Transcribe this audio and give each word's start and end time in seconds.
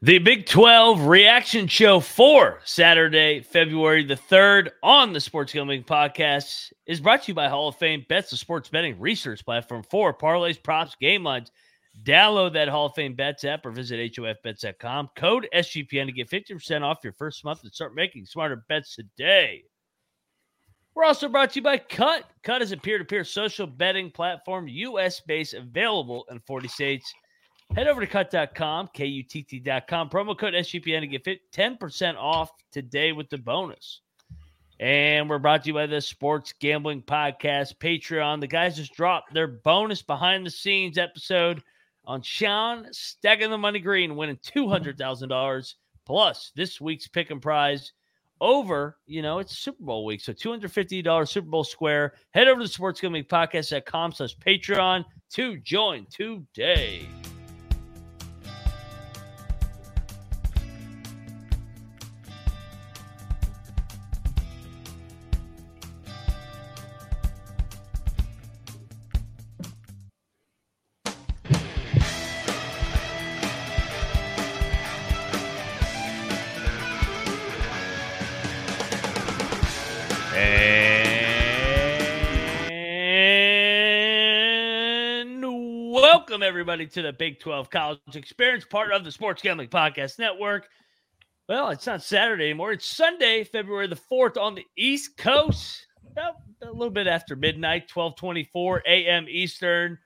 The 0.00 0.20
Big 0.20 0.46
12 0.46 1.08
reaction 1.08 1.66
show 1.66 1.98
for 1.98 2.60
Saturday, 2.64 3.40
February 3.40 4.04
the 4.04 4.14
3rd 4.14 4.70
on 4.80 5.12
the 5.12 5.18
Sports 5.18 5.52
Gambling 5.52 5.82
Podcast 5.82 6.72
is 6.86 7.00
brought 7.00 7.24
to 7.24 7.32
you 7.32 7.34
by 7.34 7.48
Hall 7.48 7.66
of 7.66 7.74
Fame 7.78 8.06
Bets, 8.08 8.30
the 8.30 8.36
sports 8.36 8.68
betting 8.68 9.00
research 9.00 9.44
platform 9.44 9.82
for 9.90 10.16
parlays, 10.16 10.62
props, 10.62 10.94
game 11.00 11.24
lines. 11.24 11.50
Download 12.04 12.52
that 12.52 12.68
Hall 12.68 12.86
of 12.86 12.94
Fame 12.94 13.16
Bets 13.16 13.42
app 13.42 13.66
or 13.66 13.72
visit 13.72 13.98
HOFBets.com. 14.14 15.08
Code 15.16 15.48
SGPN 15.52 16.06
to 16.06 16.12
get 16.12 16.30
50% 16.30 16.82
off 16.82 16.98
your 17.02 17.14
first 17.14 17.44
month 17.44 17.64
and 17.64 17.74
start 17.74 17.96
making 17.96 18.24
smarter 18.24 18.64
bets 18.68 18.94
today. 18.94 19.64
We're 20.94 21.06
also 21.06 21.28
brought 21.28 21.50
to 21.54 21.58
you 21.58 21.64
by 21.64 21.78
Kutt. 21.78 22.22
Kutt 22.44 22.62
is 22.62 22.70
a 22.70 22.76
peer 22.76 22.98
to 22.98 23.04
peer 23.04 23.24
social 23.24 23.66
betting 23.66 24.12
platform, 24.12 24.68
US 24.68 25.20
based, 25.26 25.54
available 25.54 26.24
in 26.30 26.38
40 26.46 26.68
states. 26.68 27.12
Head 27.74 27.86
over 27.86 28.04
to 28.04 28.06
kutt.com, 28.06 28.90
K-U-T-T.com, 28.92 30.10
promo 30.10 30.36
code 30.36 30.54
SGPN 30.54 31.00
to 31.00 31.06
get 31.06 31.24
fit 31.24 31.40
10% 31.52 32.16
off 32.16 32.50
today 32.72 33.12
with 33.12 33.28
the 33.28 33.38
bonus. 33.38 34.00
And 34.80 35.28
we're 35.28 35.38
brought 35.38 35.64
to 35.64 35.68
you 35.68 35.74
by 35.74 35.86
the 35.86 36.00
Sports 36.00 36.54
Gambling 36.58 37.02
Podcast 37.02 37.76
Patreon. 37.78 38.40
The 38.40 38.46
guys 38.46 38.76
just 38.76 38.94
dropped 38.94 39.34
their 39.34 39.48
bonus 39.48 40.02
behind 40.02 40.46
the 40.46 40.50
scenes 40.50 40.98
episode 40.98 41.62
on 42.04 42.22
Sean 42.22 42.86
stacking 42.92 43.50
the 43.50 43.58
money 43.58 43.80
green, 43.80 44.16
winning 44.16 44.38
$200,000 44.38 45.74
plus 46.06 46.52
this 46.56 46.80
week's 46.80 47.06
pick 47.06 47.30
and 47.30 47.42
prize 47.42 47.92
over, 48.40 48.96
you 49.06 49.20
know, 49.20 49.40
it's 49.40 49.58
Super 49.58 49.82
Bowl 49.82 50.04
week. 50.04 50.20
So 50.20 50.32
$250 50.32 51.28
Super 51.28 51.48
Bowl 51.48 51.64
square. 51.64 52.14
Head 52.30 52.48
over 52.48 52.62
to 52.62 52.68
Sports 52.68 53.00
Gambling 53.00 53.24
Podcast.com 53.24 54.12
slash 54.12 54.36
Patreon 54.38 55.04
to 55.32 55.58
join 55.58 56.06
today. 56.10 57.08
Everybody 86.78 86.94
to 86.94 87.02
the 87.02 87.12
Big 87.12 87.40
12 87.40 87.70
College 87.70 87.98
Experience, 88.14 88.64
part 88.64 88.92
of 88.92 89.02
the 89.02 89.10
Sports 89.10 89.42
Gambling 89.42 89.68
Podcast 89.68 90.16
Network. 90.16 90.68
Well, 91.48 91.70
it's 91.70 91.88
not 91.88 92.04
Saturday 92.04 92.44
anymore. 92.44 92.70
It's 92.70 92.86
Sunday, 92.86 93.42
February 93.42 93.88
the 93.88 93.96
4th 93.96 94.36
on 94.40 94.54
the 94.54 94.64
East 94.76 95.16
Coast. 95.16 95.84
A 96.16 96.70
little 96.70 96.90
bit 96.90 97.08
after 97.08 97.34
midnight, 97.34 97.90
1224 97.92 98.84
a.m. 98.86 99.26
Eastern. 99.28 99.98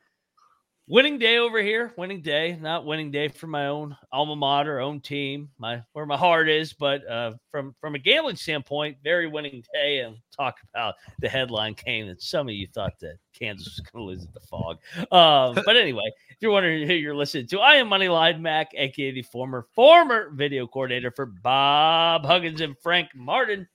Winning 0.88 1.16
day 1.16 1.38
over 1.38 1.62
here. 1.62 1.94
Winning 1.96 2.22
day, 2.22 2.58
not 2.60 2.84
winning 2.84 3.12
day 3.12 3.28
for 3.28 3.46
my 3.46 3.68
own 3.68 3.96
alma 4.10 4.34
mater, 4.34 4.80
own 4.80 5.00
team, 5.00 5.48
my 5.56 5.80
where 5.92 6.06
my 6.06 6.16
heart 6.16 6.48
is. 6.48 6.72
But 6.72 7.08
uh, 7.08 7.34
from 7.52 7.72
from 7.80 7.94
a 7.94 8.00
gambling 8.00 8.34
standpoint, 8.34 8.96
very 9.04 9.28
winning 9.28 9.62
day. 9.72 10.00
And 10.00 10.16
talk 10.36 10.56
about 10.74 10.96
the 11.20 11.28
headline 11.28 11.74
came 11.74 12.08
that 12.08 12.20
some 12.20 12.48
of 12.48 12.54
you 12.54 12.66
thought 12.66 12.98
that 12.98 13.18
Kansas 13.32 13.66
was 13.66 13.80
going 13.80 14.02
to 14.02 14.06
lose 14.08 14.24
at 14.24 14.34
the 14.34 14.40
Phog. 14.40 14.78
Um, 15.12 15.62
but 15.64 15.76
anyway, 15.76 16.10
if 16.30 16.38
you're 16.40 16.50
wondering 16.50 16.84
who 16.88 16.94
you're 16.94 17.14
listening 17.14 17.46
to, 17.48 17.60
I 17.60 17.76
am 17.76 17.88
Moneyline 17.88 18.40
Mac, 18.40 18.72
aka 18.74 19.12
the 19.12 19.22
former 19.22 19.68
former 19.76 20.30
video 20.34 20.66
coordinator 20.66 21.12
for 21.12 21.26
Bob 21.26 22.26
Huggins 22.26 22.60
and 22.60 22.76
Frank 22.82 23.08
Martin. 23.14 23.68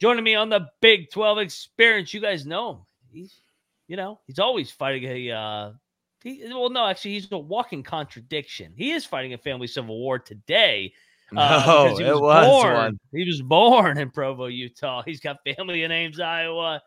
Joining 0.00 0.24
me 0.24 0.34
on 0.34 0.48
the 0.48 0.68
Big 0.80 1.10
12 1.10 1.38
experience. 1.38 2.14
You 2.14 2.20
guys 2.20 2.46
know 2.46 2.70
him. 2.70 2.78
He's, 3.12 3.42
you 3.88 3.96
know, 3.96 4.20
he's 4.26 4.38
always 4.38 4.70
fighting 4.70 5.04
a 5.04 5.30
uh, 5.30 5.72
he, 6.26 6.42
well, 6.48 6.70
no, 6.70 6.86
actually, 6.86 7.12
he's 7.12 7.30
a 7.30 7.38
walking 7.38 7.84
contradiction. 7.84 8.72
He 8.76 8.90
is 8.90 9.04
fighting 9.04 9.32
a 9.32 9.38
family 9.38 9.68
civil 9.68 9.98
war 9.98 10.18
today. 10.18 10.92
Uh, 11.36 11.64
no, 11.66 11.96
he 11.96 12.04
was, 12.04 12.20
was 12.20 12.46
born. 12.46 12.74
One. 12.74 13.00
He 13.12 13.24
was 13.24 13.42
born 13.42 13.98
in 13.98 14.12
Provo, 14.12 14.46
Utah. 14.46 15.02
He's 15.04 15.18
got 15.18 15.38
family 15.44 15.82
in 15.82 15.90
Ames, 15.90 16.20
Iowa. 16.20 16.80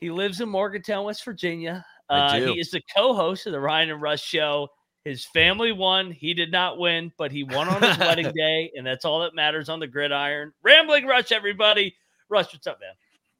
He 0.00 0.10
lives 0.10 0.40
in 0.40 0.48
Morgantown, 0.48 1.04
West 1.04 1.24
Virginia. 1.24 1.86
Uh, 2.08 2.40
he 2.40 2.58
is 2.58 2.72
the 2.72 2.82
co-host 2.96 3.46
of 3.46 3.52
the 3.52 3.60
Ryan 3.60 3.90
and 3.90 4.02
Russ 4.02 4.20
show. 4.20 4.66
His 5.04 5.24
family 5.26 5.70
won. 5.70 6.10
He 6.10 6.34
did 6.34 6.50
not 6.50 6.80
win, 6.80 7.12
but 7.16 7.30
he 7.30 7.44
won 7.44 7.68
on 7.68 7.80
his 7.80 7.96
wedding 8.00 8.32
day, 8.34 8.72
and 8.74 8.84
that's 8.84 9.04
all 9.04 9.20
that 9.20 9.32
matters 9.32 9.68
on 9.68 9.78
the 9.78 9.86
gridiron. 9.86 10.52
Rambling 10.64 11.06
Rush, 11.06 11.30
everybody. 11.30 11.94
Rush, 12.28 12.52
what's 12.52 12.66
up, 12.66 12.80
man? 12.80 12.94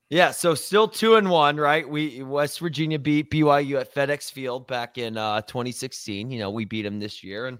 Yeah, 0.08 0.30
so 0.30 0.54
still 0.54 0.86
two 0.86 1.16
and 1.16 1.28
one, 1.28 1.56
right? 1.56 1.88
We 1.88 2.22
West 2.22 2.60
Virginia 2.60 2.98
beat 2.98 3.30
BYU 3.30 3.80
at 3.80 3.92
FedEx 3.92 4.30
Field 4.30 4.68
back 4.68 4.98
in 4.98 5.16
uh, 5.16 5.40
2016. 5.42 6.30
You 6.30 6.38
know, 6.38 6.50
we 6.50 6.64
beat 6.64 6.82
them 6.82 7.00
this 7.00 7.24
year, 7.24 7.46
and 7.46 7.58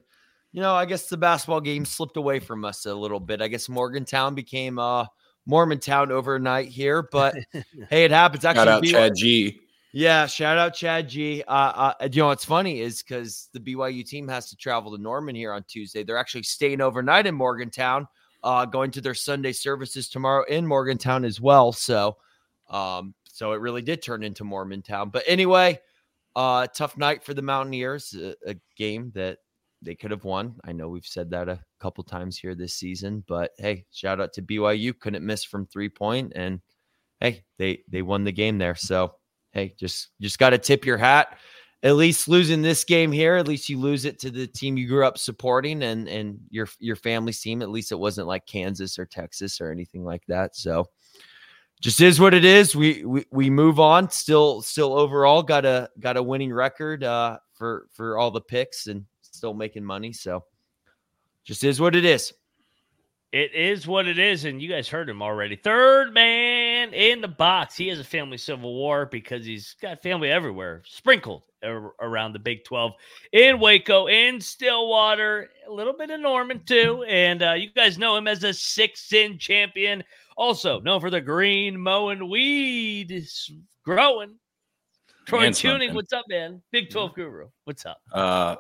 you 0.53 0.61
know, 0.61 0.73
I 0.73 0.85
guess 0.85 1.09
the 1.09 1.17
basketball 1.17 1.61
game 1.61 1.85
slipped 1.85 2.17
away 2.17 2.39
from 2.39 2.65
us 2.65 2.87
a 2.87 2.95
little 2.95 3.19
bit. 3.19 3.43
I 3.43 3.49
guess 3.49 3.69
Morgantown 3.69 4.37
became 4.37 4.79
uh, 4.79 5.07
Mormontown 5.49 6.11
overnight 6.11 6.69
here, 6.69 7.03
but 7.11 7.35
hey, 7.91 8.05
it 8.05 8.13
happens. 8.13 8.45
Actually, 8.45 8.61
shout 8.61 8.69
out 8.69 8.83
BYU, 8.85 8.91
Chad 8.93 9.13
G. 9.17 9.61
Yeah, 9.93 10.27
shout 10.27 10.57
out 10.57 10.73
Chad 10.73 11.09
G. 11.09 11.43
Uh, 11.49 11.53
uh, 12.01 12.09
you 12.13 12.21
know 12.21 12.29
what's 12.29 12.45
funny 12.45 12.81
is 12.81 13.03
because 13.03 13.49
the 13.55 13.61
BYU 13.61 14.07
team 14.07 14.29
has 14.29 14.51
to 14.51 14.57
travel 14.57 14.95
to 14.95 15.03
Norman 15.03 15.35
here 15.35 15.53
on 15.53 15.65
Tuesday. 15.65 16.05
They're 16.05 16.19
actually 16.19 16.45
staying 16.45 16.81
overnight 16.81 17.27
in 17.27 17.35
Morgantown, 17.35 18.07
uh, 18.45 18.67
going 18.67 18.93
to 18.93 19.01
their 19.01 19.15
Sunday 19.15 19.53
services 19.53 20.09
tomorrow 20.09 20.45
in 20.45 20.65
Morgantown 20.65 21.25
as 21.25 21.41
well. 21.41 21.73
So 21.73 22.19
um, 22.69 23.15
so 23.27 23.53
it 23.53 23.61
really 23.61 23.83
did 23.83 24.03
turn 24.03 24.23
into 24.23 24.45
Mormontown. 24.45 25.13
But 25.13 25.25
anyway, 25.27 25.81
uh, 26.35 26.67
tough 26.69 26.97
night 26.97 27.23
for 27.23 27.35
the 27.35 27.43
Mountaineers, 27.43 28.15
a, 28.15 28.35
a, 28.51 28.57
game 28.77 29.11
that 29.15 29.39
they 29.83 29.95
could 29.95 30.11
have 30.11 30.25
won. 30.25 30.55
I 30.65 30.73
know 30.73 30.89
we've 30.89 31.07
said 31.07 31.31
that 31.31 31.49
a 31.49 31.61
couple 31.81 32.05
times 32.05 32.39
here 32.39 32.55
this 32.55 32.75
season, 32.75 33.25
but 33.27 33.53
hey, 33.59 33.85
shout 33.91 34.21
out 34.21 34.33
to 34.35 34.43
BYU, 34.43 34.99
couldn't 34.99 35.25
miss 35.25 35.45
from 35.45 35.67
three 35.67 35.89
point, 35.89 36.33
and 36.35 36.61
hey, 37.21 37.45
they 37.59 37.81
they 37.89 38.03
won 38.03 38.25
the 38.25 38.33
game 38.33 38.59
there. 38.59 38.75
So 38.75 39.15
hey, 39.53 39.75
just 39.79 40.09
just 40.21 40.39
got 40.39 40.51
to 40.51 40.59
tip 40.59 40.85
your 40.85 40.99
hat. 40.99 41.39
At 41.83 41.97
least 41.97 42.27
losing 42.27 42.63
this 42.63 42.85
game 42.85 43.13
here, 43.13 43.37
at 43.37 43.47
least 43.47 43.69
you 43.69 43.79
lose 43.79 44.07
it 44.07 44.19
to 44.21 44.31
the 44.31 44.47
team 44.47 44.77
you 44.77 44.89
grew 44.89 45.07
up 45.07 45.19
supporting 45.19 45.83
and 45.83 46.09
and 46.09 46.39
your 46.51 46.69
your 46.79 46.97
family's 46.97 47.41
team. 47.41 47.63
At 47.63 47.71
least 47.71 47.93
it 47.93 47.99
wasn't 47.99 48.29
like 48.29 48.47
Kansas 48.47 48.99
or 48.99 49.07
Texas 49.07 49.61
or 49.61 49.71
anything 49.71 50.05
like 50.05 50.25
that. 50.27 50.57
So 50.57 50.87
just 51.81 52.01
is 52.01 52.19
what 52.19 52.35
it 52.35 52.45
is. 52.45 52.75
We 52.75 53.05
we, 53.05 53.27
we 53.31 53.51
move 53.51 53.79
on. 53.79 54.11
Still 54.11 54.63
still 54.63 54.95
overall 54.95 55.43
got 55.43 55.65
a 55.65 55.91
got 56.01 56.17
a 56.17 56.23
winning 56.23 56.53
record 56.53 57.05
uh, 57.05 57.39
for 57.55 57.89
for 57.93 58.19
all 58.19 58.31
the 58.31 58.41
picks 58.41 58.87
and 58.87 59.05
still 59.21 59.55
making 59.55 59.85
money. 59.85 60.13
So 60.13 60.45
just 61.45 61.65
is 61.65 61.81
what 61.81 61.95
it 61.95 62.05
is. 62.05 62.33
It 63.33 63.53
is 63.55 63.87
what 63.87 64.07
it 64.07 64.19
is, 64.19 64.45
and 64.45 64.63
you 64.63 64.69
guys 64.69 64.89
heard 64.89 65.11
him 65.11 65.21
already. 65.21 65.57
Third 65.57 66.15
man 66.15 66.95
in 66.95 67.21
the 67.21 67.29
box. 67.29 67.77
He 67.77 67.89
has 67.89 67.99
a 67.99 68.05
family 68.05 68.39
civil 68.39 68.73
war 68.73 69.05
because 69.05 69.45
he's 69.45 69.75
got 69.83 70.03
family 70.03 70.31
everywhere, 70.31 70.83
sprinkled 70.87 71.43
around 71.63 72.33
the 72.33 72.39
Big 72.39 72.65
12 72.65 72.93
in 73.33 73.59
Waco, 73.59 74.07
in 74.07 74.41
Stillwater, 74.41 75.51
a 75.69 75.73
little 75.73 75.93
bit 75.93 76.11
of 76.11 76.21
Norman 76.21 76.63
too. 76.65 77.05
And 77.09 77.43
uh, 77.43 77.53
you 77.53 77.71
guys 77.73 77.99
know 77.99 78.17
him 78.17 78.29
as 78.29 78.45
a 78.45 78.55
six 78.55 79.13
in 79.13 79.39
champion 79.39 80.05
also 80.37 80.81
known 80.81 81.01
for 81.01 81.11
the 81.11 81.21
green 81.21 81.81
mowing 81.81 82.29
weed 82.29 83.27
growing. 83.85 84.37
Troy 85.27 85.51
Chewning, 85.51 85.95
what's 85.95 86.13
up, 86.13 86.25
man? 86.29 86.63
Big 86.71 86.91
12 86.91 87.15
guru. 87.15 87.49
What's 87.65 87.85
up? 87.85 87.99
Uh 88.13 88.57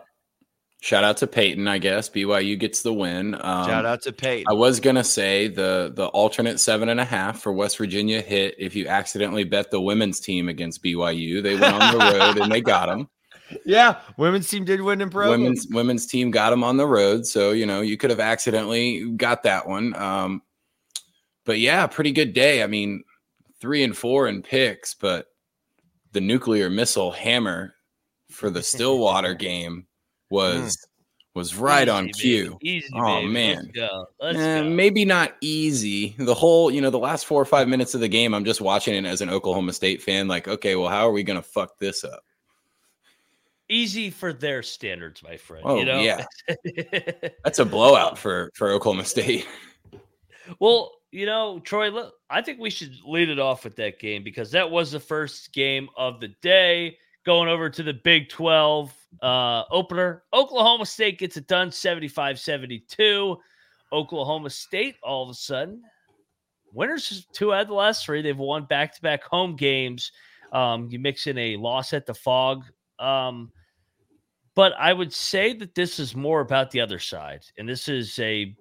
shout 0.81 1.05
out 1.05 1.17
to 1.19 1.27
Peyton, 1.27 1.67
I 1.69 1.79
guess. 1.79 2.09
BYU 2.09 2.59
gets 2.59 2.83
the 2.83 2.93
win. 2.93 3.35
Um, 3.35 3.67
shout 3.67 3.85
out 3.85 4.03
to 4.03 4.13
Peyton. 4.13 4.47
I 4.49 4.53
was 4.53 4.81
gonna 4.81 5.05
say 5.05 5.49
the 5.49 5.93
the 5.95 6.07
alternate 6.07 6.61
seven 6.61 6.89
and 6.89 7.01
a 7.01 7.05
half 7.05 7.41
for 7.41 7.53
West 7.53 7.79
Virginia 7.79 8.21
hit 8.21 8.55
if 8.59 8.75
you 8.75 8.87
accidentally 8.89 9.45
bet 9.45 9.71
the 9.71 9.81
women's 9.81 10.21
team 10.21 10.49
against 10.49 10.83
BYU. 10.83 11.43
They 11.43 11.55
went 11.55 11.75
on 11.75 11.99
the 11.99 11.99
road 11.99 12.39
and 12.39 12.53
they 12.53 12.61
got 12.61 12.87
them. 12.87 13.09
Yeah, 13.65 14.01
women's 14.17 14.49
team 14.49 14.65
did 14.65 14.81
win 14.81 15.01
in 15.01 15.09
pro. 15.09 15.31
Women's 15.31 15.69
women's 15.71 16.05
team 16.07 16.33
got 16.33 16.51
them 16.51 16.65
on 16.65 16.77
the 16.77 16.87
road, 16.87 17.25
so 17.27 17.53
you 17.53 17.65
know 17.65 17.81
you 17.81 17.97
could 17.97 18.11
have 18.11 18.19
accidentally 18.19 19.09
got 19.13 19.45
that 19.45 19.69
one. 19.69 19.95
Um, 19.95 20.43
but 21.47 21.59
yeah, 21.59 21.87
pretty 21.87 22.13
good 22.13 22.35
day. 22.35 22.63
I 22.63 22.67
mean, 22.67 23.05
three 23.61 23.83
and 23.83 23.97
four 23.97 24.29
in 24.29 24.43
picks, 24.43 24.95
but 24.95 25.29
the 26.13 26.21
nuclear 26.21 26.69
missile 26.69 27.13
hammer 27.13 27.75
for 28.31 28.51
the 28.51 28.63
Stillwater 28.63 29.35
game 29.39 29.87
was 30.29 30.77
mm. 30.77 30.87
was 31.35 31.57
right 31.57 31.89
easy, 31.89 31.91
on 31.91 32.09
cue. 32.11 32.59
Easy, 32.61 32.89
oh 32.95 33.21
baby. 33.21 33.33
man, 33.33 33.71
Let's. 33.75 34.05
Let's 34.21 34.39
eh, 34.39 34.63
maybe 34.63 35.05
not 35.05 35.35
easy. 35.41 36.15
The 36.19 36.35
whole, 36.35 36.71
you 36.71 36.83
know, 36.83 36.91
the 36.91 36.99
last 36.99 37.25
four 37.25 37.41
or 37.41 37.47
five 37.47 37.69
minutes 37.69 37.95
of 37.95 38.01
the 38.01 38.09
game, 38.09 38.35
I'm 38.35 38.45
just 38.45 38.61
watching 38.61 38.95
it 38.95 39.09
as 39.09 39.23
an 39.23 39.31
Oklahoma 39.31 39.73
State 39.73 40.03
fan. 40.03 40.29
Like, 40.29 40.49
okay, 40.49 40.77
well, 40.77 40.89
how 40.89 41.09
are 41.09 41.13
we 41.13 41.23
gonna 41.23 41.43
fuck 41.43 41.79
this 41.79 42.05
up? 42.05 42.23
easy 43.69 44.11
for 44.11 44.33
their 44.33 44.63
standards, 44.63 45.23
my 45.23 45.37
friend. 45.37 45.65
Oh 45.67 45.79
you 45.79 45.85
know? 45.85 46.01
yeah, 46.01 46.25
that's 47.45 47.59
a 47.59 47.65
blowout 47.65 48.19
for 48.19 48.51
for 48.55 48.71
Oklahoma 48.71 49.05
State. 49.05 49.47
well, 50.59 50.93
you 51.17 51.25
know, 51.25 51.59
Troy, 51.61 51.91
I 52.29 52.43
think 52.43 52.61
we 52.61 52.69
should 52.69 52.95
lead 53.03 53.31
it 53.31 53.39
off 53.39 53.65
with 53.65 53.75
that 53.77 53.99
game 53.99 54.23
because 54.23 54.51
that 54.51 54.71
was 54.71 54.93
the 54.93 55.01
first 55.01 55.51
game 55.55 55.89
of 55.97 56.21
the 56.21 56.29
day. 56.43 56.99
Going 57.25 57.49
over 57.49 57.71
to 57.71 57.83
the 57.83 57.95
Big 57.95 58.29
12 58.29 58.95
uh, 59.23 59.63
opener, 59.71 60.25
Oklahoma 60.33 60.85
State 60.85 61.19
gets 61.19 61.39
it 61.39 61.49
done 61.49 61.73
75 61.73 62.39
72. 62.39 63.37
Oklahoma 63.93 64.51
State, 64.51 64.97
all 65.03 65.25
of 65.25 65.31
a 65.31 65.35
sudden, 65.35 65.83
winners 66.73 67.27
two 67.33 67.55
out 67.55 67.63
of 67.63 67.69
the 67.69 67.75
last 67.75 68.05
three. 68.05 68.21
They've 68.21 68.37
won 68.37 68.67
back 68.67 68.95
to 68.95 69.01
back 69.01 69.25
home 69.25 69.57
games. 69.57 70.13
Um, 70.53 70.89
you 70.91 70.99
mix 70.99 71.27
in 71.27 71.39
a 71.39 71.57
loss 71.57 71.95
at 71.95 72.05
the 72.05 72.15
Phog. 72.15 72.65
Um, 72.99 73.51
but 74.55 74.75
I 74.79 74.93
would 74.93 75.15
say 75.15 75.55
that 75.55 75.75
this 75.75 75.99
is 75.99 76.15
more 76.15 76.43
about 76.43 76.71
the 76.71 76.81
other 76.81 76.99
side. 76.99 77.41
And 77.59 77.67
this 77.67 77.89
is 77.89 78.19
a, 78.19 78.55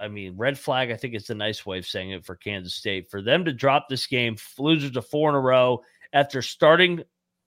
I 0.00 0.08
mean, 0.08 0.36
red 0.36 0.58
flag, 0.58 0.90
I 0.90 0.96
think 0.96 1.14
it's 1.14 1.30
a 1.30 1.34
nice 1.34 1.64
way 1.64 1.78
of 1.78 1.86
saying 1.86 2.10
it 2.10 2.24
for 2.24 2.34
Kansas 2.34 2.74
State. 2.74 3.10
For 3.10 3.22
them 3.22 3.44
to 3.44 3.52
drop 3.52 3.88
this 3.88 4.06
game, 4.06 4.36
losers 4.58 4.92
to 4.92 5.02
four 5.02 5.30
in 5.30 5.34
a 5.34 5.40
row 5.40 5.82
after 6.12 6.42
starting 6.42 7.02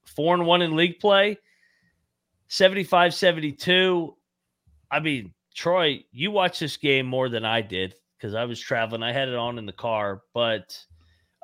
four 0.05 0.33
and 0.35 0.45
one 0.45 0.61
in 0.61 0.75
league 0.75 0.99
play, 0.99 1.37
75 2.47 3.13
72. 3.13 4.15
I 4.91 4.99
mean, 4.99 5.33
Troy, 5.53 6.03
you 6.11 6.31
watched 6.31 6.59
this 6.59 6.77
game 6.77 7.05
more 7.05 7.29
than 7.29 7.45
I 7.45 7.61
did 7.61 7.95
because 8.17 8.33
I 8.33 8.45
was 8.45 8.59
traveling. 8.59 9.03
I 9.03 9.13
had 9.13 9.29
it 9.29 9.35
on 9.35 9.57
in 9.57 9.65
the 9.65 9.73
car, 9.73 10.21
but 10.33 10.77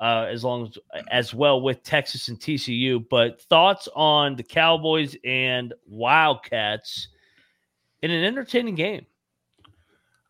uh, 0.00 0.26
as 0.28 0.44
long 0.44 0.66
as 0.66 0.78
as 1.10 1.34
well 1.34 1.60
with 1.60 1.82
Texas 1.82 2.28
and 2.28 2.38
TCU. 2.38 3.04
But 3.08 3.40
thoughts 3.42 3.88
on 3.94 4.36
the 4.36 4.42
Cowboys 4.42 5.16
and 5.24 5.72
Wildcats 5.86 7.08
in 8.02 8.10
an 8.10 8.24
entertaining 8.24 8.74
game? 8.74 9.06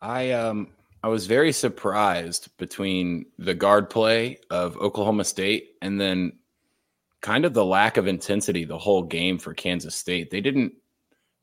I 0.01 0.33
um 0.33 0.69
I 1.03 1.09
was 1.09 1.27
very 1.27 1.53
surprised 1.53 2.49
between 2.59 3.27
the 3.39 3.55
guard 3.55 3.91
play 3.91 4.39
of 4.51 4.77
Oklahoma 4.79 5.25
State 5.25 5.77
and 5.81 6.01
then 6.01 6.33
kind 7.21 7.45
of 7.45 7.55
the 7.55 7.65
lack 7.65 7.97
of 7.97 8.07
intensity 8.07 8.65
the 8.65 8.79
whole 8.79 9.03
game 9.03 9.39
for 9.39 9.55
Kansas 9.55 9.95
State. 9.95 10.31
They 10.31 10.41
didn't 10.41 10.73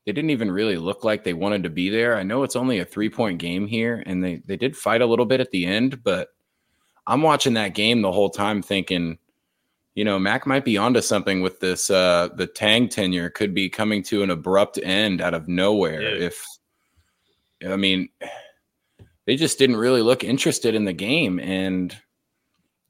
they 0.06 0.12
didn't 0.12 0.30
even 0.30 0.50
really 0.50 0.76
look 0.76 1.02
like 1.02 1.24
they 1.24 1.32
wanted 1.32 1.62
to 1.62 1.70
be 1.70 1.88
there. 1.88 2.16
I 2.16 2.22
know 2.22 2.42
it's 2.42 2.56
only 2.56 2.78
a 2.78 2.84
three 2.84 3.08
point 3.08 3.38
game 3.38 3.66
here, 3.66 4.02
and 4.06 4.22
they 4.22 4.36
they 4.46 4.56
did 4.56 4.76
fight 4.76 5.00
a 5.00 5.06
little 5.06 5.26
bit 5.26 5.40
at 5.40 5.50
the 5.50 5.66
end, 5.66 6.02
but 6.02 6.28
I'm 7.06 7.22
watching 7.22 7.54
that 7.54 7.74
game 7.74 8.02
the 8.02 8.12
whole 8.12 8.30
time 8.30 8.62
thinking, 8.62 9.18
you 9.94 10.04
know, 10.04 10.18
Mac 10.18 10.46
might 10.46 10.64
be 10.64 10.78
onto 10.78 11.00
something 11.00 11.42
with 11.42 11.60
this. 11.60 11.90
Uh, 11.90 12.28
the 12.34 12.46
Tang 12.46 12.88
tenure 12.88 13.30
could 13.30 13.54
be 13.54 13.68
coming 13.68 14.02
to 14.04 14.22
an 14.22 14.30
abrupt 14.30 14.78
end 14.82 15.20
out 15.20 15.34
of 15.34 15.48
nowhere. 15.48 16.02
If 16.02 16.46
I 17.66 17.76
mean, 17.76 18.08
they 19.26 19.36
just 19.36 19.58
didn't 19.58 19.76
really 19.76 20.02
look 20.02 20.24
interested 20.24 20.74
in 20.74 20.84
the 20.84 20.92
game, 20.92 21.38
and 21.38 21.96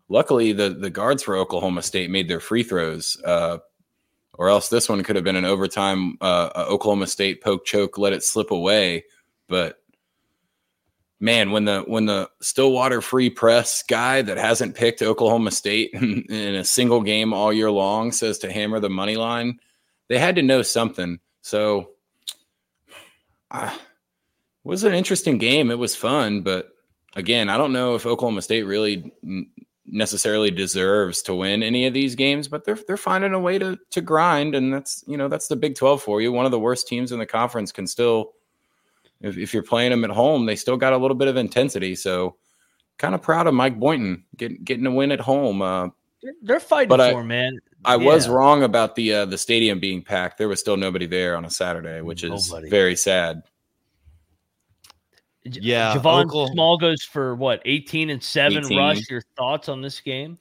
luckily 0.08 0.52
the 0.52 0.70
the 0.70 0.90
guards 0.90 1.22
for 1.22 1.36
Oklahoma 1.36 1.82
State 1.82 2.10
made 2.10 2.28
their 2.28 2.40
free 2.40 2.62
throws. 2.62 3.16
Uh, 3.24 3.58
or 4.36 4.48
else 4.48 4.68
this 4.68 4.88
one 4.88 5.02
could 5.04 5.16
have 5.16 5.24
been 5.24 5.36
an 5.36 5.44
overtime 5.44 6.16
uh, 6.20 6.50
Oklahoma 6.68 7.06
State 7.06 7.42
poke 7.42 7.64
choke, 7.64 7.98
let 7.98 8.12
it 8.12 8.22
slip 8.22 8.50
away. 8.50 9.04
But 9.48 9.78
man, 11.20 11.52
when 11.52 11.64
the 11.64 11.82
when 11.82 12.06
the 12.06 12.28
Stillwater 12.40 13.00
free 13.00 13.30
press 13.30 13.82
guy 13.82 14.22
that 14.22 14.36
hasn't 14.36 14.74
picked 14.74 15.02
Oklahoma 15.02 15.50
State 15.50 15.90
in, 15.94 16.54
a 16.54 16.64
single 16.64 17.02
game 17.02 17.32
all 17.32 17.52
year 17.52 17.70
long 17.70 18.12
says 18.12 18.38
to 18.38 18.52
hammer 18.52 18.80
the 18.80 18.90
money 18.90 19.16
line, 19.16 19.58
they 20.08 20.18
had 20.18 20.36
to 20.36 20.42
know 20.42 20.62
something. 20.62 21.20
So 21.42 21.90
was 24.64 24.84
an 24.84 24.94
interesting 24.94 25.38
game. 25.38 25.70
It 25.70 25.78
was 25.78 25.94
fun, 25.94 26.40
but 26.42 26.70
again, 27.16 27.48
I 27.48 27.56
don't 27.56 27.72
know 27.72 27.94
if 27.94 28.06
Oklahoma 28.06 28.42
State 28.42 28.64
really 28.64 29.12
necessarily 29.86 30.50
deserves 30.50 31.22
to 31.22 31.34
win 31.34 31.62
any 31.62 31.86
of 31.86 31.94
these 31.94 32.14
games, 32.14 32.48
but 32.48 32.64
they're 32.64 32.78
they're 32.86 32.96
finding 32.96 33.34
a 33.34 33.40
way 33.40 33.58
to 33.58 33.78
to 33.90 34.00
grind, 34.00 34.54
and 34.54 34.72
that's 34.72 35.04
you 35.06 35.16
know 35.16 35.28
that's 35.28 35.48
the 35.48 35.56
Big 35.56 35.76
Twelve 35.76 36.02
for 36.02 36.20
you. 36.20 36.32
One 36.32 36.44
of 36.44 36.50
the 36.50 36.58
worst 36.58 36.88
teams 36.88 37.12
in 37.12 37.18
the 37.18 37.26
conference 37.26 37.72
can 37.72 37.86
still, 37.86 38.32
if, 39.20 39.36
if 39.36 39.54
you're 39.54 39.62
playing 39.62 39.90
them 39.90 40.04
at 40.04 40.10
home, 40.10 40.46
they 40.46 40.56
still 40.56 40.76
got 40.76 40.92
a 40.92 40.98
little 40.98 41.16
bit 41.16 41.28
of 41.28 41.36
intensity. 41.36 41.94
So, 41.94 42.36
kind 42.98 43.14
of 43.14 43.22
proud 43.22 43.46
of 43.46 43.54
Mike 43.54 43.78
Boynton 43.78 44.24
getting 44.36 44.62
getting 44.64 44.86
a 44.86 44.90
win 44.90 45.12
at 45.12 45.20
home. 45.20 45.62
Uh, 45.62 45.88
they're 46.42 46.60
fighting 46.60 46.88
but 46.88 47.12
for 47.12 47.20
I, 47.20 47.24
man. 47.24 47.58
I 47.84 47.96
yeah. 47.96 48.04
was 48.06 48.28
wrong 48.28 48.62
about 48.62 48.94
the 48.94 49.12
uh, 49.12 49.24
the 49.26 49.38
stadium 49.38 49.78
being 49.78 50.02
packed. 50.02 50.38
There 50.38 50.48
was 50.48 50.60
still 50.60 50.76
nobody 50.76 51.06
there 51.06 51.36
on 51.36 51.44
a 51.44 51.50
Saturday, 51.50 52.00
which 52.00 52.24
is 52.24 52.50
nobody. 52.50 52.70
very 52.70 52.96
sad. 52.96 53.42
Yeah, 55.44 55.94
Javon 55.94 56.24
Oklahoma. 56.24 56.52
Small 56.52 56.78
goes 56.78 57.02
for 57.02 57.34
what 57.34 57.60
18 57.64 58.10
and 58.10 58.22
7 58.22 58.64
18. 58.64 58.78
rush. 58.78 59.10
Your 59.10 59.22
thoughts 59.36 59.68
on 59.68 59.82
this 59.82 60.00
game? 60.00 60.38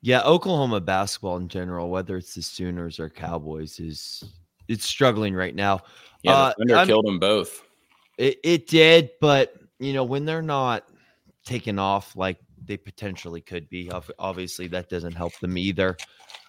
Yeah, 0.00 0.22
Oklahoma 0.22 0.80
basketball 0.80 1.36
in 1.36 1.48
general, 1.48 1.90
whether 1.90 2.16
it's 2.16 2.34
the 2.34 2.42
Sooners 2.42 3.00
or 3.00 3.08
Cowboys, 3.08 3.80
is 3.80 4.24
it's 4.68 4.84
struggling 4.84 5.34
right 5.34 5.54
now. 5.54 5.80
Yeah, 6.22 6.34
uh, 6.34 6.52
Thunder 6.58 6.86
killed 6.86 7.06
them 7.06 7.18
both. 7.18 7.62
It, 8.16 8.38
it 8.42 8.66
did, 8.66 9.10
but 9.20 9.54
you 9.78 9.92
know 9.92 10.04
when 10.04 10.24
they're 10.24 10.42
not 10.42 10.84
taking 11.44 11.78
off 11.78 12.14
like 12.16 12.38
they 12.64 12.76
potentially 12.76 13.40
could 13.40 13.68
be, 13.68 13.90
obviously 14.18 14.66
that 14.68 14.88
doesn't 14.88 15.14
help 15.14 15.38
them 15.40 15.56
either. 15.56 15.96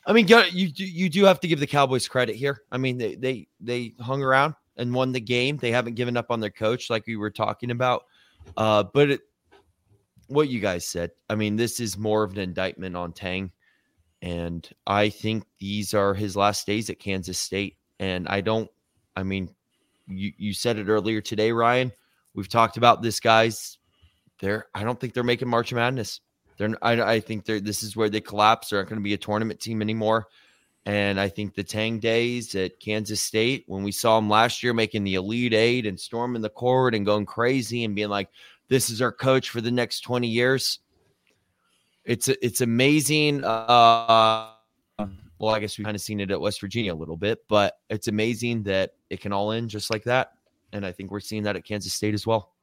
I 0.05 0.13
mean, 0.13 0.27
you 0.27 0.69
you 0.75 1.09
do 1.09 1.25
have 1.25 1.39
to 1.41 1.47
give 1.47 1.59
the 1.59 1.67
Cowboys 1.67 2.07
credit 2.07 2.35
here. 2.35 2.63
I 2.71 2.77
mean, 2.77 2.97
they 2.97 3.15
they 3.15 3.47
they 3.59 3.93
hung 3.99 4.23
around 4.23 4.55
and 4.79 4.93
won 4.93 5.11
the 5.11 5.19
game. 5.19 5.57
They 5.57 5.71
haven't 5.71 5.95
given 5.95 6.17
up 6.17 6.31
on 6.31 6.39
their 6.39 6.49
coach 6.49 6.89
like 6.89 7.05
we 7.05 7.17
were 7.17 7.29
talking 7.29 7.69
about. 7.69 8.05
Uh, 8.57 8.83
but 8.83 9.11
it, 9.11 9.21
what 10.27 10.49
you 10.49 10.59
guys 10.59 10.85
said, 10.85 11.11
I 11.29 11.35
mean, 11.35 11.55
this 11.55 11.79
is 11.79 11.97
more 11.97 12.23
of 12.23 12.31
an 12.31 12.39
indictment 12.39 12.95
on 12.95 13.13
Tang. 13.13 13.51
And 14.21 14.67
I 14.87 15.09
think 15.09 15.43
these 15.59 15.93
are 15.93 16.13
his 16.13 16.35
last 16.35 16.65
days 16.65 16.89
at 16.89 16.99
Kansas 16.99 17.37
State. 17.37 17.77
And 17.99 18.27
I 18.27 18.41
don't, 18.41 18.69
I 19.15 19.23
mean, 19.23 19.53
you, 20.07 20.31
you 20.37 20.53
said 20.53 20.77
it 20.79 20.87
earlier 20.87 21.21
today, 21.21 21.51
Ryan. 21.51 21.91
We've 22.33 22.49
talked 22.49 22.77
about 22.77 23.01
this 23.01 23.19
guy's. 23.19 23.77
They're, 24.39 24.67
I 24.73 24.83
don't 24.83 24.99
think 24.99 25.13
they're 25.13 25.23
making 25.23 25.49
March 25.49 25.73
Madness. 25.73 26.21
They're, 26.57 26.75
I, 26.81 27.01
I 27.01 27.19
think 27.19 27.45
they're, 27.45 27.59
this 27.59 27.83
is 27.83 27.95
where 27.95 28.09
they 28.09 28.21
collapse. 28.21 28.69
They're 28.69 28.79
not 28.81 28.89
going 28.89 28.99
to 28.99 29.03
be 29.03 29.13
a 29.13 29.17
tournament 29.17 29.59
team 29.59 29.81
anymore. 29.81 30.27
And 30.85 31.19
I 31.19 31.27
think 31.29 31.53
the 31.53 31.63
Tang 31.63 31.99
days 31.99 32.55
at 32.55 32.79
Kansas 32.79 33.21
State, 33.21 33.63
when 33.67 33.83
we 33.83 33.91
saw 33.91 34.17
him 34.17 34.29
last 34.29 34.63
year 34.63 34.73
making 34.73 35.03
the 35.03 35.15
Elite 35.15 35.53
Eight 35.53 35.85
and 35.85 35.99
storming 35.99 36.41
the 36.41 36.49
court 36.49 36.95
and 36.95 37.05
going 37.05 37.25
crazy 37.25 37.83
and 37.83 37.95
being 37.95 38.09
like, 38.09 38.29
this 38.69 38.89
is 38.89 39.01
our 39.01 39.11
coach 39.11 39.49
for 39.49 39.61
the 39.61 39.71
next 39.71 40.01
20 40.01 40.27
years. 40.27 40.79
It's 42.05 42.27
it's 42.27 42.61
amazing. 42.61 43.43
Uh, 43.43 44.49
well, 45.39 45.55
I 45.55 45.59
guess 45.59 45.77
we've 45.77 45.85
kind 45.85 45.95
of 45.95 46.01
seen 46.01 46.19
it 46.19 46.31
at 46.31 46.41
West 46.41 46.59
Virginia 46.59 46.93
a 46.93 46.95
little 46.95 47.17
bit, 47.17 47.39
but 47.47 47.77
it's 47.89 48.07
amazing 48.07 48.63
that 48.63 48.93
it 49.09 49.21
can 49.21 49.31
all 49.31 49.51
end 49.51 49.69
just 49.69 49.91
like 49.91 50.03
that. 50.05 50.33
And 50.73 50.85
I 50.85 50.91
think 50.91 51.11
we're 51.11 51.19
seeing 51.19 51.43
that 51.43 51.55
at 51.55 51.65
Kansas 51.65 51.93
State 51.93 52.13
as 52.13 52.25
well. 52.25 52.53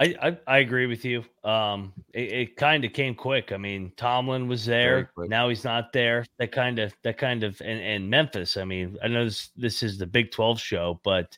I, 0.00 0.14
I, 0.22 0.38
I 0.46 0.58
agree 0.58 0.86
with 0.86 1.04
you. 1.04 1.22
Um, 1.44 1.92
it, 2.14 2.32
it 2.32 2.56
kind 2.56 2.84
of 2.86 2.94
came 2.94 3.14
quick. 3.14 3.52
I 3.52 3.58
mean, 3.58 3.92
Tomlin 3.96 4.48
was 4.48 4.64
there. 4.64 5.10
Now 5.18 5.50
he's 5.50 5.62
not 5.62 5.92
there. 5.92 6.24
That 6.38 6.52
kind 6.52 6.78
of 6.78 6.94
that 7.02 7.18
kind 7.18 7.44
of 7.44 7.60
and, 7.60 7.80
and 7.80 8.08
Memphis. 8.08 8.56
I 8.56 8.64
mean, 8.64 8.96
I 9.04 9.08
know 9.08 9.26
this, 9.26 9.50
this 9.56 9.82
is 9.82 9.98
the 9.98 10.06
Big 10.06 10.30
Twelve 10.30 10.58
show, 10.58 10.98
but 11.04 11.36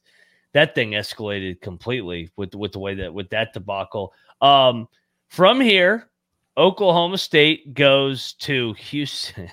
that 0.53 0.77
thing 0.77 0.93
escalated 0.93 1.61
completely 1.61 2.31
with 2.37 2.55
with 2.55 2.71
the 2.71 2.79
way 2.79 2.95
that 2.95 3.13
with 3.13 3.31
that 3.31 3.53
debacle. 3.53 4.13
Um, 4.41 4.89
from 5.27 5.61
here, 5.61 6.09
Oklahoma 6.57 7.19
State 7.19 7.75
goes 7.75 8.35
to 8.35 8.75
Houston. 8.75 9.51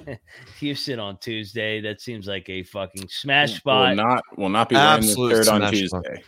Houston 0.58 0.98
on 0.98 1.18
Tuesday. 1.18 1.80
That 1.80 2.00
seems 2.00 2.26
like 2.26 2.48
a 2.48 2.64
fucking 2.64 3.06
smash 3.08 3.58
spot. 3.58 3.90
Will 3.90 4.04
not 4.04 4.22
will 4.36 4.48
not 4.48 4.68
be 4.68 4.74
running 4.74 5.08
the 5.08 5.14
third 5.14 5.48
on 5.48 5.70
Tuesday. 5.70 6.24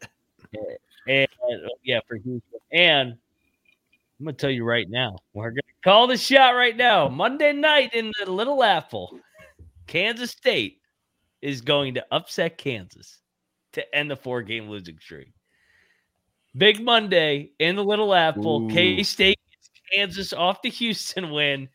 and 1.06 1.28
yeah, 1.82 2.00
for 2.06 2.16
Houston. 2.16 2.60
And 2.72 3.10
I'm 4.18 4.26
gonna 4.26 4.36
tell 4.36 4.50
you 4.50 4.64
right 4.64 4.88
now, 4.88 5.18
we're 5.32 5.50
gonna 5.50 5.62
call 5.82 6.06
the 6.06 6.16
shot 6.16 6.50
right 6.50 6.76
now. 6.76 7.08
Monday 7.08 7.52
night 7.52 7.94
in 7.94 8.12
the 8.22 8.30
Little 8.30 8.62
Apple, 8.62 9.18
Kansas 9.86 10.30
State 10.30 10.80
is 11.42 11.60
going 11.60 11.94
to 11.94 12.04
upset 12.12 12.58
Kansas 12.58 13.18
to 13.72 13.94
end 13.94 14.10
the 14.10 14.16
four-game 14.16 14.68
losing 14.68 14.98
streak. 14.98 15.32
Big 16.56 16.82
Monday 16.82 17.52
in 17.58 17.76
the 17.76 17.84
Little 17.84 18.14
Apple. 18.14 18.68
K 18.68 19.02
State 19.02 19.38
Kansas 19.92 20.32
off 20.32 20.62
the 20.62 20.68
Houston 20.68 21.30
win. 21.30 21.68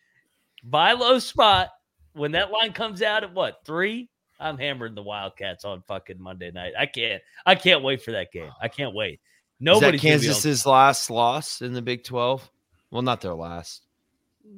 Buy 0.64 0.94
low 0.94 1.20
spot 1.20 1.70
when 2.14 2.32
that 2.34 2.52
line 2.52 2.74
comes 2.74 3.02
out 3.02 3.24
at 3.24 3.34
what 3.34 3.62
three? 3.66 4.10
I'm 4.40 4.58
hammering 4.58 4.96
the 4.96 5.04
Wildcats 5.04 5.64
on 5.66 5.82
fucking 5.88 6.20
Monday 6.22 6.52
night. 6.52 6.74
I 6.78 6.86
can't. 6.86 7.22
I 7.46 7.56
can't 7.56 7.84
wait 7.84 8.02
for 8.02 8.12
that 8.12 8.32
game. 8.32 8.52
I 8.62 8.68
can't 8.68 8.94
wait. 8.94 9.20
Nobody. 9.60 9.98
Kansas's 9.98 10.66
last 10.66 11.10
loss 11.10 11.62
in 11.62 11.74
the 11.74 11.82
Big 11.82 12.04
Twelve. 12.04 12.50
Well, 12.92 13.02
not 13.02 13.22
their 13.22 13.34
last. 13.34 13.86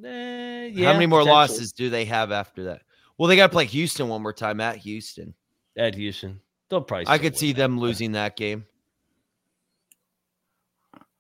Eh, 0.04 0.72
How 0.84 0.94
many 0.94 1.06
more 1.06 1.24
losses 1.24 1.72
do 1.72 1.90
they 1.90 2.06
have 2.06 2.32
after 2.32 2.66
that? 2.66 2.82
Well, 3.18 3.28
they 3.28 3.36
got 3.36 3.48
to 3.48 3.54
play 3.54 3.66
Houston 3.66 4.10
one 4.10 4.22
more 4.22 4.34
time 4.34 4.60
at 4.60 4.78
Houston. 4.78 5.34
at 5.78 5.96
Houston? 5.96 6.42
They'll 6.70 6.82
probably. 6.82 7.08
I 7.08 7.18
could 7.18 7.38
see 7.38 7.54
that. 7.54 7.58
them 7.58 7.80
losing 7.80 8.12
that 8.14 8.36
game. 8.36 8.66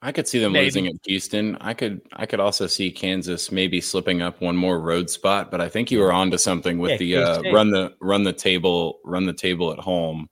I 0.01 0.11
could 0.11 0.27
see 0.27 0.39
them 0.39 0.51
Maybe. 0.51 0.65
losing 0.65 0.87
at 0.87 0.95
Houston. 1.05 1.57
I 1.59 1.73
could 1.73 2.01
I 2.13 2.25
could 2.27 2.39
also 2.39 2.67
see 2.67 2.91
Kansas 2.91 3.51
maybe 3.51 3.81
slipping 3.81 4.21
up 4.21 4.41
one 4.41 4.55
more 4.55 4.79
road 4.79 5.09
spot, 5.09 5.49
but 5.49 5.59
I 5.59 5.69
think 5.69 5.89
you 5.89 5.99
were 5.99 6.13
onto 6.13 6.37
something 6.37 6.77
with 6.77 7.01
Yeah, 7.01 7.39
the 7.41 7.49
uh, 7.49 7.53
run 7.53 7.71
the 7.71 7.93
run 7.99 8.23
the 8.23 8.33
table 8.33 8.99
run 9.03 9.25
the 9.25 9.33
table 9.33 9.71
at 9.71 9.79
home. 9.79 10.29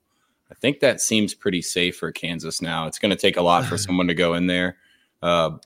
I 0.50 0.54
think 0.54 0.78
that 0.80 1.00
seems 1.00 1.34
pretty 1.34 1.62
safe 1.62 1.96
for 1.96 2.12
Kansas 2.12 2.62
now. 2.62 2.86
It's 2.86 3.00
going 3.00 3.10
to 3.10 3.16
take 3.16 3.36
a 3.36 3.42
lot 3.42 3.64
for 3.64 3.76
someone 3.78 4.06
to 4.06 4.14
go 4.14 4.34
in 4.34 4.46
there. 4.46 4.76
Uh, 5.20 5.58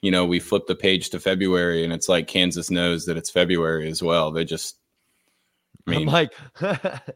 you 0.00 0.10
know, 0.10 0.24
we 0.24 0.38
flip 0.38 0.66
the 0.66 0.76
page 0.76 1.10
to 1.10 1.20
February, 1.20 1.82
and 1.82 1.92
it's 1.92 2.08
like 2.08 2.28
Kansas 2.28 2.70
knows 2.70 3.06
that 3.06 3.16
it's 3.16 3.30
February 3.30 3.88
as 3.88 4.02
well. 4.02 4.30
They 4.30 4.44
just, 4.44 4.76
I 5.86 5.90
mean, 5.90 6.08
I'm 6.08 6.12
like, 6.12 6.32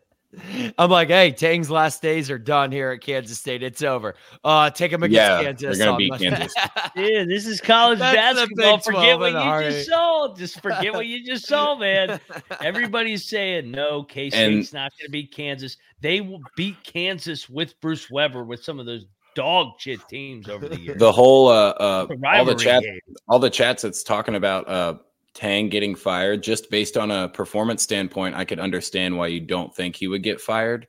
I'm 0.78 0.90
like, 0.90 1.08
hey, 1.08 1.30
Tang's 1.30 1.70
last 1.70 2.02
days 2.02 2.30
are 2.30 2.38
done 2.38 2.70
here 2.70 2.90
at 2.90 3.00
Kansas 3.00 3.38
State. 3.38 3.62
It's 3.62 3.82
over. 3.82 4.14
Uh, 4.44 4.70
take 4.70 4.90
them 4.90 5.02
against 5.02 5.16
Yeah, 5.16 5.42
Kansas. 5.42 5.78
they're 5.78 5.86
gonna 5.86 5.96
beat 5.96 6.12
Kansas. 6.18 6.54
Yeah, 6.96 7.24
this 7.24 7.46
is 7.46 7.60
college 7.60 7.98
That's 7.98 8.38
basketball. 8.38 8.78
Forget 8.78 9.18
what 9.18 9.32
you 9.32 9.38
a 9.38 9.70
just 9.70 9.88
saw. 9.88 10.34
Just 10.34 10.60
forget 10.60 10.92
what 10.92 11.06
you 11.06 11.24
just 11.24 11.46
saw, 11.46 11.76
man. 11.76 12.20
Everybody's 12.62 13.24
saying 13.24 13.70
no. 13.70 14.02
K 14.02 14.30
State's 14.30 14.72
not 14.72 14.92
going 14.98 15.06
to 15.06 15.10
beat 15.10 15.32
Kansas. 15.32 15.76
They 16.00 16.20
will 16.20 16.40
beat 16.56 16.82
Kansas 16.84 17.48
with 17.48 17.78
Bruce 17.80 18.10
Weber 18.10 18.44
with 18.44 18.62
some 18.64 18.78
of 18.80 18.86
those 18.86 19.06
dog 19.34 19.72
shit 19.78 20.00
teams 20.08 20.48
over 20.48 20.66
the 20.68 20.80
years. 20.80 20.98
the 20.98 21.12
whole 21.12 21.48
uh, 21.48 21.70
uh 21.72 22.06
all 22.24 22.44
the 22.46 22.54
chat 22.54 22.82
game. 22.82 22.98
all 23.28 23.38
the 23.38 23.50
chats 23.50 23.82
that's 23.82 24.02
talking 24.02 24.34
about 24.34 24.66
uh 24.66 24.94
Tang 25.36 25.68
getting 25.68 25.94
fired 25.94 26.42
just 26.42 26.70
based 26.70 26.96
on 26.96 27.10
a 27.10 27.28
performance 27.28 27.82
standpoint, 27.82 28.34
I 28.34 28.46
could 28.46 28.58
understand 28.58 29.16
why 29.16 29.26
you 29.26 29.40
don't 29.40 29.74
think 29.74 29.94
he 29.94 30.08
would 30.08 30.22
get 30.22 30.40
fired. 30.40 30.88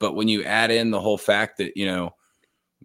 But 0.00 0.14
when 0.14 0.26
you 0.26 0.42
add 0.42 0.70
in 0.70 0.90
the 0.90 1.00
whole 1.00 1.18
fact 1.18 1.58
that, 1.58 1.76
you 1.76 1.84
know, 1.84 2.14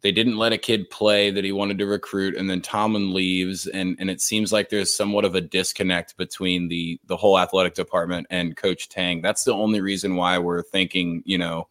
they 0.02 0.12
didn't 0.12 0.38
let 0.38 0.52
a 0.52 0.58
kid 0.58 0.90
play 0.90 1.32
that 1.32 1.44
he 1.44 1.54
wanted 1.54 1.78
to 1.78 1.86
recruit 1.86 2.36
and 2.36 2.50
then 2.50 2.62
Tomlin 2.62 3.14
leaves 3.14 3.68
and 3.68 3.96
and 4.00 4.10
it 4.10 4.22
seems 4.22 4.52
like 4.52 4.70
there's 4.70 4.96
somewhat 4.96 5.26
of 5.26 5.36
a 5.36 5.42
disconnect 5.42 6.18
between 6.18 6.68
the 6.68 7.00
the 7.06 7.18
whole 7.18 7.40
athletic 7.40 7.76
department 7.76 8.28
and 8.30 8.56
coach 8.56 8.90
Tang. 8.90 9.22
That's 9.22 9.44
the 9.44 9.54
only 9.54 9.82
reason 9.82 10.16
why 10.16 10.38
we're 10.38 10.64
thinking, 10.64 11.24
you 11.26 11.38
know, 11.38 11.68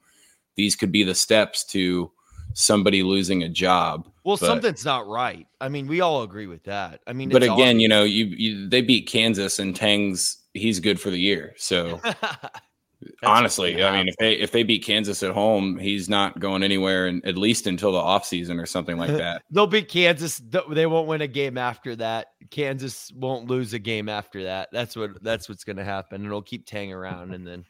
these 0.56 0.76
could 0.76 0.92
be 0.92 1.04
the 1.04 1.14
steps 1.14 1.64
to 1.66 2.10
somebody 2.54 3.02
losing 3.02 3.42
a 3.42 3.48
job. 3.48 4.08
Well, 4.24 4.36
But- 4.36 4.46
something's 4.46 4.84
not 4.84 5.06
right. 5.06 5.46
I 5.60 5.68
mean, 5.68 5.86
we 5.86 6.00
all 6.00 6.22
agree 6.22 6.46
with 6.46 6.64
that. 6.64 7.00
I 7.06 7.12
mean, 7.12 7.28
but 7.30 7.42
again, 7.42 7.80
you 7.80 7.88
know, 7.88 8.04
you, 8.04 8.26
you 8.26 8.68
they 8.68 8.82
beat 8.82 9.06
Kansas 9.06 9.58
and 9.58 9.74
Tang's 9.74 10.38
he's 10.54 10.80
good 10.80 11.00
for 11.00 11.10
the 11.10 11.18
year. 11.18 11.54
So 11.56 12.00
honestly, 13.22 13.82
I 13.82 13.96
mean, 13.96 14.08
if 14.08 14.16
they 14.18 14.32
if 14.34 14.50
they 14.50 14.62
beat 14.62 14.84
Kansas 14.84 15.22
at 15.22 15.30
home, 15.32 15.78
he's 15.78 16.08
not 16.08 16.38
going 16.40 16.62
anywhere, 16.62 17.06
and 17.06 17.24
at 17.24 17.36
least 17.38 17.66
until 17.66 17.92
the 17.92 17.98
offseason 17.98 18.60
or 18.60 18.66
something 18.66 18.96
like 18.98 19.10
that. 19.16 19.42
they'll 19.50 19.66
beat 19.66 19.88
Kansas. 19.88 20.38
They 20.70 20.86
won't 20.86 21.08
win 21.08 21.20
a 21.22 21.26
game 21.28 21.58
after 21.58 21.96
that. 21.96 22.28
Kansas 22.50 23.12
won't 23.14 23.48
lose 23.48 23.72
a 23.72 23.78
game 23.78 24.08
after 24.08 24.44
that. 24.44 24.68
That's 24.72 24.96
what 24.96 25.22
that's 25.22 25.48
what's 25.48 25.64
going 25.64 25.76
to 25.76 25.84
happen. 25.84 26.24
It'll 26.24 26.42
keep 26.42 26.66
Tang 26.66 26.92
around, 26.92 27.34
and 27.34 27.46
then 27.46 27.64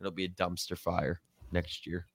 it'll 0.00 0.12
be 0.12 0.24
a 0.24 0.28
dumpster 0.28 0.78
fire 0.78 1.20
next 1.52 1.86
year. 1.86 2.06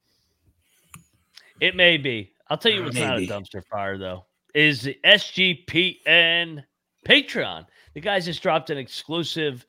It 1.61 1.75
may 1.75 1.97
be. 1.97 2.31
I'll 2.49 2.57
tell 2.57 2.71
you 2.71 2.83
what's 2.83 2.95
Maybe. 2.95 3.27
not 3.27 3.37
a 3.37 3.41
dumpster 3.41 3.63
fire 3.65 3.97
though. 3.97 4.25
Is 4.53 4.81
the 4.83 4.97
SGPN 5.05 6.63
Patreon. 7.07 7.65
The 7.93 8.01
guys 8.01 8.25
just 8.25 8.41
dropped 8.41 8.69
an 8.69 8.77
exclusive 8.77 9.65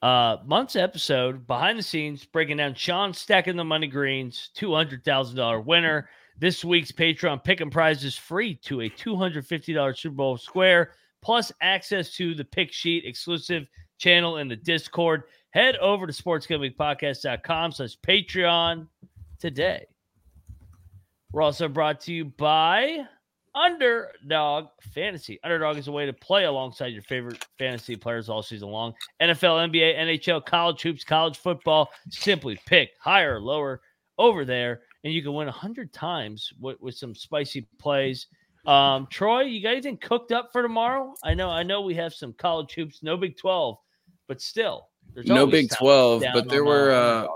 uh 0.00 0.36
month's 0.46 0.76
episode 0.76 1.44
behind 1.46 1.76
the 1.78 1.82
scenes 1.82 2.24
breaking 2.24 2.58
down 2.58 2.74
Sean 2.74 3.12
stacking 3.12 3.56
the 3.56 3.64
money 3.64 3.86
greens, 3.88 4.50
two 4.54 4.74
hundred 4.74 5.04
thousand 5.04 5.36
dollar 5.36 5.60
winner. 5.60 6.08
This 6.40 6.64
week's 6.64 6.92
Patreon 6.92 7.42
pick 7.42 7.60
and 7.60 7.72
prize 7.72 8.04
is 8.04 8.16
free 8.16 8.54
to 8.56 8.82
a 8.82 8.90
$250 8.90 9.98
Super 9.98 10.14
Bowl 10.14 10.36
square, 10.38 10.92
plus 11.20 11.50
access 11.60 12.14
to 12.14 12.32
the 12.32 12.44
pick 12.44 12.72
sheet 12.72 13.04
exclusive 13.04 13.66
channel 13.98 14.36
in 14.36 14.46
the 14.46 14.54
Discord. 14.54 15.24
Head 15.50 15.74
over 15.78 16.06
to 16.06 16.12
sportsgamblingpodcast.com 16.12 17.72
slash 17.72 17.96
Patreon 18.06 18.86
today. 19.40 19.86
We're 21.32 21.42
also 21.42 21.68
brought 21.68 22.00
to 22.02 22.12
you 22.12 22.24
by 22.24 23.06
Underdog 23.54 24.68
Fantasy. 24.94 25.38
Underdog 25.44 25.76
is 25.76 25.88
a 25.88 25.92
way 25.92 26.06
to 26.06 26.12
play 26.12 26.44
alongside 26.44 26.86
your 26.86 27.02
favorite 27.02 27.44
fantasy 27.58 27.96
players 27.96 28.28
all 28.28 28.42
season 28.42 28.68
long. 28.68 28.94
NFL, 29.20 29.70
NBA, 29.70 29.98
NHL, 29.98 30.44
college 30.44 30.80
hoops, 30.80 31.04
college 31.04 31.36
football. 31.36 31.90
Simply 32.08 32.58
pick 32.66 32.90
higher 32.98 33.36
or 33.36 33.40
lower 33.40 33.82
over 34.16 34.46
there, 34.46 34.80
and 35.04 35.12
you 35.12 35.22
can 35.22 35.34
win 35.34 35.46
100 35.46 35.92
times 35.92 36.50
with, 36.60 36.80
with 36.80 36.94
some 36.94 37.14
spicy 37.14 37.68
plays. 37.78 38.26
Um, 38.66 39.06
Troy, 39.10 39.42
you 39.42 39.62
got 39.62 39.72
anything 39.72 39.98
cooked 39.98 40.32
up 40.32 40.50
for 40.50 40.62
tomorrow? 40.62 41.14
I 41.24 41.34
know, 41.34 41.50
I 41.50 41.62
know 41.62 41.82
we 41.82 41.94
have 41.94 42.14
some 42.14 42.32
college 42.32 42.72
hoops, 42.72 43.02
no 43.02 43.16
Big 43.16 43.36
12, 43.36 43.76
but 44.28 44.40
still. 44.40 44.88
There's 45.14 45.26
No 45.26 45.46
Big 45.46 45.70
12, 45.70 46.24
but 46.32 46.48
there 46.48 46.64
were, 46.64 46.90
uh, 46.90 47.26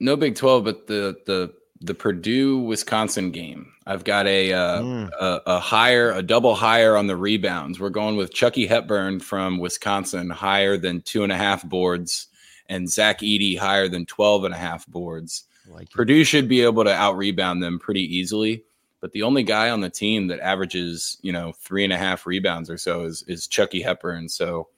No 0.00 0.16
Big 0.16 0.36
Twelve, 0.36 0.64
but 0.64 0.86
the 0.86 1.16
the 1.26 1.52
the 1.80 1.94
Purdue 1.94 2.58
Wisconsin 2.58 3.30
game. 3.30 3.72
I've 3.86 4.04
got 4.04 4.26
a, 4.26 4.52
uh, 4.52 4.82
Mm. 4.82 5.10
a 5.20 5.40
a 5.46 5.58
higher, 5.60 6.10
a 6.12 6.22
double 6.22 6.54
higher 6.54 6.96
on 6.96 7.06
the 7.06 7.16
rebounds. 7.16 7.78
We're 7.78 7.88
going 7.90 8.16
with 8.16 8.32
Chucky 8.34 8.66
Hepburn 8.66 9.20
from 9.20 9.58
Wisconsin, 9.58 10.28
higher 10.30 10.76
than 10.76 11.00
two 11.02 11.22
and 11.22 11.32
a 11.32 11.36
half 11.36 11.64
boards, 11.64 12.26
and 12.68 12.90
Zach 12.90 13.20
Edey 13.20 13.56
higher 13.56 13.88
than 13.88 14.06
12 14.06 14.44
and 14.44 14.54
a 14.54 14.58
half 14.58 14.86
boards. 14.88 15.44
Like 15.70 15.90
Purdue 15.90 16.24
should 16.24 16.48
be 16.48 16.62
able 16.62 16.84
to 16.84 16.92
out 16.92 17.16
rebound 17.16 17.62
them 17.62 17.78
pretty 17.78 18.02
easily. 18.16 18.64
But 19.00 19.12
the 19.12 19.22
only 19.22 19.44
guy 19.44 19.70
on 19.70 19.80
the 19.80 19.90
team 19.90 20.26
that 20.28 20.40
averages, 20.40 21.18
you 21.22 21.30
know, 21.32 21.52
three 21.60 21.84
and 21.84 21.92
a 21.92 21.96
half 21.98 22.26
rebounds 22.26 22.68
or 22.68 22.76
so 22.78 23.04
is 23.04 23.22
is 23.28 23.46
Chucky 23.46 23.80
Hepburn. 23.80 24.28
So 24.28 24.68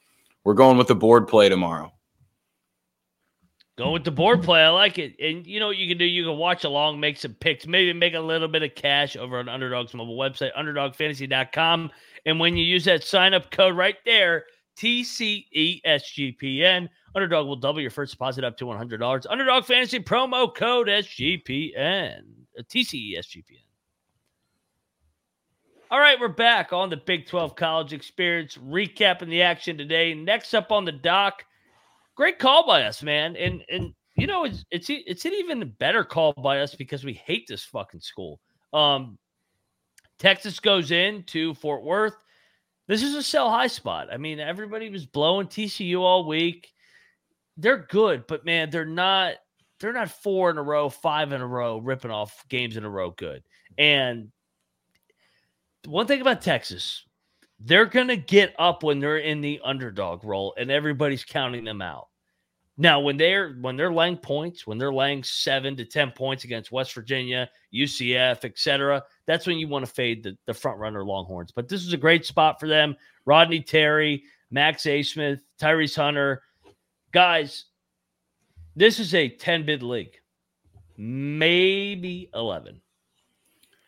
we're 0.45 0.55
going 0.55 0.77
with 0.77 0.89
the 0.89 0.95
board 0.95 1.27
play 1.27 1.49
tomorrow. 1.49 1.91
Go 3.81 3.93
with 3.93 4.05
the 4.05 4.11
board 4.11 4.43
play. 4.43 4.61
I 4.63 4.69
like 4.69 4.99
it. 4.99 5.15
And 5.19 5.47
you 5.47 5.59
know 5.59 5.69
what 5.69 5.79
you 5.79 5.89
can 5.89 5.97
do? 5.97 6.05
You 6.05 6.25
can 6.25 6.37
watch 6.37 6.65
along, 6.65 7.01
make 7.01 7.17
some 7.17 7.33
picks, 7.33 7.67
maybe 7.67 7.95
make 7.95 8.13
a 8.13 8.21
little 8.21 8.47
bit 8.47 8.63
of 8.63 8.75
cash 8.75 9.17
over 9.17 9.39
on 9.39 9.49
Underdog's 9.49 9.95
mobile 9.95 10.19
website, 10.19 10.51
underdogfantasy.com. 10.55 11.91
And 12.27 12.39
when 12.39 12.59
you 12.59 12.63
use 12.63 12.85
that 12.85 13.03
sign 13.03 13.33
up 13.33 13.51
code 13.51 13.75
right 13.75 13.97
there, 14.05 14.45
E 14.83 15.03
TCESGPN, 15.83 16.91
Underdog 17.15 17.47
will 17.47 17.57
double 17.57 17.81
your 17.81 17.91
first 17.91 18.13
deposit 18.13 18.45
up 18.45 18.59
to 18.59 18.67
$100. 18.67 19.27
Underdog 19.31 19.65
Fantasy 19.65 19.99
promo 19.99 20.55
code 20.55 20.89
SGPN, 20.89 22.21
uh, 22.59 22.63
TCESGPN. 22.63 23.65
All 25.91 26.01
right, 26.01 26.21
we're 26.21 26.29
back 26.29 26.75
on 26.75 26.91
the 26.91 26.99
Big 26.99 27.27
12 27.27 27.57
College 27.57 27.95
Experience, 27.95 28.59
recapping 28.59 29.31
the 29.31 29.41
action 29.41 29.79
today. 29.79 30.13
Next 30.13 30.53
up 30.53 30.71
on 30.71 30.85
the 30.85 30.93
dock, 30.93 31.47
great 32.21 32.39
call 32.39 32.67
by 32.67 32.83
us, 32.83 33.03
man. 33.03 33.35
And 33.37 33.65
and 33.71 33.95
you 34.15 34.27
know 34.27 34.45
it's 34.45 34.63
it's 34.71 34.89
it's 34.91 35.25
an 35.25 35.33
even 35.33 35.75
better 35.79 36.05
call 36.05 36.35
by 36.35 36.61
us 36.61 36.75
because 36.75 37.03
we 37.03 37.15
hate 37.15 37.47
this 37.49 37.65
fucking 37.65 38.01
school. 38.01 38.41
Um, 38.75 39.19
Texas 40.19 40.61
goes 40.61 40.91
in 40.91 41.23
to 41.29 41.55
Fort 41.55 41.83
Worth. 41.83 42.17
This 42.89 43.03
is 43.03 43.15
a 43.15 43.23
sell 43.23 43.51
high 43.51 43.69
spot. 43.69 44.09
I 44.13 44.19
mean, 44.19 44.39
everybody 44.39 44.91
was 44.91 45.07
blowing 45.07 45.47
TCU 45.47 46.01
all 46.01 46.29
week. 46.29 46.71
They're 47.57 47.87
good, 47.89 48.27
but 48.27 48.45
man, 48.45 48.69
they're 48.69 48.85
not. 48.85 49.37
They're 49.79 49.95
not 49.95 50.11
four 50.11 50.51
in 50.51 50.59
a 50.59 50.63
row, 50.63 50.91
five 50.91 51.33
in 51.33 51.41
a 51.41 51.47
row, 51.47 51.79
ripping 51.79 52.11
off 52.11 52.45
games 52.51 52.77
in 52.77 52.85
a 52.85 52.91
row. 52.91 53.13
Good. 53.13 53.43
And 53.79 54.31
one 55.87 56.07
thing 56.07 56.21
about 56.21 56.43
Texas, 56.43 57.03
they're 57.61 57.87
going 57.87 58.09
to 58.09 58.17
get 58.17 58.55
up 58.59 58.83
when 58.83 59.01
they're 59.01 59.19
in 59.19 59.41
the 59.41 59.61
underdog 59.63 60.25
role 60.25 60.55
and 60.57 60.71
everybody's 60.71 61.25
counting 61.25 61.65
them 61.65 61.83
out. 61.83 62.09
Now, 62.79 63.01
when 63.01 63.19
they're 63.19 63.53
when 63.61 63.77
they're 63.77 63.93
laying 63.93 64.17
points, 64.17 64.67
when 64.67 64.79
they're 64.79 64.93
laying 64.93 65.23
7 65.23 65.77
to 65.77 65.85
10 65.85 66.13
points 66.13 66.45
against 66.45 66.73
West 66.73 66.95
Virginia, 66.95 67.51
UCF, 67.75 68.43
etc., 68.47 69.03
that's 69.27 69.47
when 69.47 69.59
you 69.59 69.69
want 69.69 69.85
to 69.85 69.93
fade 69.93 70.23
the, 70.23 70.35
the 70.47 70.55
front 70.55 70.79
runner 70.79 71.05
Longhorns. 71.05 71.53
But 71.53 71.69
this 71.69 71.85
is 71.85 71.93
a 71.93 71.99
great 71.99 72.25
spot 72.25 72.59
for 72.59 72.67
them. 72.67 72.97
Rodney 73.27 73.61
Terry, 73.61 74.25
Max 74.51 74.85
Abmas, 74.85 75.41
Tyrese 75.61 75.95
Hunter. 75.95 76.43
Guys, 77.13 77.67
this 78.77 78.99
is 78.99 79.15
a 79.15 79.29
10 79.29 79.67
bid 79.67 79.83
league. 79.83 80.19
Maybe 80.97 82.31
11. 82.33 82.81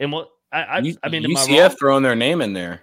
And 0.01 0.13
what 0.13 0.29
I 0.53 0.83
mean, 0.83 0.99
am 1.03 1.15
I 1.15 1.19
UCF 1.19 1.61
wrong? 1.61 1.77
throwing 1.79 2.03
their 2.03 2.17
name 2.17 2.43
in 2.43 2.53
there. 2.53 2.83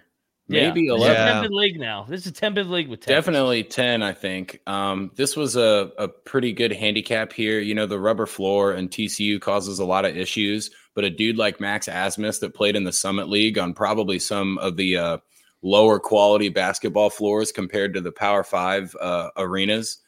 Yeah. 0.50 0.68
Maybe 0.70 0.88
This 0.88 0.96
is 0.96 1.02
11. 1.08 1.16
a 1.16 1.26
Yeah. 1.36 1.42
10 1.44 1.52
league 1.52 1.80
now. 1.80 2.06
This 2.10 2.22
is 2.22 2.28
a 2.28 2.32
10 2.32 2.54
bid 2.56 2.68
league 2.68 2.90
with 2.90 3.02
Texas. 3.02 3.16
Definitely 3.16 3.64
10, 3.64 4.02
I 4.02 4.14
think. 4.14 4.60
Um, 4.66 5.12
this 5.16 5.36
was 5.36 5.56
a, 5.56 5.92
a 5.98 6.08
pretty 6.08 6.52
good 6.52 6.72
handicap 6.74 7.32
here. 7.32 7.60
You 7.60 7.76
know, 7.76 7.86
the 7.86 8.00
rubber 8.00 8.26
floor 8.26 8.72
and 8.74 8.90
TCU 8.90 9.40
causes 9.40 9.78
a 9.80 9.86
lot 9.86 10.06
of 10.06 10.18
issues, 10.18 10.72
but 10.96 11.04
a 11.04 11.10
dude 11.10 11.38
like 11.38 11.60
Max 11.60 11.88
Abmas 11.88 12.40
that 12.40 12.56
played 12.56 12.76
in 12.76 12.84
the 12.84 12.92
Summit 12.92 13.30
League 13.30 13.60
on 13.60 13.74
probably 13.74 14.18
some 14.18 14.58
of 14.58 14.76
the 14.76 14.98
uh, 14.98 15.18
lower 15.62 16.00
quality 16.00 16.50
basketball 16.50 17.12
floors 17.12 17.52
compared 17.52 17.94
to 17.94 18.02
the 18.02 18.12
Power 18.12 18.44
Five 18.44 18.96
uh, 19.00 19.30
arenas. 19.38 20.00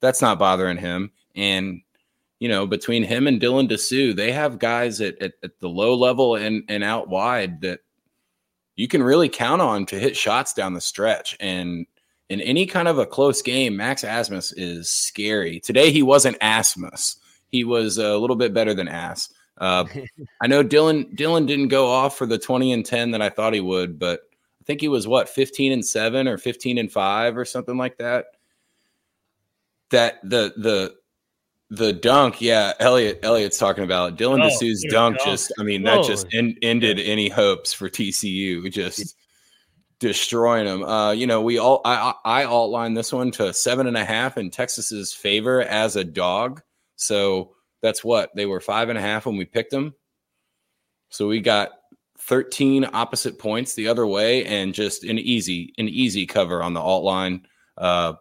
That's 0.00 0.22
not 0.22 0.38
bothering 0.38 0.78
him. 0.78 1.12
And 1.36 1.82
you 2.40 2.48
know, 2.48 2.66
between 2.66 3.04
him 3.04 3.26
and 3.26 3.40
Dylan 3.40 3.70
Disu, 3.70 4.14
they 4.14 4.32
have 4.32 4.58
guys 4.58 5.00
at, 5.00 5.20
at, 5.22 5.32
at 5.42 5.60
the 5.60 5.68
low 5.68 5.94
level 5.94 6.36
and 6.36 6.64
and 6.68 6.82
out 6.82 7.08
wide 7.08 7.60
that 7.62 7.80
you 8.76 8.88
can 8.88 9.02
really 9.02 9.28
count 9.28 9.62
on 9.62 9.86
to 9.86 9.98
hit 9.98 10.16
shots 10.16 10.52
down 10.52 10.74
the 10.74 10.80
stretch. 10.80 11.36
And 11.40 11.86
in 12.28 12.40
any 12.40 12.66
kind 12.66 12.88
of 12.88 12.98
a 12.98 13.06
close 13.06 13.42
game, 13.42 13.76
Max 13.76 14.02
Abmas 14.02 14.52
is 14.56 14.90
scary. 14.90 15.60
Today 15.60 15.90
he 15.90 16.02
wasn't 16.02 16.38
Asmus. 16.40 17.16
He 17.50 17.64
was 17.64 17.98
a 17.98 18.16
little 18.16 18.36
bit 18.36 18.52
better 18.52 18.74
than 18.74 18.88
Ass. 18.88 19.32
Uh, 19.58 19.84
I 20.42 20.46
know 20.46 20.64
Dylan 20.64 21.16
Dylan 21.16 21.46
didn't 21.46 21.68
go 21.68 21.86
off 21.86 22.18
for 22.18 22.26
the 22.26 22.38
20 22.38 22.72
and 22.72 22.84
10 22.84 23.12
that 23.12 23.22
I 23.22 23.28
thought 23.28 23.54
he 23.54 23.60
would, 23.60 23.98
but 23.98 24.20
I 24.60 24.64
think 24.64 24.80
he 24.80 24.88
was 24.88 25.06
what 25.06 25.28
15 25.28 25.72
and 25.72 25.84
7 25.84 26.26
or 26.26 26.38
15 26.38 26.78
and 26.78 26.90
5 26.90 27.36
or 27.36 27.44
something 27.44 27.76
like 27.76 27.98
that. 27.98 28.26
That 29.90 30.18
the 30.24 30.54
the 30.56 30.94
the 31.76 31.92
dunk, 31.92 32.40
yeah, 32.40 32.72
Elliot 32.80 33.20
Elliot's 33.22 33.58
talking 33.58 33.84
about 33.84 34.16
Dylan 34.16 34.44
oh, 34.44 34.48
Disu's 34.48 34.84
dunk, 34.90 35.18
dunk. 35.18 35.28
Just, 35.28 35.52
I 35.58 35.62
mean, 35.62 35.82
that 35.84 36.04
just 36.04 36.26
en- 36.32 36.56
ended 36.62 36.98
any 36.98 37.28
hopes 37.28 37.72
for 37.72 37.88
TCU. 37.88 38.70
Just 38.72 39.16
destroying 40.00 40.66
them. 40.66 40.82
Uh, 40.82 41.12
you 41.12 41.26
know, 41.26 41.40
we 41.40 41.58
all 41.58 41.80
I 41.84 42.14
I 42.24 42.44
outlined 42.44 42.96
this 42.96 43.12
one 43.12 43.30
to 43.32 43.52
seven 43.52 43.86
and 43.86 43.96
a 43.96 44.04
half 44.04 44.36
in 44.36 44.50
Texas's 44.50 45.12
favor 45.12 45.62
as 45.62 45.96
a 45.96 46.04
dog. 46.04 46.62
So 46.96 47.54
that's 47.82 48.04
what 48.04 48.30
they 48.34 48.46
were 48.46 48.60
five 48.60 48.88
and 48.88 48.98
a 48.98 49.02
half 49.02 49.26
when 49.26 49.36
we 49.36 49.44
picked 49.44 49.70
them. 49.70 49.94
So 51.10 51.28
we 51.28 51.40
got 51.40 51.70
13 52.18 52.88
opposite 52.92 53.38
points 53.38 53.74
the 53.74 53.88
other 53.88 54.06
way 54.06 54.44
and 54.46 54.74
just 54.74 55.04
an 55.04 55.18
easy 55.18 55.72
an 55.78 55.88
easy 55.88 56.26
cover 56.26 56.62
on 56.62 56.74
the 56.74 56.80
alt 56.80 57.04
line. 57.04 57.46
Uh, 57.76 58.14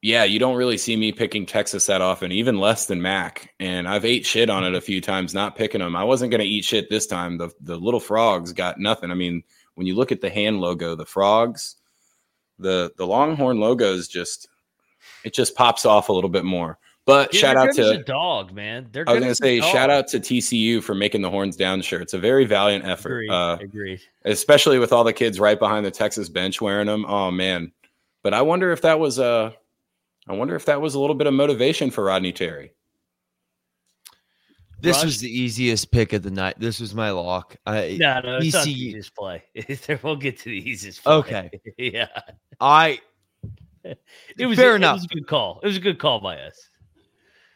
yeah, 0.00 0.24
you 0.24 0.38
don't 0.38 0.56
really 0.56 0.78
see 0.78 0.96
me 0.96 1.10
picking 1.10 1.44
Texas 1.44 1.86
that 1.86 2.00
often, 2.00 2.30
even 2.30 2.58
less 2.58 2.86
than 2.86 3.02
Mac. 3.02 3.52
And 3.58 3.88
I've 3.88 4.04
ate 4.04 4.24
shit 4.24 4.48
on 4.48 4.64
it 4.64 4.74
a 4.74 4.80
few 4.80 5.00
times, 5.00 5.34
not 5.34 5.56
picking 5.56 5.80
them. 5.80 5.96
I 5.96 6.04
wasn't 6.04 6.30
going 6.30 6.40
to 6.40 6.46
eat 6.46 6.64
shit 6.64 6.88
this 6.88 7.06
time. 7.06 7.38
The 7.38 7.50
the 7.60 7.76
little 7.76 8.00
frogs 8.00 8.52
got 8.52 8.78
nothing. 8.78 9.10
I 9.10 9.14
mean, 9.14 9.42
when 9.74 9.86
you 9.86 9.96
look 9.96 10.12
at 10.12 10.20
the 10.20 10.30
hand 10.30 10.60
logo, 10.60 10.94
the 10.94 11.06
frogs, 11.06 11.76
the 12.58 12.92
the 12.96 13.06
Longhorn 13.06 13.58
logo 13.58 13.92
is 13.92 14.06
just 14.06 14.48
it 15.24 15.34
just 15.34 15.56
pops 15.56 15.84
off 15.84 16.08
a 16.08 16.12
little 16.12 16.30
bit 16.30 16.44
more. 16.44 16.78
But 17.04 17.34
shout 17.34 17.56
out 17.56 17.74
to 17.74 18.02
dog, 18.04 18.52
man. 18.52 18.88
They're 18.92 19.08
I 19.08 19.14
was 19.14 19.20
going 19.20 19.30
to 19.30 19.34
say 19.34 19.60
shout 19.60 19.88
out 19.88 20.08
to 20.08 20.20
TCU 20.20 20.82
for 20.82 20.94
making 20.94 21.22
the 21.22 21.30
horns 21.30 21.56
down 21.56 21.80
shirt. 21.80 22.02
It's 22.02 22.12
a 22.12 22.18
very 22.18 22.44
valiant 22.44 22.84
effort. 22.84 23.12
Agreed. 23.12 23.30
Uh, 23.30 23.58
Agreed. 23.60 24.00
Especially 24.26 24.78
with 24.78 24.92
all 24.92 25.04
the 25.04 25.14
kids 25.14 25.40
right 25.40 25.58
behind 25.58 25.86
the 25.86 25.90
Texas 25.90 26.28
bench 26.28 26.60
wearing 26.60 26.86
them. 26.86 27.06
Oh 27.06 27.30
man. 27.30 27.72
But 28.22 28.34
I 28.34 28.42
wonder 28.42 28.72
if 28.72 28.82
that 28.82 29.00
was 29.00 29.18
a 29.18 29.24
uh, 29.24 29.50
I 30.28 30.34
wonder 30.34 30.54
if 30.54 30.64
that 30.66 30.80
was 30.80 30.94
a 30.94 31.00
little 31.00 31.16
bit 31.16 31.26
of 31.26 31.34
motivation 31.34 31.90
for 31.90 32.04
Rodney 32.04 32.32
Terry. 32.32 32.72
This 34.80 34.96
Rush? 34.98 35.04
was 35.04 35.20
the 35.20 35.30
easiest 35.30 35.90
pick 35.90 36.12
of 36.12 36.22
the 36.22 36.30
night. 36.30 36.58
This 36.58 36.78
was 36.78 36.94
my 36.94 37.10
lock. 37.10 37.56
I, 37.66 37.96
no, 37.98 38.20
no, 38.20 38.36
it's 38.36 38.48
ECU. 38.48 38.58
not 38.58 38.64
the 38.64 38.72
easiest 38.72 39.14
play. 39.16 39.42
we'll 40.02 40.16
get 40.16 40.38
to 40.38 40.44
the 40.44 40.70
easiest 40.70 41.02
play. 41.02 41.12
Okay. 41.14 41.50
yeah. 41.78 42.08
I. 42.60 43.00
It 44.36 44.46
was 44.46 44.58
fair 44.58 44.76
enough. 44.76 44.98
It 44.98 45.02
was 45.02 45.04
a 45.04 45.14
good 45.14 45.26
call. 45.26 45.60
It 45.62 45.66
was 45.66 45.76
a 45.76 45.80
good 45.80 45.98
call 45.98 46.20
by 46.20 46.38
us. 46.40 46.68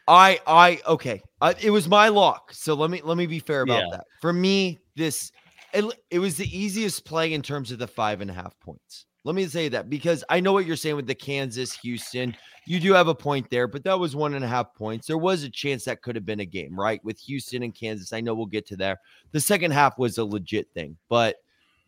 I 0.07 0.39
I 0.47 0.81
okay. 0.87 1.21
I, 1.39 1.55
it 1.61 1.69
was 1.69 1.87
my 1.87 2.09
lock. 2.09 2.51
So 2.53 2.73
let 2.73 2.89
me 2.89 3.01
let 3.03 3.17
me 3.17 3.25
be 3.25 3.39
fair 3.39 3.61
about 3.61 3.83
yeah. 3.83 3.97
that. 3.97 4.05
For 4.19 4.33
me, 4.33 4.79
this 4.95 5.31
it, 5.73 5.85
it 6.09 6.19
was 6.19 6.35
the 6.35 6.57
easiest 6.57 7.05
play 7.05 7.33
in 7.33 7.41
terms 7.41 7.71
of 7.71 7.79
the 7.79 7.87
five 7.87 8.21
and 8.21 8.29
a 8.29 8.33
half 8.33 8.59
points. 8.59 9.05
Let 9.25 9.35
me 9.35 9.45
say 9.47 9.69
that 9.69 9.89
because 9.89 10.23
I 10.29 10.41
know 10.41 10.51
what 10.51 10.65
you're 10.65 10.75
saying 10.75 10.97
with 10.97 11.07
the 11.07 11.15
Kansas 11.15 11.73
Houston. 11.77 12.35
You 12.65 12.79
do 12.79 12.93
have 12.93 13.07
a 13.07 13.15
point 13.15 13.49
there, 13.49 13.67
but 13.67 13.83
that 13.85 13.97
was 13.97 14.15
one 14.15 14.33
and 14.33 14.43
a 14.43 14.47
half 14.47 14.73
points. 14.73 15.07
There 15.07 15.17
was 15.17 15.43
a 15.43 15.49
chance 15.49 15.85
that 15.85 16.01
could 16.01 16.15
have 16.15 16.25
been 16.25 16.41
a 16.41 16.45
game, 16.45 16.77
right? 16.77 17.03
With 17.05 17.19
Houston 17.19 17.63
and 17.63 17.73
Kansas. 17.73 18.11
I 18.11 18.21
know 18.21 18.33
we'll 18.33 18.45
get 18.45 18.65
to 18.67 18.75
there. 18.75 18.99
The 19.31 19.39
second 19.39 19.71
half 19.71 19.97
was 19.97 20.17
a 20.17 20.25
legit 20.25 20.67
thing, 20.73 20.97
but 21.07 21.37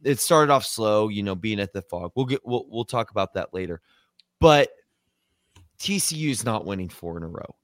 it 0.04 0.20
started 0.20 0.52
off 0.52 0.66
slow, 0.66 1.10
you 1.10 1.24
know, 1.24 1.36
being 1.36 1.60
at 1.60 1.74
the 1.74 1.82
Phog. 1.82 2.12
We'll 2.16 2.26
get 2.26 2.46
we'll 2.46 2.66
we'll 2.70 2.86
talk 2.86 3.12
about 3.12 3.34
that 3.34 3.54
later. 3.54 3.82
But 4.40 4.70
TCU 5.80 6.30
is 6.30 6.46
not 6.46 6.66
winning 6.66 6.90
four 6.90 7.18
in 7.18 7.24
a 7.24 7.28
row. 7.28 7.56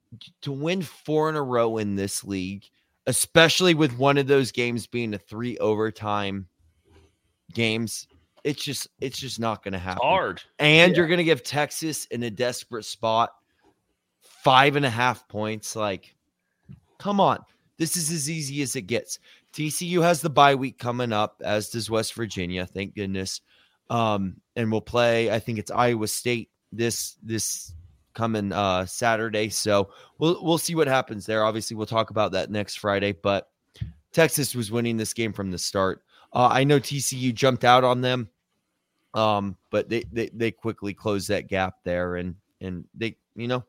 To 0.42 0.52
win 0.52 0.82
four 0.82 1.30
in 1.30 1.36
a 1.36 1.42
row 1.42 1.78
in 1.78 1.96
this 1.96 2.24
league, 2.24 2.66
especially 3.08 3.74
with 3.74 3.98
one 3.98 4.18
of 4.18 4.28
those 4.28 4.52
games 4.52 4.88
being 4.88 5.14
a 5.14 5.18
three 5.18 5.58
overtime 5.60 6.48
games, 7.54 8.08
it's 8.44 8.64
just 8.64 8.88
it's 9.00 9.20
just 9.20 9.40
not 9.40 9.64
going 9.64 9.74
to 9.74 9.80
happen. 9.80 10.00
It's 10.02 10.06
hard, 10.06 10.42
and 10.60 10.92
yeah. 10.92 10.98
you're 10.98 11.08
going 11.08 11.20
to 11.20 11.24
give 11.24 11.44
Texas 11.44 12.06
in 12.06 12.24
a 12.24 12.30
desperate 12.30 12.86
spot 12.86 13.32
five 14.22 14.76
and 14.76 14.86
a 14.86 14.90
half 14.90 15.28
points. 15.28 15.76
Like, 15.76 16.16
come 16.98 17.20
on, 17.20 17.40
this 17.78 17.96
is 17.98 18.12
as 18.12 18.30
easy 18.30 18.62
as 18.62 18.76
it 18.76 18.84
gets. 18.84 19.20
TCU 19.54 20.02
has 20.02 20.22
the 20.22 20.30
bye 20.30 20.56
week 20.56 20.78
coming 20.78 21.12
up, 21.12 21.42
as 21.44 21.70
does 21.70 21.90
West 21.90 22.14
Virginia. 22.14 22.66
Thank 22.66 22.96
goodness. 22.96 23.42
Um, 23.90 24.38
and 24.56 24.72
we'll 24.72 24.82
play. 24.82 25.32
I 25.32 25.40
think 25.40 25.60
it's 25.60 25.72
Iowa 25.72 26.08
State 26.08 26.50
this 26.72 27.18
this 27.22 27.74
coming 28.14 28.52
uh 28.52 28.86
Saturday. 28.86 29.50
So 29.50 29.90
we'll 30.18 30.44
we'll 30.44 30.58
see 30.58 30.76
what 30.76 30.88
happens 30.88 31.26
there. 31.26 31.44
Obviously, 31.44 31.76
we'll 31.76 31.86
talk 31.86 32.10
about 32.10 32.32
that 32.32 32.50
next 32.50 32.80
Friday. 32.80 33.12
But 33.12 33.50
Texas 34.14 34.56
was 34.56 34.72
winning 34.72 34.98
this 34.98 35.14
game 35.14 35.34
from 35.34 35.52
the 35.52 35.58
start. 35.58 36.04
Uh, 36.34 36.50
I 36.52 36.64
know 36.64 36.80
TCU 36.80 37.34
jumped 37.34 37.64
out 37.64 37.84
on 37.84 38.02
them, 38.02 38.30
um, 39.14 39.58
but 39.70 39.90
they, 39.90 40.04
they 40.12 40.30
they 40.34 40.52
quickly 40.52 40.94
closed 40.94 41.28
that 41.30 41.48
gap 41.48 41.76
there, 41.84 42.16
and 42.16 42.36
and 42.62 42.86
they 42.96 43.18
you 43.36 43.48
know 43.48 43.66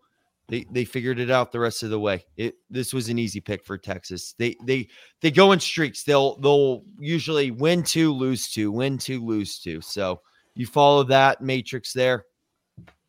they 0.49 0.67
they 0.71 0.85
figured 0.85 1.19
it 1.19 1.31
out 1.31 1.51
the 1.51 1.59
rest 1.59 1.83
of 1.83 1.91
the 1.91 1.99
way. 1.99 2.25
It 2.37 2.55
this 2.71 2.93
was 2.93 3.09
an 3.09 3.19
easy 3.19 3.41
pick 3.41 3.65
for 3.65 3.79
Texas. 3.79 4.35
They 4.39 4.57
they 4.65 4.89
they 5.21 5.31
go 5.31 5.53
in 5.53 5.61
streaks. 5.61 6.05
They'll 6.05 6.37
they'll 6.39 6.85
usually 6.99 7.51
win 7.51 7.83
two, 7.83 8.13
lose 8.13 8.49
two, 8.51 8.71
win 8.71 8.99
two, 8.99 9.25
lose 9.25 9.59
two. 9.59 9.81
So 9.81 10.21
you 10.55 10.67
follow 10.67 11.05
that 11.05 11.41
matrix 11.41 11.93
there. 11.93 12.27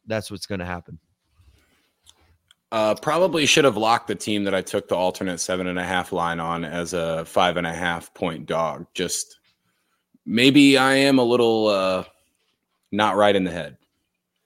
That's 0.07 0.31
what's 0.31 0.45
going 0.45 0.59
to 0.59 0.65
happen. 0.65 0.99
Uh, 2.71 2.95
probably 2.95 3.45
should 3.45 3.65
have 3.65 3.77
locked 3.77 4.07
the 4.07 4.15
team 4.15 4.43
that 4.45 4.55
I 4.55 4.61
took 4.61 4.87
the 4.87 4.95
alternate 4.95 5.37
seven 5.39 5.67
and 5.67 5.77
a 5.77 5.83
half 5.83 6.11
line 6.11 6.39
on 6.39 6.65
as 6.65 6.93
a 6.93 7.23
five 7.25 7.57
and 7.57 7.67
a 7.67 7.73
half 7.73 8.11
point 8.15 8.47
dog. 8.47 8.87
Just 8.95 9.39
maybe 10.25 10.77
I 10.77 10.95
am 10.95 11.19
a 11.19 11.23
little 11.23 11.67
uh, 11.67 12.03
not 12.91 13.15
right 13.15 13.35
in 13.35 13.43
the 13.43 13.51
head. 13.51 13.77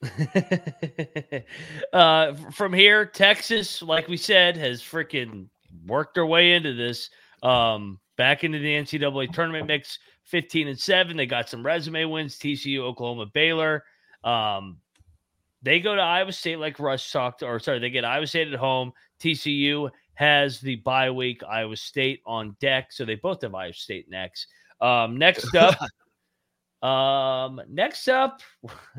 uh, 1.93 2.33
from 2.51 2.73
here, 2.73 3.05
Texas, 3.05 3.81
like 3.81 4.07
we 4.07 4.17
said, 4.17 4.55
has 4.57 4.81
freaking 4.81 5.47
worked 5.85 6.15
their 6.15 6.25
way 6.25 6.53
into 6.53 6.73
this. 6.73 7.09
Um, 7.43 7.99
back 8.17 8.43
into 8.43 8.59
the 8.59 8.73
NCAA 8.73 9.31
tournament 9.31 9.67
mix, 9.67 9.99
15 10.25 10.69
and 10.69 10.79
7. 10.79 11.15
They 11.15 11.25
got 11.25 11.49
some 11.49 11.65
resume 11.65 12.05
wins, 12.05 12.37
TCU, 12.37 12.79
Oklahoma, 12.79 13.27
Baylor. 13.27 13.83
Um, 14.23 14.77
they 15.61 15.79
go 15.79 15.95
to 15.95 16.01
Iowa 16.01 16.31
State 16.31 16.59
like 16.59 16.79
Rush 16.79 17.11
talked, 17.11 17.43
or 17.43 17.59
sorry, 17.59 17.79
they 17.79 17.89
get 17.89 18.05
Iowa 18.05 18.27
State 18.27 18.51
at 18.51 18.59
home. 18.59 18.91
TCU 19.19 19.89
has 20.15 20.59
the 20.59 20.77
bye 20.77 21.11
week, 21.11 21.41
Iowa 21.47 21.75
State 21.75 22.21
on 22.25 22.55
deck. 22.59 22.91
So 22.91 23.05
they 23.05 23.15
both 23.15 23.41
have 23.41 23.55
Iowa 23.55 23.73
State 23.73 24.09
next. 24.09 24.47
Um, 24.79 25.17
next 25.17 25.55
up, 25.55 25.75
um, 26.87 27.61
next 27.69 28.07
up, 28.07 28.41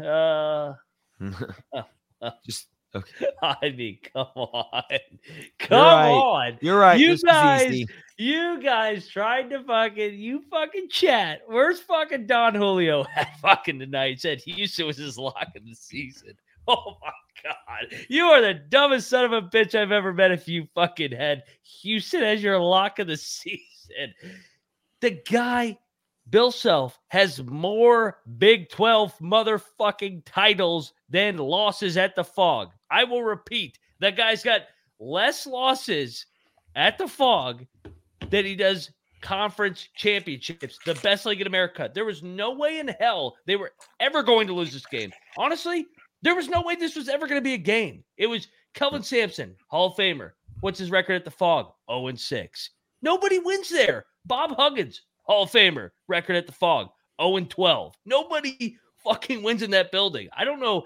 uh, 0.02 0.72
just 2.44 2.66
okay. 2.94 3.26
I 3.42 3.70
mean, 3.70 3.98
come 4.12 4.26
on, 4.34 4.82
come 5.58 5.70
You're 5.70 5.80
right. 5.80 6.10
on. 6.10 6.58
You're 6.60 6.78
right. 6.78 6.98
You 6.98 7.08
this 7.08 7.22
guys, 7.22 7.84
you 8.16 8.60
guys 8.62 9.08
tried 9.08 9.50
to 9.50 9.62
fucking, 9.62 10.14
you 10.14 10.42
fucking 10.50 10.88
chat. 10.88 11.42
Where's 11.46 11.80
fucking 11.80 12.26
Don 12.26 12.54
Julio 12.54 13.04
at 13.16 13.38
fucking 13.40 13.78
tonight? 13.78 14.20
Said 14.20 14.40
Houston 14.40 14.86
was 14.86 14.96
his 14.96 15.18
lock 15.18 15.48
of 15.56 15.64
the 15.64 15.74
season. 15.74 16.34
Oh 16.66 16.98
my 17.00 17.12
god, 17.42 17.98
you 18.08 18.24
are 18.26 18.42
the 18.42 18.54
dumbest 18.54 19.08
son 19.08 19.24
of 19.24 19.32
a 19.32 19.42
bitch 19.42 19.74
I've 19.74 19.92
ever 19.92 20.12
met. 20.12 20.32
If 20.32 20.48
you 20.48 20.68
fucking 20.74 21.12
had 21.12 21.44
Houston 21.80 22.22
as 22.22 22.42
your 22.42 22.58
lock 22.58 22.98
of 22.98 23.06
the 23.06 23.16
season. 23.16 24.12
The 25.00 25.20
guy, 25.30 25.78
Bill 26.28 26.50
Self, 26.50 26.98
has 27.08 27.42
more 27.44 28.18
Big 28.38 28.68
12 28.70 29.18
motherfucking 29.18 30.22
titles 30.24 30.92
than 31.08 31.36
losses 31.36 31.96
at 31.96 32.16
the 32.16 32.24
Phog. 32.24 32.70
I 32.90 33.04
will 33.04 33.22
repeat, 33.22 33.78
that 34.00 34.16
guy's 34.16 34.42
got 34.42 34.62
less 34.98 35.46
losses 35.46 36.26
at 36.74 36.98
the 36.98 37.08
Phog 37.08 37.64
than 38.30 38.44
he 38.44 38.56
does 38.56 38.90
conference 39.20 39.88
championships, 39.96 40.78
the 40.84 40.94
best 40.96 41.26
league 41.26 41.40
in 41.40 41.46
America. 41.46 41.90
There 41.92 42.04
was 42.04 42.22
no 42.22 42.52
way 42.52 42.78
in 42.78 42.88
hell 42.88 43.36
they 43.46 43.56
were 43.56 43.72
ever 44.00 44.22
going 44.22 44.46
to 44.46 44.52
lose 44.52 44.72
this 44.72 44.86
game. 44.86 45.12
Honestly, 45.36 45.86
there 46.22 46.34
was 46.34 46.48
no 46.48 46.62
way 46.62 46.74
this 46.74 46.96
was 46.96 47.08
ever 47.08 47.26
going 47.26 47.40
to 47.40 47.44
be 47.44 47.54
a 47.54 47.58
game. 47.58 48.04
It 48.16 48.26
was 48.26 48.48
Kelvin 48.74 49.02
Sampson, 49.02 49.54
Hall 49.68 49.88
of 49.88 49.96
Famer. 49.96 50.32
What's 50.60 50.78
his 50.78 50.90
record 50.90 51.14
at 51.14 51.24
the 51.24 51.30
Phog? 51.30 51.72
0 51.90 52.08
and 52.08 52.18
6. 52.18 52.70
Nobody 53.02 53.38
wins 53.38 53.70
there. 53.70 54.06
Bob 54.28 54.54
Huggins, 54.56 55.02
Hall 55.22 55.44
of 55.44 55.50
Famer, 55.50 55.90
record 56.06 56.36
at 56.36 56.46
the 56.46 56.52
Phog, 56.52 56.90
0 57.20 57.36
and 57.36 57.50
12. 57.50 57.94
Nobody 58.04 58.76
fucking 59.02 59.42
wins 59.42 59.62
in 59.62 59.70
that 59.72 59.90
building. 59.90 60.28
I 60.36 60.44
don't 60.44 60.60
know. 60.60 60.84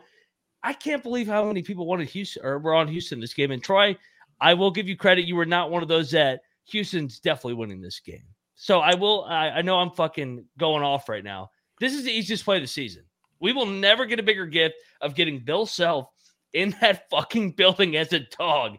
I 0.63 0.73
can't 0.73 1.03
believe 1.03 1.27
how 1.27 1.45
many 1.45 1.63
people 1.63 1.87
wanted 1.87 2.09
Houston 2.11 2.45
or 2.45 2.59
were 2.59 2.75
on 2.75 2.89
Houston 2.89 3.21
this 3.21 3.35
game. 3.35 3.51
And 3.51 3.63
Troy, 3.63 3.97
I 4.41 4.55
will 4.55 4.71
give 4.71 4.89
you 4.89 4.97
credit. 4.97 5.27
You 5.27 5.37
were 5.37 5.45
not 5.45 5.71
one 5.71 5.83
of 5.83 5.89
those 5.89 6.11
that 6.13 6.43
Houston's 6.67 7.19
definitely 7.19 7.55
winning 7.55 7.81
this 7.81 8.01
game. 8.01 8.25
So 8.55 8.79
I 8.79 8.95
will. 8.95 9.25
I, 9.25 9.49
I 9.51 9.63
know 9.63 9.79
I'm 9.79 9.91
fucking 9.91 10.45
going 10.59 10.85
off 10.85 11.09
right 11.09 11.25
now. 11.25 11.51
This 11.81 11.95
is 11.95 12.05
the 12.05 12.13
easiest 12.13 12.45
play 12.45 12.57
of 12.57 12.63
the 12.63 12.69
season. 12.69 13.03
We 13.41 13.53
will 13.53 13.67
never 13.67 14.07
get 14.07 14.21
a 14.21 14.23
bigger 14.23 14.47
gift 14.47 14.77
of 15.01 15.17
getting 15.17 15.41
Bill 15.41 15.67
Self 15.67 16.09
in 16.53 16.77
that 16.81 17.09
fucking 17.11 17.53
building 17.53 17.97
as 17.97 18.13
a 18.13 18.21
dog. 18.21 18.79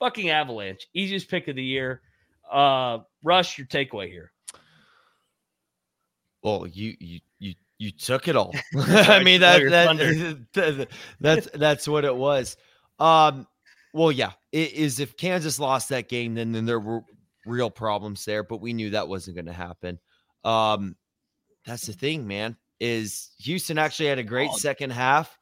Fucking 0.00 0.30
Avalanche. 0.30 0.88
Easiest 0.94 1.28
pick 1.28 1.46
of 1.46 1.54
the 1.54 1.62
year. 1.62 2.02
Uh 2.50 2.98
Rush, 3.22 3.58
your 3.58 3.66
takeaway 3.66 4.08
here. 4.08 4.32
Well, 6.42 6.66
you 6.66 6.96
you 6.98 7.20
you 7.38 7.54
you 7.78 7.90
took 7.90 8.28
it 8.28 8.36
all. 8.36 8.54
I 8.76 9.22
mean 9.22 9.40
that, 9.42 10.46
that 10.54 10.88
that's 11.20 11.48
that's 11.54 11.88
what 11.88 12.04
it 12.04 12.14
was. 12.14 12.56
Um 12.98 13.46
well 13.92 14.12
yeah, 14.12 14.32
it 14.52 14.72
is 14.72 15.00
if 15.00 15.16
Kansas 15.16 15.58
lost 15.58 15.88
that 15.90 16.08
game 16.08 16.34
then 16.34 16.52
then 16.52 16.66
there 16.66 16.80
were 16.80 17.02
real 17.46 17.70
problems 17.70 18.24
there, 18.24 18.42
but 18.42 18.60
we 18.60 18.72
knew 18.72 18.90
that 18.90 19.08
wasn't 19.08 19.36
going 19.36 19.46
to 19.46 19.52
happen. 19.52 19.98
Um 20.44 20.96
that's 21.66 21.86
the 21.86 21.92
thing, 21.92 22.26
man. 22.26 22.56
Is 22.78 23.30
Houston 23.40 23.76
actually 23.76 24.08
had 24.08 24.18
a 24.18 24.24
great 24.24 24.52
second 24.52 24.90
half, 24.90 25.38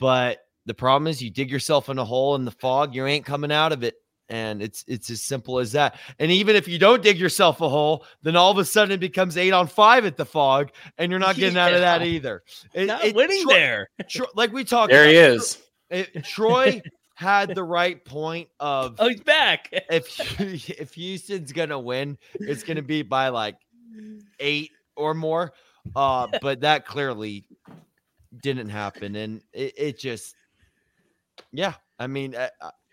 but 0.00 0.38
the 0.66 0.74
problem 0.74 1.06
is 1.06 1.22
you 1.22 1.30
dig 1.30 1.50
yourself 1.50 1.88
in 1.88 1.98
a 1.98 2.04
hole 2.04 2.34
in 2.34 2.44
the 2.44 2.50
Phog, 2.50 2.94
you 2.94 3.06
ain't 3.06 3.24
coming 3.24 3.52
out 3.52 3.72
of 3.72 3.84
it 3.84 3.94
and 4.30 4.62
it's 4.62 4.84
it's 4.86 5.10
as 5.10 5.22
simple 5.22 5.58
as 5.58 5.72
that. 5.72 5.98
And 6.18 6.30
even 6.30 6.56
if 6.56 6.66
you 6.68 6.78
don't 6.78 7.02
dig 7.02 7.18
yourself 7.18 7.60
a 7.60 7.68
hole 7.68 8.04
then 8.22 8.36
all 8.36 8.50
of 8.50 8.58
a 8.58 8.64
sudden 8.64 8.92
it 8.92 9.00
becomes 9.00 9.36
eight 9.36 9.52
on 9.52 9.66
five 9.66 10.06
at 10.06 10.16
the 10.16 10.24
Phog 10.24 10.70
and 10.96 11.10
you're 11.10 11.20
not 11.20 11.36
getting 11.36 11.56
yeah. 11.56 11.66
out 11.66 11.74
of 11.74 11.80
that 11.80 12.02
either. 12.02 12.42
It, 12.72 12.86
not 12.86 13.04
it, 13.04 13.14
winning 13.14 13.42
Troy, 13.42 13.52
there. 13.52 13.88
Troy, 14.08 14.26
like 14.34 14.52
we 14.52 14.64
talked 14.64 14.92
there 14.92 15.02
about, 15.02 15.10
he 15.10 15.16
is 15.16 15.58
it, 15.90 16.24
troy 16.24 16.80
had 17.14 17.54
the 17.54 17.62
right 17.62 18.02
point 18.04 18.48
of 18.60 18.96
oh 18.98 19.08
he's 19.08 19.20
back. 19.20 19.68
if 19.90 20.40
if 20.40 20.94
houston's 20.94 21.52
gonna 21.52 21.78
win 21.78 22.16
it's 22.34 22.62
gonna 22.62 22.82
be 22.82 23.02
by 23.02 23.28
like 23.28 23.56
eight 24.38 24.70
or 24.96 25.12
more 25.12 25.52
uh 25.96 26.26
but 26.40 26.60
that 26.60 26.86
clearly 26.86 27.44
didn't 28.42 28.68
happen 28.68 29.16
and 29.16 29.42
it, 29.52 29.74
it 29.76 29.98
just 29.98 30.34
yeah 31.52 31.74
i 31.98 32.06
mean 32.06 32.34
uh, 32.34 32.48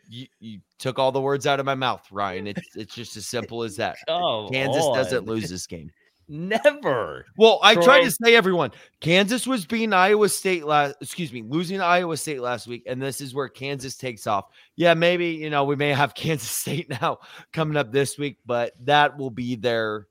you, 0.10 0.28
you 0.40 0.60
took 0.80 1.00
all 1.00 1.12
the 1.12 1.22
words 1.22 1.48
out 1.48 1.60
of 1.60 1.66
my 1.66 1.76
mouth, 1.76 2.06
Ryan. 2.12 2.48
It's 2.48 2.76
it's 2.76 2.96
just 2.96 3.18
as 3.18 3.28
simple 3.28 3.64
as 3.64 3.76
that. 3.78 3.98
Oh, 4.08 4.50
Kansas 4.52 4.84
on. 4.84 4.96
doesn't 4.96 5.26
lose 5.26 5.50
this 5.50 5.68
game. 5.68 5.92
Never. 6.30 7.26
Well, 7.38 7.60
I 7.64 7.76
Troy. 7.76 7.84
tried 7.84 8.04
to 8.04 8.12
say 8.12 8.36
everyone. 8.36 8.72
Kansas 9.00 9.48
was 9.48 9.66
beating 9.66 9.94
Iowa 9.94 10.28
State 10.28 10.66
last 10.66 10.96
excuse 11.00 11.32
me, 11.32 11.42
losing 11.42 11.80
Iowa 11.80 12.18
State 12.18 12.42
last 12.42 12.68
week, 12.68 12.84
and 12.86 13.02
this 13.02 13.22
is 13.22 13.34
where 13.34 13.48
Kansas 13.48 13.96
takes 13.96 14.28
off. 14.28 14.46
Yeah, 14.76 14.94
maybe 14.94 15.28
you 15.28 15.50
know 15.50 15.64
we 15.64 15.78
may 15.78 15.94
have 15.94 16.14
Kansas 16.16 16.50
State 16.50 16.90
now 16.90 17.20
coming 17.54 17.78
up 17.78 17.92
this 17.92 18.18
week, 18.18 18.40
but 18.46 18.74
that 18.84 19.18
will 19.18 19.30
be 19.30 19.56
their 19.56 20.08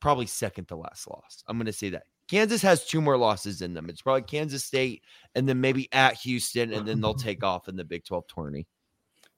probably 0.00 0.26
second 0.26 0.66
to 0.66 0.76
last 0.76 1.08
loss. 1.08 1.42
I'm 1.48 1.58
gonna 1.58 1.72
say 1.72 1.90
that. 1.90 2.04
Kansas 2.28 2.62
has 2.62 2.84
two 2.84 3.00
more 3.00 3.16
losses 3.16 3.62
in 3.62 3.72
them. 3.74 3.88
It's 3.88 4.02
probably 4.02 4.22
Kansas 4.22 4.62
State 4.62 5.02
and 5.34 5.48
then 5.48 5.60
maybe 5.60 5.88
at 5.92 6.14
Houston, 6.16 6.72
and 6.72 6.86
then 6.86 7.00
they'll 7.00 7.14
take 7.14 7.42
off 7.42 7.68
in 7.68 7.74
the 7.76 7.84
Big 7.84 8.04
12 8.04 8.24
tourney. 8.32 8.66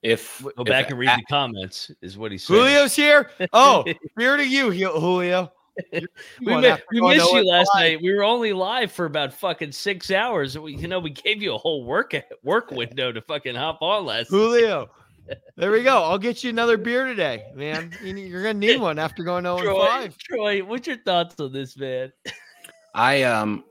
If 0.01 0.43
go 0.57 0.63
back 0.63 0.89
and 0.89 0.97
read 0.97 1.17
the 1.17 1.23
comments, 1.29 1.91
is 2.01 2.17
what 2.17 2.31
he 2.31 2.37
said. 2.37 2.55
Julio's 2.55 2.95
here. 2.95 3.29
Oh, 3.53 3.85
fear 4.17 4.35
to 4.35 4.47
you, 4.47 4.71
Julio. 4.71 5.51
we, 5.93 6.07
we 6.41 6.55
missed 7.01 7.31
you 7.31 7.47
last 7.47 7.69
live. 7.75 7.81
night. 7.81 7.99
We 8.01 8.13
were 8.13 8.23
only 8.23 8.51
live 8.51 8.91
for 8.91 9.05
about 9.05 9.31
fucking 9.33 9.71
six 9.71 10.11
hours. 10.11 10.57
We, 10.57 10.75
you 10.75 10.87
know, 10.87 10.99
we 10.99 11.11
gave 11.11 11.41
you 11.41 11.53
a 11.53 11.57
whole 11.57 11.85
work 11.85 12.15
work 12.43 12.71
window 12.71 13.11
to 13.11 13.21
fucking 13.21 13.55
hop 13.55 13.81
on 13.81 14.05
last. 14.05 14.29
Julio, 14.29 14.89
there 15.55 15.71
we 15.71 15.83
go. 15.83 16.03
I'll 16.03 16.17
get 16.17 16.43
you 16.43 16.49
another 16.49 16.77
beer 16.77 17.05
today, 17.05 17.45
man. 17.53 17.91
You're 18.03 18.43
gonna 18.43 18.55
need 18.55 18.81
one 18.81 18.99
after 18.99 19.23
going 19.23 19.43
0 19.43 19.59
Troy, 19.59 19.85
5. 19.85 20.17
Troy, 20.17 20.63
what's 20.63 20.87
your 20.87 20.97
thoughts 20.97 21.39
on 21.39 21.53
this, 21.53 21.77
man? 21.77 22.11
I 22.95 23.23
um, 23.23 23.63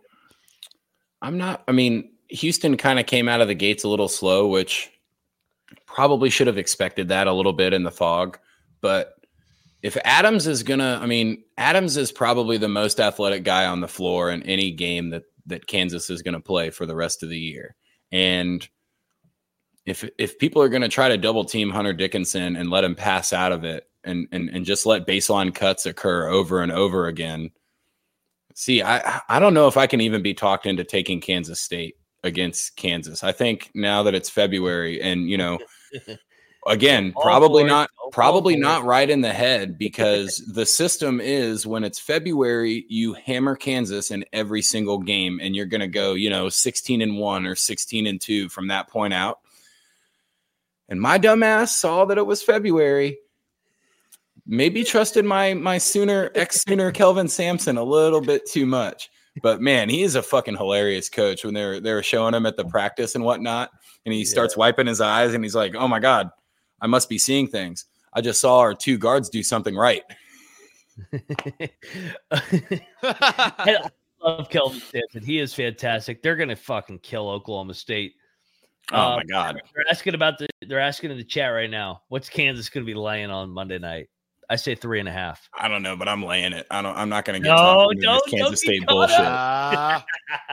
I'm 1.20 1.38
not. 1.38 1.64
I 1.68 1.72
mean, 1.72 2.12
Houston 2.28 2.76
kind 2.76 2.98
of 2.98 3.06
came 3.06 3.28
out 3.28 3.40
of 3.40 3.48
the 3.48 3.54
gates 3.54 3.84
a 3.84 3.88
little 3.88 4.08
slow, 4.08 4.46
which 4.46 4.90
probably 5.86 6.30
should 6.30 6.46
have 6.46 6.58
expected 6.58 7.08
that 7.08 7.26
a 7.26 7.32
little 7.32 7.52
bit 7.52 7.72
in 7.72 7.82
the 7.82 7.90
Phog. 7.90 8.38
But 8.80 9.14
if 9.82 9.96
Adams 10.04 10.46
is 10.46 10.62
gonna, 10.62 10.98
I 11.00 11.06
mean, 11.06 11.42
Adams 11.56 11.96
is 11.96 12.12
probably 12.12 12.58
the 12.58 12.68
most 12.68 13.00
athletic 13.00 13.44
guy 13.44 13.66
on 13.66 13.80
the 13.80 13.88
floor 13.88 14.30
in 14.30 14.42
any 14.44 14.70
game 14.70 15.10
that 15.10 15.24
that 15.46 15.66
Kansas 15.66 16.10
is 16.10 16.22
gonna 16.22 16.40
play 16.40 16.70
for 16.70 16.86
the 16.86 16.94
rest 16.94 17.22
of 17.22 17.28
the 17.28 17.38
year. 17.38 17.76
And 18.12 18.66
if 19.86 20.08
if 20.18 20.38
people 20.38 20.62
are 20.62 20.68
gonna 20.68 20.88
try 20.88 21.08
to 21.08 21.16
double 21.16 21.44
team 21.44 21.70
Hunter 21.70 21.92
Dickinson 21.92 22.56
and 22.56 22.70
let 22.70 22.84
him 22.84 22.94
pass 22.94 23.32
out 23.32 23.52
of 23.52 23.64
it 23.64 23.88
and 24.04 24.28
and 24.32 24.50
and 24.50 24.64
just 24.64 24.86
let 24.86 25.06
baseline 25.06 25.54
cuts 25.54 25.86
occur 25.86 26.28
over 26.28 26.62
and 26.62 26.72
over 26.72 27.06
again. 27.06 27.50
See, 28.54 28.82
I 28.82 29.20
I 29.28 29.38
don't 29.38 29.54
know 29.54 29.68
if 29.68 29.76
I 29.76 29.86
can 29.86 30.00
even 30.00 30.22
be 30.22 30.34
talked 30.34 30.66
into 30.66 30.84
taking 30.84 31.20
Kansas 31.20 31.60
State 31.60 31.94
against 32.22 32.76
Kansas. 32.76 33.24
I 33.24 33.32
think 33.32 33.70
now 33.74 34.02
that 34.02 34.14
it's 34.14 34.30
February 34.30 35.00
and 35.00 35.28
you 35.28 35.38
know 35.38 35.58
again 36.66 37.12
probably 37.12 37.64
not 37.64 37.88
probably 38.12 38.56
not 38.56 38.84
right 38.84 39.08
in 39.08 39.20
the 39.20 39.32
head 39.32 39.78
because 39.78 40.38
the 40.52 40.66
system 40.66 41.20
is 41.20 41.66
when 41.66 41.84
it's 41.84 41.98
february 41.98 42.84
you 42.88 43.14
hammer 43.14 43.56
kansas 43.56 44.10
in 44.10 44.24
every 44.32 44.60
single 44.60 44.98
game 44.98 45.40
and 45.42 45.56
you're 45.56 45.66
going 45.66 45.80
to 45.80 45.86
go 45.86 46.14
you 46.14 46.28
know 46.28 46.48
16 46.48 47.00
and 47.00 47.16
1 47.16 47.46
or 47.46 47.54
16 47.54 48.06
and 48.06 48.20
2 48.20 48.48
from 48.48 48.68
that 48.68 48.88
point 48.88 49.14
out. 49.14 49.40
And 50.88 51.00
my 51.00 51.18
dumbass 51.18 51.68
saw 51.68 52.04
that 52.06 52.18
it 52.18 52.26
was 52.26 52.42
february. 52.42 53.18
Maybe 54.46 54.82
trusted 54.82 55.24
my 55.24 55.54
my 55.54 55.78
sooner 55.78 56.30
ex 56.34 56.62
sooner 56.62 56.90
kelvin 56.92 57.28
sampson 57.28 57.78
a 57.78 57.84
little 57.84 58.20
bit 58.20 58.46
too 58.46 58.66
much 58.66 59.08
but 59.42 59.60
man 59.60 59.88
he 59.88 60.02
is 60.02 60.16
a 60.16 60.22
fucking 60.22 60.56
hilarious 60.56 61.08
coach 61.08 61.44
when 61.44 61.54
they're 61.54 61.80
they're 61.80 62.02
showing 62.02 62.34
him 62.34 62.46
at 62.46 62.56
the 62.56 62.64
practice 62.64 63.14
and 63.14 63.24
whatnot 63.24 63.70
and 64.04 64.14
he 64.14 64.24
starts 64.24 64.56
wiping 64.56 64.86
his 64.86 65.00
eyes 65.00 65.34
and 65.34 65.44
he's 65.44 65.54
like, 65.54 65.74
"Oh 65.74 65.88
my 65.88 65.98
god, 65.98 66.30
I 66.80 66.86
must 66.86 67.08
be 67.08 67.18
seeing 67.18 67.46
things. 67.46 67.86
I 68.12 68.20
just 68.20 68.40
saw 68.40 68.58
our 68.58 68.74
two 68.74 68.98
guards 68.98 69.28
do 69.28 69.42
something 69.42 69.76
right." 69.76 70.02
I 73.02 73.88
love 74.22 74.50
Kelvin 74.50 74.80
Sampson. 74.80 75.22
He 75.22 75.38
is 75.38 75.54
fantastic. 75.54 76.22
They're 76.22 76.36
gonna 76.36 76.56
fucking 76.56 77.00
kill 77.00 77.28
Oklahoma 77.28 77.74
State. 77.74 78.14
Oh 78.92 79.16
my 79.16 79.20
um, 79.20 79.26
god! 79.28 79.62
They're 79.74 79.88
asking 79.88 80.14
about 80.14 80.38
the. 80.38 80.48
They're 80.66 80.80
asking 80.80 81.10
in 81.10 81.18
the 81.18 81.24
chat 81.24 81.52
right 81.52 81.70
now. 81.70 82.02
What's 82.08 82.28
Kansas 82.28 82.68
going 82.68 82.84
to 82.84 82.90
be 82.90 82.98
laying 82.98 83.30
on 83.30 83.50
Monday 83.50 83.78
night? 83.78 84.08
I 84.50 84.56
say 84.56 84.74
three 84.74 84.98
and 84.98 85.08
a 85.08 85.12
half. 85.12 85.48
I 85.54 85.68
don't 85.68 85.82
know, 85.82 85.94
but 85.94 86.08
I'm 86.08 86.24
laying 86.24 86.52
it. 86.52 86.66
I 86.72 86.82
don't. 86.82 86.96
I'm 86.96 87.08
not 87.08 87.24
going 87.24 87.40
to 87.40 87.48
get 87.48 87.54
no, 87.54 87.88
don't, 88.00 88.26
Kansas 88.26 88.48
don't 88.48 88.56
State 88.56 88.86
bullshit. 88.86 89.16
Uh, 89.20 90.00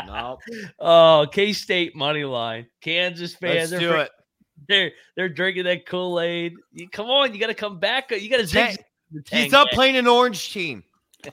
no. 0.06 0.38
Oh, 0.80 1.28
K 1.32 1.52
State 1.52 1.96
money 1.96 2.24
line. 2.24 2.68
Kansas 2.80 3.34
fans. 3.34 3.72
Let's 3.72 3.84
do 3.84 3.96
it. 3.96 4.12
They're 4.68 4.92
they're 5.16 5.30
drinking 5.30 5.64
that 5.64 5.88
Kool 5.88 6.22
Aid. 6.22 6.54
Come 6.92 7.10
on, 7.10 7.34
you 7.34 7.40
got 7.40 7.48
to 7.48 7.56
come 7.56 7.80
back. 7.80 8.12
You 8.12 8.30
got 8.30 8.38
to 8.38 8.46
zig. 8.46 8.78
He's 9.32 9.54
up 9.54 9.70
playing 9.72 9.98
an 9.98 10.08
orange 10.08 10.54
team. 10.54 10.84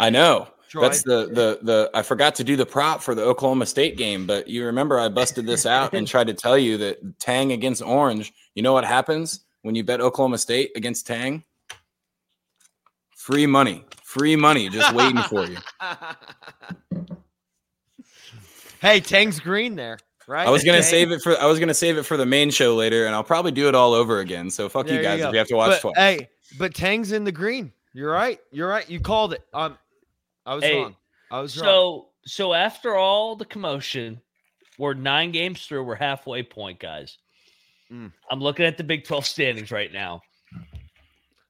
I 0.01 0.09
know. 0.09 0.49
That's 0.81 1.03
the 1.03 1.27
the 1.27 1.59
the. 1.63 1.91
I 1.93 2.01
forgot 2.01 2.35
to 2.37 2.45
do 2.45 2.57
the 2.57 2.67
prop 2.67 3.03
for 3.03 3.15
the 3.15 3.23
Oklahoma 3.23 3.67
State 3.67 3.99
game, 3.99 4.27
but 4.27 4.49
you 4.49 4.65
remember 4.65 4.99
I 4.99 5.11
busted 5.11 5.47
this 5.47 5.67
out 5.67 5.93
and 5.93 6.09
tried 6.09 6.29
to 6.29 6.35
tell 6.35 6.57
you 6.57 6.79
that 6.79 7.21
Tang 7.21 7.53
against 7.53 7.83
Orange. 7.83 8.33
You 8.55 8.63
know 8.63 8.73
what 8.73 8.85
happens 8.85 9.41
when 9.63 9.75
you 9.75 9.85
bet 9.85 10.01
Oklahoma 10.01 10.39
State 10.39 10.73
against 10.77 11.07
Tang? 11.07 11.45
Free 13.25 13.47
money, 13.47 13.83
free 14.03 14.37
money, 14.37 14.69
just 14.69 14.93
waiting 14.93 15.23
for 15.23 15.47
you. 15.47 15.57
Hey, 18.83 19.01
Tang's 19.01 19.41
green 19.41 19.77
there, 19.77 19.99
right? 20.27 20.47
I 20.47 20.51
was 20.51 20.63
gonna 20.63 20.83
Tang. 20.83 20.91
save 20.91 21.11
it 21.11 21.23
for 21.23 21.41
I 21.41 21.47
was 21.47 21.59
gonna 21.59 21.73
save 21.73 21.97
it 21.97 22.03
for 22.03 22.19
the 22.19 22.27
main 22.27 22.51
show 22.51 22.75
later, 22.75 23.07
and 23.07 23.15
I'll 23.15 23.25
probably 23.25 23.51
do 23.51 23.67
it 23.67 23.75
all 23.75 23.95
over 23.95 24.21
again. 24.21 24.51
So 24.51 24.69
fuck 24.69 24.87
there 24.87 24.97
you 24.99 25.03
guys 25.03 25.21
you 25.21 25.27
if 25.27 25.33
you 25.33 25.39
have 25.39 25.49
to 25.49 25.57
watch 25.57 25.71
but, 25.71 25.81
twice. 25.81 25.95
Hey, 25.97 26.29
but 26.59 26.75
Tang's 26.75 27.13
in 27.13 27.25
the 27.25 27.33
green. 27.33 27.73
You're 27.95 28.13
right. 28.13 28.39
You're 28.53 28.69
right. 28.69 28.87
You 28.91 29.01
called 29.01 29.33
it. 29.33 29.43
Um, 29.55 29.79
I 30.45 30.55
was 30.55 30.65
hey, 30.65 30.83
wrong. 30.83 30.97
I 31.31 31.41
was 31.41 31.55
so, 31.55 31.63
wrong. 31.63 31.71
So 31.71 32.09
so 32.27 32.53
after 32.53 32.95
all 32.95 33.37
the 33.37 33.47
commotion, 33.47 34.21
we're 34.79 34.93
nine 34.93 35.33
games 35.33 35.65
through. 35.65 35.85
We're 35.85 35.95
halfway 35.95 36.43
point, 36.43 36.79
guys. 36.79 37.17
Mm. 37.91 38.13
I'm 38.31 38.41
looking 38.41 38.67
at 38.67 38.77
the 38.77 38.85
Big 38.85 39.07
12 39.07 39.25
standings 39.25 39.71
right 39.71 39.95
now. 39.95 40.21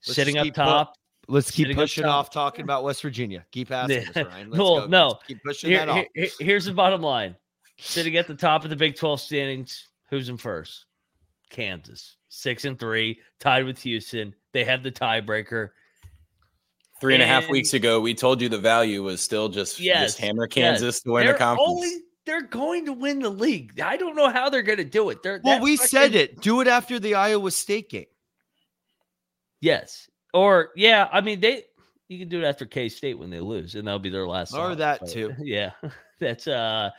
Let's 0.07 0.15
Sitting 0.15 0.39
up 0.39 0.47
top, 0.55 0.95
Let's 1.29 1.51
keep 1.51 1.75
pushing 1.75 2.05
off 2.05 2.31
talking 2.31 2.63
about 2.65 2.85
West 2.85 3.03
Virginia. 3.03 3.45
Keep 3.53 3.71
asking 3.73 4.09
us, 4.09 4.17
Ryan. 4.17 4.51
Let's 4.51 4.59
well, 4.59 4.81
go. 4.81 4.87
no, 4.87 5.09
Let's 5.09 5.25
keep 5.27 5.43
pushing 5.43 5.71
here, 5.71 5.79
that 5.81 5.89
off. 5.89 6.05
Here, 6.15 6.29
here's 6.41 6.65
the 6.67 6.73
bottom 6.73 7.01
line: 7.03 7.37
sitting 7.79 8.17
at 8.17 8.27
the 8.27 8.35
top 8.35 8.65
of 8.65 8.71
the 8.71 8.77
Big 8.77 8.97
12 8.97 9.21
standings, 9.21 9.89
who's 10.11 10.29
in 10.29 10.37
first? 10.37 10.87
Kansas, 11.51 12.17
six 12.29 12.65
and 12.65 12.79
three, 12.79 13.21
tied 13.41 13.65
with 13.65 13.81
Houston. 13.83 14.35
They 14.53 14.65
have 14.65 14.83
the 14.83 14.91
tiebreaker. 14.93 15.71
Three 17.01 17.15
and 17.15 17.23
a 17.23 17.27
half 17.27 17.45
And- 17.45 17.53
weeks 17.53 17.75
ago, 17.75 18.01
we 18.01 18.15
told 18.15 18.41
you 18.41 18.49
the 18.49 18.59
value 18.59 19.03
was 19.03 19.21
still 19.21 19.49
just 19.49 19.79
Yes, 19.81 20.13
just 20.13 20.19
hammer 20.19 20.45
yes. 20.51 20.55
Kansas 20.55 21.01
to 21.03 21.11
win 21.13 21.25
they're 21.25 21.33
the 21.35 21.39
conference. 21.39 21.69
only 21.69 21.91
they're 22.25 22.43
going 22.43 22.87
to 22.87 22.93
win 22.93 23.19
the 23.19 23.29
league. 23.29 23.79
I 23.81 23.97
don't 23.97 24.17
know 24.17 24.31
how 24.31 24.49
they're 24.49 24.63
going 24.63 24.79
to 24.79 24.85
do 24.85 25.11
it. 25.11 25.23
They're 25.23 25.41
Well, 25.45 25.57
that 25.59 25.63
we 25.63 25.77
said 25.77 26.15
it. 26.15 26.41
Do 26.41 26.61
it 26.61 26.69
after 26.69 26.99
the 26.99 27.15
Iowa 27.15 27.51
State 27.51 27.91
game. 27.91 28.07
Yes, 29.61 30.09
or 30.35 30.71
yeah. 30.77 31.09
I 31.11 31.23
mean, 31.23 31.41
they 31.41 31.65
you 32.09 32.19
can 32.19 32.29
do 32.29 32.43
it 32.43 32.45
after 32.45 32.67
K 32.67 32.91
State 32.91 33.19
when 33.19 33.31
they 33.31 33.41
lose, 33.41 33.75
and 33.75 33.87
that'll 33.87 33.99
be 33.99 34.11
their 34.11 34.27
last. 34.29 34.53
Or 34.55 34.75
that 34.75 35.09
So, 35.09 35.15
too. 35.15 35.35
Yeah, 35.39 35.71
that's 36.21 36.47
uh. 36.47 36.91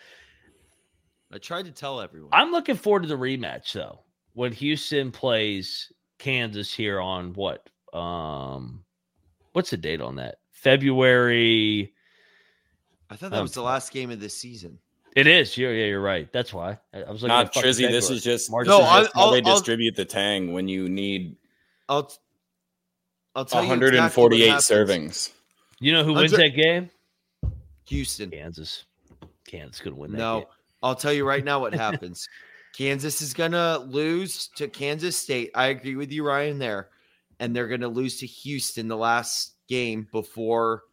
I 1.33 1.37
tried 1.37 1.65
to 1.65 1.71
tell 1.71 2.01
everyone. 2.01 2.29
I'm 2.33 2.51
looking 2.51 2.75
forward 2.75 3.01
to 3.03 3.07
the 3.09 3.17
rematch 3.17 3.73
though. 3.73 3.99
When 4.33 4.51
Houston 4.53 5.11
plays 5.11 5.91
Kansas 6.17 6.73
here 6.73 6.99
on 6.99 7.33
what? 7.33 7.69
Um 7.93 8.83
what's 9.53 9.69
the 9.69 9.77
date 9.77 10.01
on 10.01 10.15
that? 10.17 10.35
February. 10.51 11.93
I 13.09 13.15
thought 13.15 13.31
that 13.31 13.37
um, 13.37 13.43
was 13.43 13.53
the 13.53 13.61
last 13.61 13.91
game 13.91 14.11
of 14.11 14.19
this 14.19 14.35
season. 14.35 14.79
It 15.15 15.27
is. 15.27 15.57
Yeah, 15.57 15.69
yeah, 15.69 15.85
you're 15.85 16.01
right. 16.01 16.31
That's 16.33 16.53
why. 16.53 16.79
I, 16.93 17.03
I 17.03 17.11
was 17.11 17.23
like, 17.23 17.29
Not 17.29 17.53
Trizzy. 17.53 17.89
This 17.89 18.09
is 18.09 18.23
just 18.23 18.51
March 18.51 18.65
this 18.67 18.71
No, 18.77 18.79
is 18.81 18.85
I'll- 18.85 19.07
how 19.13 19.31
they 19.31 19.37
I'll- 19.41 19.47
I'll- 19.49 19.55
distribute 19.55 19.95
the 19.95 20.05
tang 20.05 20.53
when 20.53 20.67
you 20.67 20.89
need 20.89 21.37
I'll 21.87 22.11
I'll 23.35 23.45
tell 23.45 23.63
you 23.63 23.73
exactly 23.73 23.97
148 23.99 24.51
servings. 24.55 25.31
You 25.79 25.91
know 25.93 26.03
who 26.03 26.13
wins 26.13 26.31
Hundred- 26.31 26.51
that 26.53 26.55
game? 26.61 26.89
Houston. 27.87 28.31
Kansas. 28.31 28.85
Kansas 29.47 29.79
gonna 29.81 29.95
win 29.95 30.11
that 30.11 30.17
No, 30.17 30.39
game. 30.39 30.47
I'll 30.81 30.95
tell 30.95 31.13
you 31.13 31.25
right 31.25 31.43
now 31.43 31.59
what 31.59 31.73
happens. 31.85 32.27
Kansas 32.75 33.21
is 33.21 33.33
gonna 33.33 33.79
lose 33.79 34.47
to 34.55 34.67
Kansas 34.67 35.15
State. 35.17 35.51
I 35.55 35.67
agree 35.67 35.95
with 35.95 36.11
you, 36.11 36.25
Ryan. 36.25 36.59
There, 36.59 36.89
and 37.39 37.55
they're 37.55 37.67
gonna 37.67 37.87
lose 37.87 38.19
to 38.19 38.25
Houston 38.27 38.87
the 38.87 38.97
last 38.97 39.53
game 39.67 40.07
before 40.11 40.83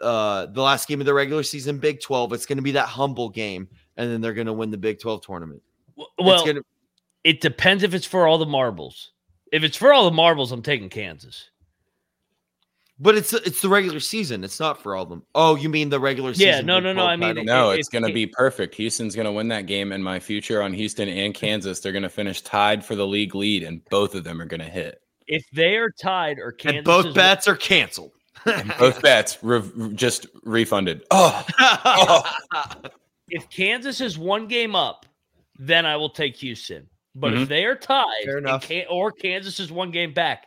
uh 0.00 0.46
the 0.46 0.62
last 0.62 0.88
game 0.88 1.00
of 1.00 1.06
the 1.06 1.14
regular 1.14 1.42
season, 1.42 1.78
Big 1.78 2.00
Twelve. 2.00 2.32
It's 2.32 2.46
gonna 2.46 2.62
be 2.62 2.72
that 2.72 2.86
humble 2.88 3.28
game, 3.30 3.68
and 3.96 4.10
then 4.10 4.20
they're 4.20 4.34
gonna 4.34 4.52
win 4.52 4.70
the 4.70 4.78
Big 4.78 5.00
Twelve 5.00 5.24
tournament. 5.24 5.62
W- 5.96 6.08
It's 6.18 6.26
Well, 6.26 6.46
gonna, 6.46 6.60
it 7.24 7.40
depends 7.40 7.82
if 7.82 7.94
it's 7.94 8.06
for 8.06 8.26
all 8.26 8.38
the 8.38 8.46
marbles. 8.46 9.10
If 9.52 9.64
it's 9.64 9.76
for 9.76 9.92
all 9.92 10.04
the 10.06 10.16
marbles, 10.16 10.50
I'm 10.52 10.62
taking 10.62 10.88
Kansas. 10.88 11.50
But 12.98 13.16
it's 13.16 13.32
it's 13.32 13.60
the 13.62 13.68
regular 13.68 14.00
season. 14.00 14.44
It's 14.44 14.60
not 14.60 14.82
for 14.82 14.94
all 14.94 15.02
of 15.04 15.08
them. 15.08 15.22
Oh, 15.34 15.56
you 15.56 15.68
mean 15.68 15.88
the 15.88 15.98
regular 16.00 16.34
season? 16.34 16.48
Yeah, 16.48 16.60
no, 16.60 16.78
no, 16.80 16.92
no, 16.92 17.06
I 17.06 17.16
mean, 17.16 17.30
title? 17.30 17.44
No, 17.44 17.70
If- 17.70 17.80
it's 17.80 17.88
going 17.88 18.04
to 18.06 18.12
be 18.12 18.26
perfect. 18.26 18.74
Houston's 18.76 19.14
going 19.16 19.26
to 19.26 19.32
win 19.32 19.48
that 19.48 19.66
game, 19.66 19.92
and 19.92 20.02
my 20.04 20.20
future 20.20 20.62
on 20.62 20.72
Houston 20.72 21.08
and 21.08 21.34
Kansas, 21.34 21.80
they're 21.80 21.92
going 21.92 22.02
to 22.02 22.08
finish 22.08 22.40
tied 22.42 22.84
for 22.84 22.94
the 22.94 23.06
league 23.06 23.34
lead, 23.34 23.62
and 23.62 23.84
both 23.90 24.14
of 24.14 24.24
them 24.24 24.40
are 24.40 24.46
going 24.46 24.60
to 24.60 24.68
hit. 24.68 25.00
If 25.26 25.44
they 25.52 25.76
are 25.76 25.90
tied 25.90 26.38
or 26.38 26.52
Kansas 26.52 26.78
and 26.78 26.84
both 26.84 27.06
is- 27.06 27.14
bets 27.14 27.48
are 27.48 27.56
canceled. 27.56 28.12
And 28.44 28.74
both 28.78 29.00
bets 29.02 29.38
re- 29.42 29.62
just 29.94 30.26
refunded. 30.42 31.04
Oh, 31.12 31.44
if 33.28 33.48
Kansas 33.50 34.00
is 34.00 34.18
one 34.18 34.46
game 34.46 34.74
up, 34.74 35.06
then 35.58 35.86
I 35.86 35.96
will 35.96 36.10
take 36.10 36.36
Houston. 36.36 36.88
But 37.14 37.34
if 37.34 37.40
Mhm. 37.40 37.48
they 37.48 37.64
are 37.66 37.76
tied 37.76 38.06
Fair 38.24 38.38
and 38.38 38.46
enough. 38.46 38.66
Can- 38.66 38.86
or 38.90 39.12
Kansas 39.12 39.60
is 39.60 39.70
one 39.70 39.90
game 39.90 40.12
back, 40.12 40.46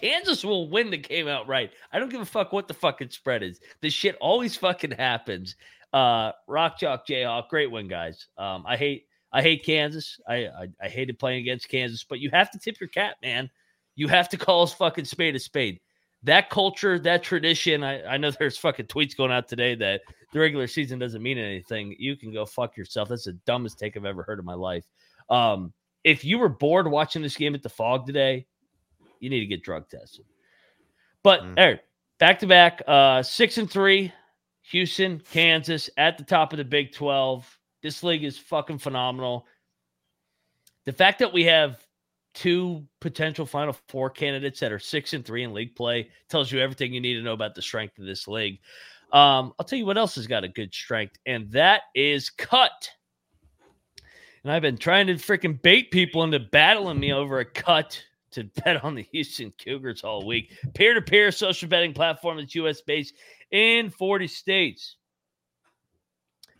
Kansas 0.00 0.44
will 0.44 0.70
win 0.70 0.90
the 0.90 0.96
game 0.96 1.28
outright. 1.28 1.72
I 1.92 1.98
don't 1.98 2.10
give 2.10 2.20
a 2.20 2.26
fuck 2.26 2.52
what 2.52 2.68
the 2.68 2.74
fucking 2.74 3.10
spread 3.10 3.42
is. 3.42 3.60
This 3.80 3.92
shit 3.92 4.16
always 4.20 4.56
fucking 4.56 4.92
happens. 4.92 5.56
Uh, 5.92 6.32
Rock 6.46 6.78
Chalk 6.78 7.06
Jayhawk, 7.06 7.48
great 7.48 7.70
win, 7.70 7.88
guys. 7.88 8.28
Um, 8.36 8.64
I 8.66 8.76
hate 8.76 9.06
I 9.32 9.42
hate 9.42 9.64
Kansas. 9.64 10.18
I, 10.28 10.46
I 10.46 10.68
I 10.82 10.88
hated 10.88 11.18
playing 11.18 11.40
against 11.40 11.68
Kansas, 11.68 12.04
but 12.04 12.20
you 12.20 12.30
have 12.30 12.50
to 12.50 12.58
tip 12.58 12.80
your 12.80 12.88
cap, 12.88 13.16
man. 13.22 13.50
You 13.94 14.08
have 14.08 14.28
to 14.30 14.36
call 14.36 14.62
us 14.62 14.74
fucking 14.74 15.06
spade 15.06 15.34
a 15.34 15.38
spade. 15.38 15.80
That 16.22 16.50
culture, 16.50 16.98
that 17.00 17.22
tradition. 17.22 17.82
I, 17.82 18.04
I 18.04 18.16
know 18.16 18.30
there's 18.38 18.58
fucking 18.58 18.86
tweets 18.86 19.16
going 19.16 19.32
out 19.32 19.48
today 19.48 19.74
that 19.76 20.02
the 20.32 20.40
regular 20.40 20.66
season 20.66 20.98
doesn't 20.98 21.22
mean 21.22 21.38
anything. 21.38 21.96
You 21.98 22.16
can 22.16 22.32
go 22.32 22.44
fuck 22.44 22.76
yourself. 22.76 23.08
That's 23.08 23.24
the 23.24 23.32
dumbest 23.46 23.78
take 23.78 23.96
I've 23.96 24.04
ever 24.04 24.22
heard 24.22 24.38
in 24.38 24.44
my 24.44 24.54
life. 24.54 24.84
Um, 25.30 25.72
if 26.04 26.24
you 26.24 26.38
were 26.38 26.48
bored 26.48 26.88
watching 26.88 27.22
this 27.22 27.36
game 27.36 27.54
at 27.54 27.62
the 27.62 27.68
Phog 27.68 28.06
today, 28.06 28.46
you 29.20 29.30
need 29.30 29.40
to 29.40 29.46
get 29.46 29.62
drug 29.62 29.88
tested. 29.88 30.24
But 31.22 31.42
Mm. 31.42 31.56
right, 31.56 31.80
back 32.18 32.38
to 32.40 32.46
back, 32.46 32.82
uh, 32.86 33.22
six 33.22 33.58
and 33.58 33.70
three, 33.70 34.12
Houston, 34.62 35.20
Kansas 35.20 35.90
at 35.96 36.18
the 36.18 36.24
top 36.24 36.52
of 36.52 36.56
the 36.56 36.64
Big 36.64 36.92
12. 36.92 37.58
This 37.82 38.02
league 38.02 38.24
is 38.24 38.38
fucking 38.38 38.78
phenomenal. 38.78 39.46
The 40.84 40.92
fact 40.92 41.18
that 41.20 41.32
we 41.32 41.44
have 41.44 41.84
two 42.34 42.86
potential 43.00 43.46
Final 43.46 43.76
Four 43.88 44.10
candidates 44.10 44.60
that 44.60 44.72
are 44.72 44.78
six 44.78 45.14
and 45.14 45.24
three 45.24 45.42
in 45.42 45.54
league 45.54 45.74
play 45.74 46.10
tells 46.28 46.52
you 46.52 46.60
everything 46.60 46.92
you 46.92 47.00
need 47.00 47.14
to 47.14 47.22
know 47.22 47.32
about 47.32 47.54
the 47.54 47.62
strength 47.62 47.98
of 47.98 48.04
this 48.06 48.28
league. 48.28 48.60
Um, 49.12 49.54
I'll 49.58 49.64
tell 49.64 49.78
you 49.78 49.86
what 49.86 49.96
else 49.96 50.16
has 50.16 50.26
got 50.26 50.44
a 50.44 50.48
good 50.48 50.74
strength, 50.74 51.16
and 51.26 51.50
that 51.52 51.82
is 51.94 52.30
Kutt. 52.30 52.90
And 54.42 54.52
I've 54.52 54.62
been 54.62 54.76
trying 54.76 55.06
to 55.08 55.14
freaking 55.14 55.60
bait 55.60 55.90
people 55.90 56.22
into 56.22 56.38
battling 56.38 57.00
me 57.00 57.12
over 57.12 57.40
a 57.40 57.44
cut 57.44 58.00
to 58.32 58.44
bet 58.64 58.82
on 58.84 58.94
the 58.94 59.06
Houston 59.12 59.52
Cougars 59.62 60.02
all 60.02 60.26
week. 60.26 60.52
Peer 60.74 60.94
to 60.94 61.02
peer 61.02 61.30
social 61.30 61.68
betting 61.68 61.92
platform 61.92 62.38
that's 62.38 62.54
US 62.54 62.80
based 62.80 63.14
in 63.50 63.90
40 63.90 64.26
states. 64.26 64.96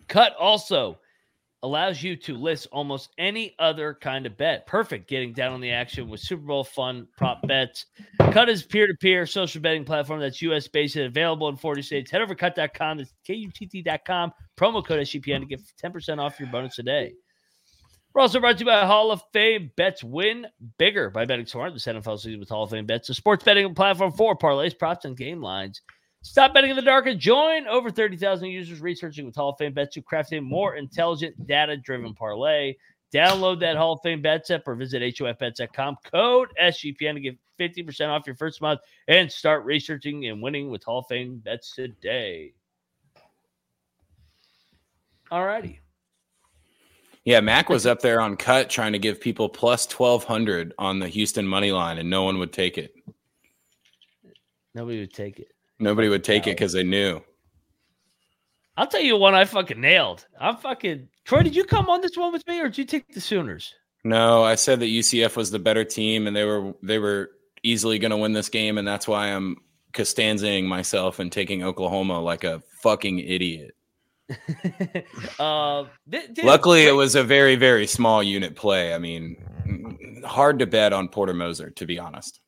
Kutt 0.09 0.33
also 0.38 0.98
allows 1.62 2.02
you 2.02 2.14
to 2.14 2.37
list 2.37 2.68
almost 2.70 3.09
any 3.18 3.55
other 3.59 3.94
kind 4.00 4.24
of 4.26 4.37
bet. 4.37 4.66
Perfect 4.66 5.09
getting 5.09 5.33
down 5.33 5.52
on 5.52 5.61
the 5.61 5.72
action 5.72 6.09
with 6.09 6.20
Super 6.20 6.42
Bowl 6.42 6.62
fun 6.62 7.09
prop 7.16 7.44
bets. 7.46 7.87
Kutt 8.20 8.48
is 8.48 8.62
peer 8.62 8.87
to 8.87 8.94
peer 8.94 9.26
social 9.26 9.61
betting 9.61 9.85
platform 9.85 10.20
that's 10.20 10.40
US 10.42 10.68
based 10.68 10.96
and 10.96 11.07
available 11.07 11.48
in 11.48 11.57
40 11.57 11.83
states. 11.83 12.11
Head 12.11 12.22
over 12.22 12.35
to 12.35 12.50
kutt.com, 12.50 12.98
that's 12.98 13.12
K-U-T-T.com, 13.24 14.33
promo 14.57 14.87
code 14.87 15.00
SGPN 15.00 15.40
to 15.40 15.46
get 15.46 15.61
10% 15.83 16.18
off 16.18 16.38
your 16.38 16.48
bonus 16.50 16.76
today. 16.76 17.14
We're 18.16 18.22
also 18.22 18.40
brought 18.40 18.57
to 18.57 18.61
you 18.61 18.64
by 18.64 18.87
Hall 18.87 19.12
of 19.12 19.20
Fame 19.35 19.70
Bets 19.76 20.02
Win 20.02 20.46
Bigger 20.79 21.11
by 21.11 21.26
betting 21.26 21.44
smart. 21.44 21.74
The 21.74 21.79
NFL 21.79 22.18
season 22.18 22.40
with 22.40 22.48
Hall 22.48 22.62
of 22.62 22.70
Fame 22.70 22.87
Bets, 22.87 23.11
a 23.11 23.14
sports 23.14 23.44
betting 23.44 23.74
platform 23.74 24.11
for 24.11 24.35
parlays, 24.35 24.76
props, 24.79 25.05
and 25.05 25.14
game 25.14 25.42
lines. 25.42 25.83
Stop 26.22 26.55
betting 26.55 26.70
in 26.70 26.76
the 26.76 26.83
dark 26.83 27.07
and 27.07 27.20
join 27.20 27.66
over 27.66 27.90
30,000 27.90 28.48
users 28.48 28.81
researching 28.81 29.26
with 29.26 29.37
Hall 29.37 29.50
of 29.50 29.59
Fame 29.59 29.74
Bets 29.74 29.96
to 29.96 30.00
craft 30.00 30.33
a 30.33 30.40
more 30.40 30.76
intelligent, 30.76 31.46
data 31.46 31.76
driven 31.76 32.14
parlay. 32.14 32.74
Download 33.12 33.61
that 33.61 33.76
Hall 33.76 33.92
of 33.92 34.00
Fame 34.02 34.22
Bets 34.22 34.50
app 34.50 34.66
or 34.66 34.76
visit 34.76 35.02
HOFBets.com. 35.02 35.98
Code 36.11 36.48
SGPN 36.59 37.16
to 37.16 37.20
get 37.20 37.37
50% 37.61 38.09
off 38.09 38.26
your 38.26 38.37
first 38.37 38.62
month 38.62 38.81
and 39.09 39.31
start 39.31 39.62
researching 39.66 40.26
and 40.29 40.40
winning 40.40 40.70
with 40.70 40.83
Hall 40.85 41.00
of 41.00 41.07
Fame 41.07 41.37
Bets 41.44 41.74
today. 41.74 42.55
All 45.31 45.44
righty. 45.44 45.81
Yeah. 47.27 47.41
Mac 47.41 47.69
was 47.69 47.85
up 47.85 48.01
there 48.01 48.23
on 48.23 48.37
Kutt 48.39 48.71
trying 48.71 48.93
to 48.93 48.99
give 48.99 49.21
people 49.21 49.51
plus 49.51 49.87
1200 49.87 50.73
on 50.79 50.99
the 51.01 51.09
Houston 51.09 51.47
money 51.47 51.73
line, 51.73 51.99
and 51.99 52.09
no 52.09 52.23
one 52.23 52.39
would 52.39 52.53
take 52.53 52.79
it. 52.79 52.95
Nobody 54.75 55.01
would 55.01 55.12
take 55.12 55.39
it. 55.39 55.49
Nobody 55.79 56.09
would 56.09 56.25
take 56.25 56.47
it 56.47 56.57
because 56.57 56.73
they 56.73 56.83
knew. 56.83 57.21
I'll 58.77 58.87
tell 58.87 59.01
you 59.01 59.17
one 59.17 59.35
I 59.35 59.45
fucking 59.45 59.81
nailed. 59.81 60.27
I'm 60.39 60.57
fucking 60.57 61.09
Troy. 61.25 61.43
Did 61.43 61.57
you 61.57 61.65
come 61.65 61.89
on 61.89 62.01
this 62.01 62.17
one 62.17 62.33
with 62.33 62.47
me, 62.47 62.61
or 62.61 62.69
did 62.69 62.79
you 62.79 62.85
take 62.85 63.12
the 63.12 63.21
Sooners? 63.21 63.75
No, 64.05 64.45
I 64.45 64.55
said 64.55 64.81
that 64.81 64.87
UCF 64.87 65.35
was 65.35 65.51
the 65.51 65.59
better 65.59 65.85
team, 65.85 66.27
and 66.27 66.37
they 66.37 66.45
were 66.45 66.75
they 66.83 66.99
were 66.99 67.31
easily 67.62 67.99
going 67.99 68.11
to 68.11 68.17
win 68.17 68.33
this 68.33 68.49
game, 68.49 68.79
and 68.79 68.87
that's 68.87 69.09
why 69.09 69.29
I'm 69.29 69.57
Costanzaing 69.95 70.67
myself 70.67 71.19
and 71.19 71.33
taking 71.33 71.65
Oklahoma 71.65 72.21
like 72.21 72.45
a 72.45 72.62
fucking 72.83 73.19
idiot. 73.19 73.75
uh, 75.39 75.85
th- 76.11 76.35
dude, 76.35 76.45
Luckily, 76.45 76.87
it 76.87 76.93
was 76.93 77.15
a 77.15 77.23
very 77.23 77.57
very 77.57 77.87
small 77.87 78.23
unit 78.23 78.57
play. 78.57 78.95
I 78.95 78.99
mean, 78.99 79.37
hard 80.25 80.59
to 80.59 80.67
bet 80.67 80.93
on 80.93 81.09
Porter 81.09 81.35
Moser, 81.35 81.71
to 81.71 81.87
be 81.87 81.99
honest. 81.99 82.41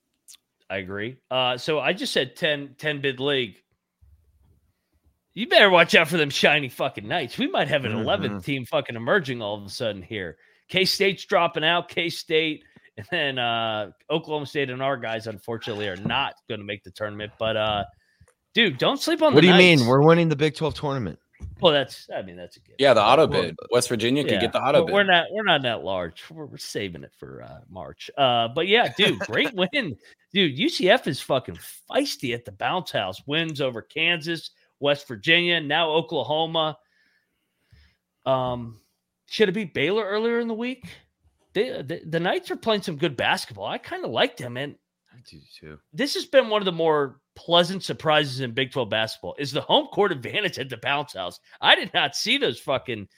I 0.70 0.78
agree. 0.78 1.16
Uh, 1.30 1.56
so 1.56 1.80
I 1.80 1.94
just 1.94 2.12
said 2.12 2.36
10, 2.36 2.74
10 2.76 3.00
bid 3.00 3.20
league. 3.20 3.56
You 5.32 5.48
better 5.48 5.70
watch 5.70 5.94
out 5.94 6.08
for 6.08 6.18
them 6.18 6.30
shiny 6.30 6.68
fucking 6.68 7.06
knights. 7.06 7.38
We 7.38 7.46
might 7.46 7.68
have 7.68 7.84
an 7.84 7.92
11th 7.92 8.44
team 8.44 8.66
fucking 8.66 8.96
emerging 8.96 9.40
all 9.40 9.56
of 9.56 9.64
a 9.64 9.70
sudden 9.70 10.02
here. 10.02 10.36
K 10.68 10.84
State's 10.84 11.24
dropping 11.24 11.64
out. 11.64 11.88
K 11.88 12.10
State 12.10 12.64
and 12.98 13.06
then 13.12 13.38
uh, 13.38 13.92
Oklahoma 14.10 14.46
State 14.46 14.70
and 14.70 14.82
our 14.82 14.96
guys, 14.96 15.28
unfortunately, 15.28 15.86
are 15.86 15.96
not 15.96 16.34
going 16.48 16.58
to 16.58 16.66
make 16.66 16.82
the 16.82 16.90
tournament. 16.90 17.32
But 17.38 17.56
uh, 17.56 17.84
dude, 18.54 18.78
don't 18.78 19.00
sleep 19.00 19.22
on 19.22 19.32
the 19.32 19.36
What 19.36 19.42
do 19.42 19.48
you 19.48 19.54
mean? 19.54 19.86
We're 19.86 20.02
winning 20.02 20.28
the 20.28 20.36
Big 20.36 20.56
12 20.56 20.74
tournament. 20.74 21.20
Well, 21.60 21.72
that's 21.72 22.08
I 22.14 22.22
mean 22.22 22.36
that's 22.36 22.56
a 22.56 22.60
good. 22.60 22.76
Yeah, 22.78 22.94
the 22.94 23.02
auto 23.02 23.26
bid. 23.26 23.56
West 23.70 23.88
Virginia 23.88 24.24
could 24.24 24.40
get 24.40 24.52
the 24.52 24.60
auto 24.60 24.84
bid. 24.84 24.94
We're 24.94 25.04
not 25.04 25.26
we're 25.30 25.44
not 25.44 25.62
that 25.62 25.84
large. 25.84 26.22
We're, 26.30 26.46
we're 26.46 26.56
saving 26.56 27.04
it 27.04 27.12
for 27.18 27.42
uh, 27.42 27.60
March. 27.68 28.10
Uh, 28.16 28.48
but 28.48 28.68
yeah, 28.68 28.92
dude, 28.96 29.18
great 29.20 29.52
win, 29.72 29.96
dude. 30.32 30.56
UCF 30.56 31.06
is 31.06 31.20
fucking 31.20 31.58
feisty 31.90 32.34
at 32.34 32.44
the 32.44 32.52
bounce 32.52 32.90
house. 32.90 33.22
Wins 33.26 33.60
over 33.60 33.82
Kansas, 33.82 34.50
West 34.80 35.08
Virginia, 35.08 35.60
now 35.60 35.90
Oklahoma. 35.90 36.78
Um, 38.26 38.80
should 39.26 39.48
have 39.48 39.54
beat 39.54 39.74
Baylor 39.74 40.04
earlier 40.04 40.38
in 40.40 40.48
the 40.48 40.54
week. 40.54 40.84
They, 41.54 41.82
the, 41.82 42.02
the 42.06 42.20
Knights 42.20 42.50
are 42.50 42.56
playing 42.56 42.82
some 42.82 42.96
good 42.96 43.16
basketball. 43.16 43.66
I 43.66 43.78
kind 43.78 44.04
of 44.04 44.10
like 44.10 44.36
them, 44.36 44.56
and 44.56 44.76
do 45.30 45.38
too. 45.58 45.78
this 45.92 46.14
has 46.14 46.24
been 46.24 46.48
one 46.48 46.60
of 46.60 46.66
the 46.66 46.72
more 46.72 47.20
pleasant 47.34 47.84
surprises 47.84 48.40
in 48.40 48.52
Big 48.52 48.72
12 48.72 48.88
basketball 48.88 49.34
is 49.38 49.52
the 49.52 49.60
home 49.60 49.86
court 49.86 50.12
advantage 50.12 50.58
at 50.58 50.68
the 50.68 50.76
bounce 50.76 51.14
house. 51.14 51.38
I 51.60 51.74
did 51.74 51.92
not 51.94 52.16
see 52.16 52.38
those 52.38 52.58
fucking 52.60 53.08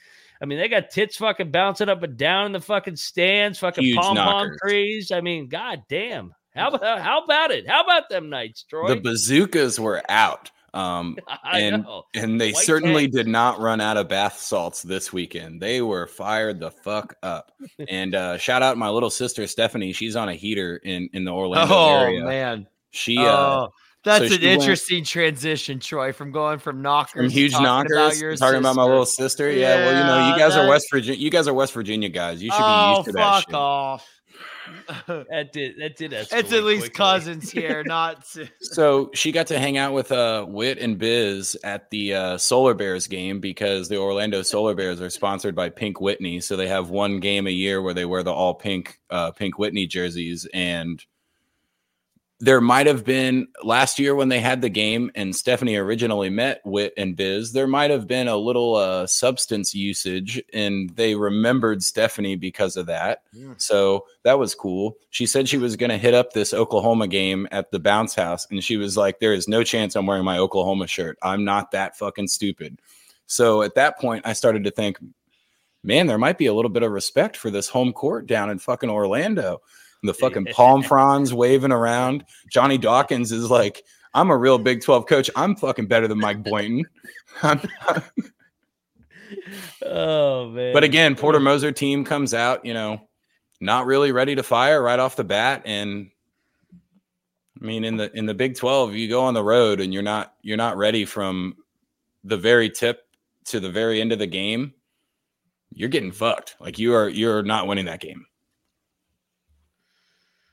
I 0.41 0.45
mean, 0.45 0.57
they 0.57 0.67
got 0.67 0.89
tits 0.89 1.17
fucking 1.17 1.51
bouncing 1.51 1.87
up 1.87 2.01
and 2.01 2.17
down 2.17 2.47
in 2.47 2.51
the 2.51 2.61
fucking 2.61 2.95
stands, 2.95 3.59
fucking 3.59 3.93
pom 3.95 4.15
pom 4.15 4.49
trees. 4.63 5.11
I 5.11 5.21
mean, 5.21 5.47
god 5.47 5.83
damn. 5.87 6.33
How 6.55 6.69
about 6.69 7.01
how 7.01 7.23
about 7.23 7.51
it? 7.51 7.69
How 7.69 7.83
about 7.83 8.09
them 8.09 8.29
Knights, 8.29 8.63
Troy? 8.63 8.87
The 8.89 8.99
bazookas 8.99 9.79
were 9.79 10.01
out. 10.09 10.51
Um, 10.73 11.17
and- 11.51 11.83
know. 11.83 12.03
and 12.15 12.39
they 12.39 12.51
White 12.53 12.63
certainly 12.63 13.03
tanks. 13.03 13.17
did 13.17 13.27
not 13.27 13.59
run 13.59 13.81
out 13.81 13.97
of 13.97 14.07
bath 14.07 14.39
salts 14.39 14.81
this 14.81 15.11
weekend. 15.11 15.61
They 15.61 15.81
were 15.81 16.07
fired 16.07 16.59
the 16.59 16.71
fuck 16.71 17.15
up. 17.23 17.51
and 17.89 18.15
uh, 18.15 18.37
shout 18.37 18.61
out 18.63 18.77
my 18.77 18.89
little 18.89 19.09
sister 19.09 19.45
Stephanie. 19.47 19.91
She's 19.93 20.15
on 20.15 20.29
a 20.29 20.33
heater 20.35 20.77
in 20.77 21.09
in 21.13 21.25
the 21.25 21.31
Orlando 21.31 21.73
Oh 21.73 21.95
area. 21.99 22.23
man. 22.23 22.67
She 22.91 23.17
uh, 23.17 23.23
oh, 23.23 23.69
that's 24.03 24.27
so 24.29 24.33
an 24.35 24.39
she 24.41 24.47
went- 24.47 24.61
interesting 24.61 25.03
transition, 25.03 25.79
Troy, 25.79 26.11
from 26.13 26.31
going 26.31 26.59
from 26.59 26.81
knockers 26.81 27.11
from 27.21 27.27
to 27.27 27.33
huge 27.33 27.51
talking 27.51 27.65
knockers 27.65 27.91
about 27.91 28.17
your 28.17 28.35
talking 28.35 28.59
about 28.59 28.75
my 28.75 28.83
little 28.83 29.05
sister. 29.05 29.51
Yeah, 29.51 29.75
well, 29.85 29.97
you 29.97 30.03
know, 30.05 30.27
you 30.27 30.31
Yeah, 30.33 30.47
guys 30.49 30.55
are 30.57 30.67
West 30.69 30.87
Virginia. 30.91 31.19
You 31.19 31.29
guys 31.29 31.47
are 31.47 31.53
West 31.53 31.73
Virginia 31.73 32.09
guys. 32.09 32.41
You 32.41 32.49
should 32.49 32.57
be 32.57 32.63
oh, 32.63 32.93
used 32.97 33.05
to 33.07 33.11
that 33.13 33.19
fuck 33.33 33.43
shit. 33.45 33.55
off. 33.55 34.07
That 35.07 35.51
did 35.51 35.77
that 35.79 35.95
did 35.97 36.13
it's 36.31 36.31
escalate 36.31 36.51
at 36.51 36.63
least 36.63 36.93
quickly. 36.93 36.95
cousins 36.95 37.51
here, 37.51 37.83
not. 37.83 38.25
So 38.61 39.09
she 39.13 39.31
got 39.31 39.47
to 39.47 39.59
hang 39.59 39.77
out 39.77 39.93
with 39.93 40.11
uh 40.11 40.45
Wit 40.47 40.77
and 40.77 40.97
Biz 40.97 41.57
at 41.63 41.89
the 41.89 42.13
uh, 42.13 42.37
Solar 42.37 42.73
Bears 42.73 43.07
game 43.07 43.39
because 43.39 43.89
the 43.89 43.97
Orlando 43.97 44.41
Solar 44.41 44.73
Bears 44.75 45.01
are 45.01 45.09
sponsored 45.09 45.55
by 45.55 45.69
Pink 45.69 45.99
Whitney. 45.99 46.39
So 46.39 46.55
they 46.55 46.67
have 46.67 46.89
one 46.89 47.19
game 47.19 47.47
a 47.47 47.51
year 47.51 47.81
where 47.81 47.93
they 47.93 48.05
wear 48.05 48.23
the 48.23 48.31
all 48.33 48.53
pink 48.53 48.99
uh, 49.09 49.31
Pink 49.31 49.57
Whitney 49.57 49.87
jerseys. 49.87 50.47
And 50.53 51.03
there 52.41 52.59
might 52.59 52.87
have 52.87 53.05
been 53.05 53.47
last 53.63 53.99
year 53.99 54.15
when 54.15 54.29
they 54.29 54.39
had 54.39 54.61
the 54.61 54.69
game 54.69 55.11
and 55.13 55.35
Stephanie 55.35 55.75
originally 55.75 56.31
met 56.31 56.59
Wit 56.65 56.91
and 56.97 57.15
Biz. 57.15 57.51
There 57.51 57.67
might 57.67 57.91
have 57.91 58.07
been 58.07 58.27
a 58.27 58.35
little 58.35 58.75
uh, 58.75 59.05
substance 59.05 59.75
usage, 59.75 60.41
and 60.51 60.89
they 60.95 61.13
remembered 61.13 61.83
Stephanie 61.83 62.35
because 62.35 62.77
of 62.77 62.87
that. 62.87 63.21
So 63.57 64.07
that 64.23 64.39
was 64.39 64.55
cool. 64.55 64.97
She 65.11 65.27
said 65.27 65.47
she 65.47 65.59
was 65.59 65.75
going 65.75 65.91
to 65.91 65.99
hit 65.99 66.15
up 66.15 66.33
this 66.33 66.51
Oklahoma 66.51 67.07
game 67.07 67.47
at 67.51 67.69
the 67.69 67.79
bounce 67.79 68.15
house. 68.15 68.47
And 68.49 68.63
she 68.63 68.75
was 68.75 68.97
like, 68.97 69.19
There 69.19 69.33
is 69.33 69.47
no 69.47 69.63
chance 69.63 69.95
I'm 69.95 70.07
wearing 70.07 70.25
my 70.25 70.39
Oklahoma 70.39 70.87
shirt. 70.87 71.19
I'm 71.21 71.45
not 71.45 71.69
that 71.71 71.95
fucking 71.95 72.27
stupid. 72.27 72.81
So 73.27 73.61
at 73.61 73.75
that 73.75 73.99
point, 73.99 74.25
I 74.25 74.33
started 74.33 74.63
to 74.63 74.71
think, 74.71 74.97
man, 75.83 76.07
there 76.07 76.17
might 76.17 76.39
be 76.39 76.47
a 76.47 76.53
little 76.55 76.71
bit 76.71 76.83
of 76.83 76.91
respect 76.91 77.37
for 77.37 77.51
this 77.51 77.69
home 77.69 77.93
court 77.93 78.25
down 78.25 78.49
in 78.49 78.57
fucking 78.57 78.89
Orlando. 78.89 79.61
And 80.01 80.09
the 80.09 80.13
fucking 80.13 80.45
palm 80.53 80.81
fronds 80.83 81.33
waving 81.33 81.71
around. 81.71 82.25
Johnny 82.49 82.77
Dawkins 82.77 83.31
is 83.31 83.51
like, 83.51 83.83
I'm 84.13 84.29
a 84.29 84.37
real 84.37 84.57
Big 84.57 84.81
12 84.81 85.05
coach. 85.05 85.29
I'm 85.35 85.55
fucking 85.55 85.87
better 85.87 86.07
than 86.07 86.19
Mike 86.19 86.43
Boynton. 86.43 86.85
Oh 89.83 90.49
man. 90.49 90.73
But 90.73 90.83
again, 90.83 91.15
Porter 91.15 91.39
Moser 91.39 91.71
team 91.71 92.03
comes 92.03 92.33
out, 92.33 92.65
you 92.65 92.73
know, 92.73 93.07
not 93.59 93.85
really 93.85 94.11
ready 94.11 94.35
to 94.35 94.43
fire 94.43 94.81
right 94.81 94.99
off 94.99 95.15
the 95.15 95.23
bat. 95.23 95.63
And 95.65 96.11
I 97.59 97.65
mean, 97.65 97.83
in 97.83 97.97
the 97.97 98.15
in 98.17 98.25
the 98.25 98.33
Big 98.33 98.55
Twelve, 98.55 98.93
you 98.93 99.07
go 99.07 99.21
on 99.21 99.33
the 99.33 99.43
road 99.43 99.79
and 99.79 99.93
you're 99.93 100.03
not 100.03 100.33
you're 100.41 100.57
not 100.57 100.77
ready 100.77 101.05
from 101.05 101.55
the 102.23 102.37
very 102.37 102.69
tip 102.69 103.07
to 103.45 103.59
the 103.59 103.69
very 103.69 104.01
end 104.01 104.11
of 104.11 104.19
the 104.19 104.27
game. 104.27 104.73
You're 105.73 105.89
getting 105.89 106.11
fucked. 106.11 106.55
Like 106.59 106.77
you 106.79 106.93
are 106.93 107.09
you're 107.09 107.43
not 107.43 107.67
winning 107.67 107.85
that 107.85 108.01
game. 108.01 108.25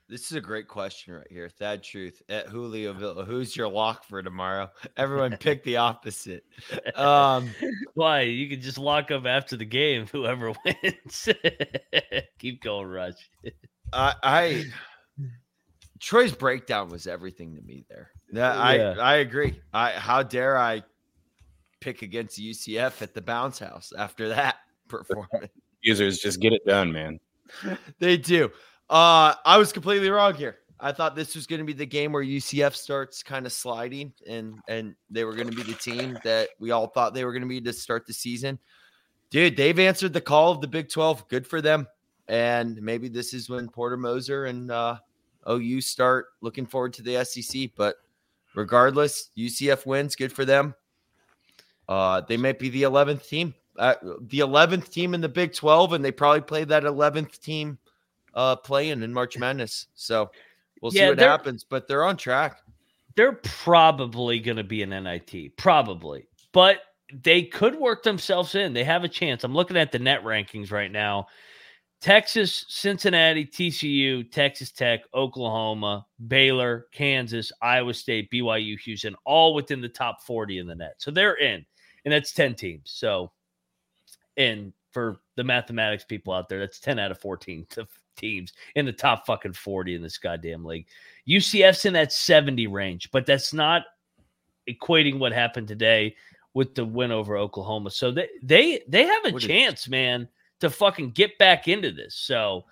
This 0.08 0.30
is 0.30 0.32
a 0.38 0.40
great 0.40 0.68
question 0.68 1.12
right 1.12 1.26
here. 1.30 1.50
Thad 1.50 1.82
Truth 1.82 2.22
at 2.30 2.46
Julio 2.46 2.94
Villa. 2.94 3.26
Who's 3.26 3.54
your 3.54 3.68
lock 3.68 4.04
for 4.04 4.22
tomorrow? 4.22 4.70
Everyone 4.96 5.36
pick 5.40 5.62
the 5.64 5.76
opposite. 5.76 6.44
Um, 6.94 7.50
Why? 7.94 8.22
You 8.22 8.48
can 8.48 8.62
just 8.62 8.78
lock 8.78 9.10
up 9.10 9.26
after 9.26 9.58
the 9.58 9.66
game, 9.66 10.06
whoever 10.10 10.54
wins. 10.64 11.28
Keep 12.38 12.62
going, 12.62 12.88
Rush. 12.88 13.16
I, 13.92 14.14
I 14.22 14.64
Troy's 16.00 16.32
breakdown 16.32 16.88
was 16.88 17.06
everything 17.06 17.54
to 17.56 17.60
me 17.60 17.84
there. 17.90 18.10
Yeah, 18.32 18.74
Yeah. 18.74 18.94
I 18.98 19.12
I 19.12 19.16
agree. 19.16 19.60
I 19.74 19.90
how 19.90 20.22
dare 20.22 20.56
I 20.56 20.84
pick 21.80 22.00
against 22.00 22.40
UCF 22.40 23.02
at 23.02 23.12
the 23.12 23.20
bounce 23.20 23.58
house 23.58 23.92
after 23.96 24.28
that 24.30 24.56
performance? 24.88 25.52
Users 25.82 26.18
just 26.18 26.40
get 26.40 26.54
it 26.54 26.64
done, 26.66 26.92
man. 26.92 27.20
they 27.98 28.16
do. 28.16 28.50
Uh, 28.90 29.34
I 29.44 29.58
was 29.58 29.72
completely 29.72 30.10
wrong 30.10 30.34
here. 30.34 30.58
I 30.80 30.92
thought 30.92 31.16
this 31.16 31.34
was 31.34 31.46
going 31.46 31.58
to 31.58 31.64
be 31.64 31.72
the 31.72 31.86
game 31.86 32.12
where 32.12 32.22
UCF 32.22 32.74
starts 32.74 33.22
kind 33.22 33.46
of 33.46 33.52
sliding, 33.52 34.12
and 34.26 34.60
and 34.68 34.94
they 35.10 35.24
were 35.24 35.34
going 35.34 35.50
to 35.50 35.56
be 35.56 35.64
the 35.64 35.74
team 35.74 36.18
that 36.24 36.50
we 36.60 36.70
all 36.70 36.86
thought 36.86 37.14
they 37.14 37.24
were 37.24 37.32
going 37.32 37.42
to 37.42 37.48
be 37.48 37.60
to 37.60 37.72
start 37.72 38.06
the 38.06 38.12
season. 38.12 38.58
Dude, 39.30 39.56
they've 39.56 39.78
answered 39.78 40.12
the 40.12 40.20
call 40.20 40.52
of 40.52 40.60
the 40.60 40.68
Big 40.68 40.88
Twelve. 40.88 41.26
Good 41.28 41.46
for 41.46 41.60
them. 41.60 41.86
And 42.28 42.80
maybe 42.80 43.08
this 43.08 43.34
is 43.34 43.48
when 43.48 43.68
Porter 43.68 43.96
Moser 43.96 44.46
and 44.46 44.70
uh, 44.70 44.98
OU 45.48 45.80
start 45.80 46.26
looking 46.42 46.66
forward 46.66 46.92
to 46.94 47.02
the 47.02 47.24
SEC. 47.24 47.70
But 47.74 47.96
regardless, 48.54 49.30
UCF 49.36 49.86
wins. 49.86 50.14
Good 50.14 50.32
for 50.32 50.44
them. 50.44 50.74
Uh, 51.88 52.20
they 52.20 52.36
might 52.36 52.58
be 52.58 52.68
the 52.68 52.82
11th 52.82 53.26
team, 53.26 53.54
uh, 53.78 53.94
the 54.20 54.40
11th 54.40 54.90
team 54.90 55.14
in 55.14 55.22
the 55.22 55.28
Big 55.28 55.54
12, 55.54 55.94
and 55.94 56.04
they 56.04 56.12
probably 56.12 56.42
play 56.42 56.64
that 56.64 56.82
11th 56.82 57.40
team 57.40 57.78
uh, 58.38 58.54
playing 58.54 59.02
in 59.02 59.12
March 59.12 59.36
Madness. 59.36 59.88
So 59.94 60.30
we'll 60.80 60.92
see 60.92 61.00
what 61.08 61.18
happens, 61.28 61.64
but 61.64 61.88
they're 61.88 62.04
on 62.04 62.16
track. 62.16 62.60
They're 63.16 63.32
probably 63.32 64.38
going 64.38 64.56
to 64.58 64.64
be 64.64 64.82
an 64.84 64.90
NIT, 64.90 65.56
probably, 65.56 66.28
but 66.52 66.82
they 67.12 67.42
could 67.42 67.74
work 67.74 68.04
themselves 68.04 68.54
in. 68.54 68.72
They 68.72 68.84
have 68.84 69.02
a 69.02 69.08
chance. 69.08 69.42
I'm 69.42 69.54
looking 69.54 69.76
at 69.76 69.90
the 69.90 69.98
net 69.98 70.22
rankings 70.22 70.70
right 70.70 70.92
now. 70.92 71.26
Texas, 72.00 72.64
Cincinnati, 72.68 73.44
TCU, 73.44 74.30
Texas 74.30 74.70
Tech, 74.70 75.00
Oklahoma, 75.14 76.06
Baylor, 76.28 76.86
Kansas, 76.92 77.50
Iowa 77.60 77.92
State, 77.92 78.30
BYU, 78.30 78.78
Houston, 78.78 79.16
all 79.24 79.52
within 79.52 79.80
the 79.80 79.88
top 79.88 80.22
40 80.22 80.58
in 80.58 80.68
the 80.68 80.76
net. 80.76 80.94
So 80.98 81.10
they're 81.10 81.38
in, 81.38 81.66
and 82.04 82.14
that's 82.14 82.32
10 82.32 82.54
teams. 82.54 82.92
So, 82.94 83.32
and 84.36 84.72
for 84.92 85.16
the 85.34 85.42
mathematics 85.42 86.04
people 86.04 86.32
out 86.32 86.48
there, 86.48 86.60
that's 86.60 86.78
10 86.78 87.00
out 87.00 87.10
of 87.10 87.18
14 87.18 87.66
to- 87.70 87.88
teams 88.18 88.52
in 88.74 88.84
the 88.84 88.92
top 88.92 89.24
fucking 89.24 89.54
40 89.54 89.94
in 89.94 90.02
this 90.02 90.18
goddamn 90.18 90.64
league. 90.64 90.86
UCF's 91.26 91.86
in 91.86 91.94
that 91.94 92.12
70 92.12 92.66
range, 92.66 93.10
but 93.10 93.24
that's 93.24 93.54
not 93.54 93.84
equating 94.68 95.18
what 95.18 95.32
happened 95.32 95.68
today 95.68 96.14
with 96.54 96.74
the 96.74 96.84
win 96.84 97.12
over 97.12 97.36
Oklahoma. 97.36 97.90
So 97.90 98.10
they 98.10 98.28
they 98.42 98.82
they 98.88 99.04
have 99.04 99.24
a 99.26 99.30
What 99.30 99.42
a- 99.42 99.46
chance, 99.46 99.88
man, 99.88 100.28
to 100.60 100.68
fucking 100.70 101.12
get 101.12 101.38
back 101.38 101.68
into 101.68 101.90
this. 101.92 102.14
So 102.14 102.64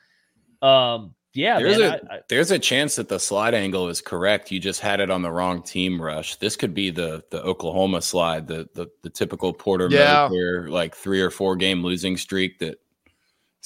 um 0.62 1.14
yeah, 1.35 1.59
There's 1.59 1.78
man, 1.78 2.00
a- 2.02 2.12
I- 2.12 2.16
I- 2.16 2.20
There's 2.30 2.50
a 2.50 2.59
chance 2.59 2.96
that 2.96 3.11
the 3.11 3.20
slide 3.20 3.52
angle 3.52 3.88
is 3.90 4.00
correct. 4.00 4.50
You 4.50 4.59
just 4.59 4.80
had 4.80 5.00
it 5.00 5.11
on 5.11 5.20
the 5.20 5.30
wrong 5.30 5.62
team 5.62 6.00
rush. 6.00 6.37
This 6.37 6.56
could 6.56 6.72
be 6.72 6.90
the 6.90 7.22
the 7.30 7.42
Oklahoma 7.42 8.00
slide, 8.02 8.46
the 8.46 8.68
the, 8.74 8.87
the 9.02 9.11
typical 9.11 9.52
Porter 9.52 9.88
Yeah. 9.90 10.28
Moser, 10.30 10.68
like 10.70 10.94
three 10.94 11.20
or 11.20 11.30
four 11.30 11.54
game 11.56 11.82
losing 11.85 12.16
streak 12.16 12.59
that 12.61 12.80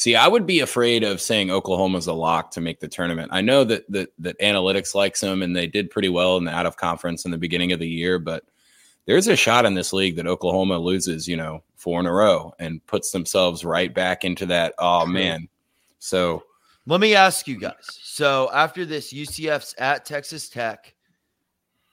See, 0.00 0.16
I 0.16 0.28
would 0.28 0.46
be 0.46 0.60
afraid 0.60 1.04
of 1.04 1.20
saying 1.20 1.50
Oklahoma's 1.50 2.06
a 2.06 2.14
lock 2.14 2.52
to 2.52 2.62
make 2.62 2.80
the 2.80 2.88
tournament. 2.88 3.28
I 3.34 3.42
know 3.42 3.64
that 3.64 3.84
that 3.92 4.08
that 4.20 4.40
analytics 4.40 4.94
likes 4.94 5.20
them 5.20 5.42
and 5.42 5.54
they 5.54 5.66
did 5.66 5.90
pretty 5.90 6.08
well 6.08 6.38
in 6.38 6.46
the 6.46 6.52
out 6.52 6.64
of 6.64 6.78
conference 6.78 7.26
in 7.26 7.30
the 7.30 7.36
beginning 7.36 7.72
of 7.72 7.80
the 7.80 7.86
year, 7.86 8.18
but 8.18 8.44
there's 9.04 9.28
a 9.28 9.36
shot 9.36 9.66
in 9.66 9.74
this 9.74 9.92
league 9.92 10.16
that 10.16 10.26
Oklahoma 10.26 10.78
loses, 10.78 11.28
you 11.28 11.36
know, 11.36 11.62
four 11.76 12.00
in 12.00 12.06
a 12.06 12.12
row 12.14 12.54
and 12.58 12.84
puts 12.86 13.10
themselves 13.10 13.62
right 13.62 13.92
back 13.92 14.24
into 14.24 14.46
that. 14.46 14.72
Oh 14.78 15.04
man. 15.04 15.50
So 15.98 16.44
Let 16.86 17.00
me 17.00 17.14
ask 17.14 17.46
you 17.46 17.60
guys. 17.60 17.98
So 18.02 18.48
after 18.54 18.86
this, 18.86 19.12
UCF's 19.12 19.74
at 19.76 20.06
Texas 20.06 20.48
Tech, 20.48 20.94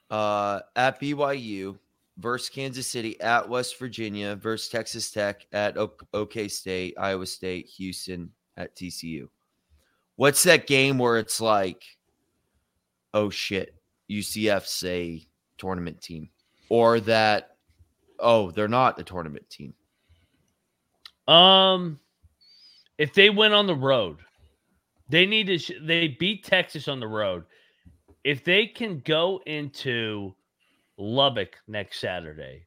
uh, 0.08 0.60
at 0.74 0.98
BYU 0.98 1.76
versus 2.18 2.48
Kansas 2.48 2.86
City, 2.86 3.20
at 3.20 3.48
West 3.48 3.78
Virginia 3.78 4.36
versus 4.36 4.68
Texas 4.68 5.10
Tech, 5.10 5.46
at 5.52 5.76
OK 6.12 6.48
State, 6.48 6.94
Iowa 6.98 7.26
State, 7.26 7.66
Houston, 7.76 8.30
at 8.56 8.74
TCU. 8.76 9.28
What's 10.16 10.42
that 10.42 10.66
game 10.66 10.98
where 10.98 11.18
it's 11.18 11.40
like, 11.40 11.84
oh 13.14 13.30
shit, 13.30 13.74
UCF's 14.10 14.82
a 14.84 15.26
tournament 15.58 16.00
team, 16.02 16.28
or 16.68 17.00
that, 17.00 17.56
oh, 18.18 18.50
they're 18.50 18.68
not 18.68 18.98
a 18.98 19.04
tournament 19.04 19.48
team. 19.48 19.74
um 21.28 22.00
if 22.98 23.14
they 23.14 23.30
went 23.30 23.54
on 23.54 23.68
the 23.68 23.74
road, 23.76 24.18
they 25.08 25.24
need 25.24 25.46
to 25.46 25.58
sh- 25.58 25.70
they 25.82 26.08
beat 26.08 26.44
Texas 26.44 26.88
on 26.88 26.98
the 26.98 27.06
road. 27.06 27.44
If 28.24 28.42
they 28.42 28.66
can 28.66 28.98
go 29.04 29.40
into 29.46 30.34
Lubbock 30.98 31.56
next 31.66 32.00
Saturday 32.00 32.66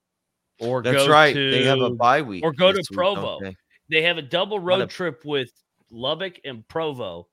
or 0.62 0.82
That's 0.82 1.06
go 1.06 1.12
right. 1.12 1.34
to 1.34 1.52
they 1.52 1.64
have 1.66 1.82
a 1.82 1.90
bye 1.90 2.22
week, 2.22 2.44
or 2.44 2.54
go 2.54 2.72
to 2.72 2.78
this 2.78 2.90
week, 2.90 2.98
don't 3.00 3.16
Provo. 3.16 3.40
they? 3.42 3.56
they 3.90 4.02
have 4.04 4.18
a 4.18 4.22
double 4.22 4.60
road 4.60 4.82
a- 4.82 4.88
trip 4.88 5.24
with 5.26 5.52
Lubbock 5.90 6.40
and 6.46 6.66
Provo. 6.68 7.28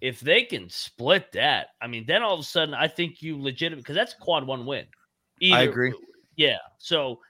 if 0.00 0.20
they 0.20 0.44
can 0.44 0.70
split 0.70 1.32
that, 1.32 1.68
I 1.82 1.88
mean, 1.88 2.06
then 2.06 2.22
all 2.22 2.34
of 2.34 2.40
a 2.40 2.44
sudden, 2.44 2.72
I 2.74 2.88
think 2.88 3.20
you 3.20 3.40
legitimate 3.40 3.82
because 3.82 3.96
that's 3.96 4.14
quad 4.14 4.46
one 4.46 4.64
win. 4.64 4.86
I 5.52 5.62
agree. 5.62 5.92
Yeah. 6.36 6.58
So 6.78 7.20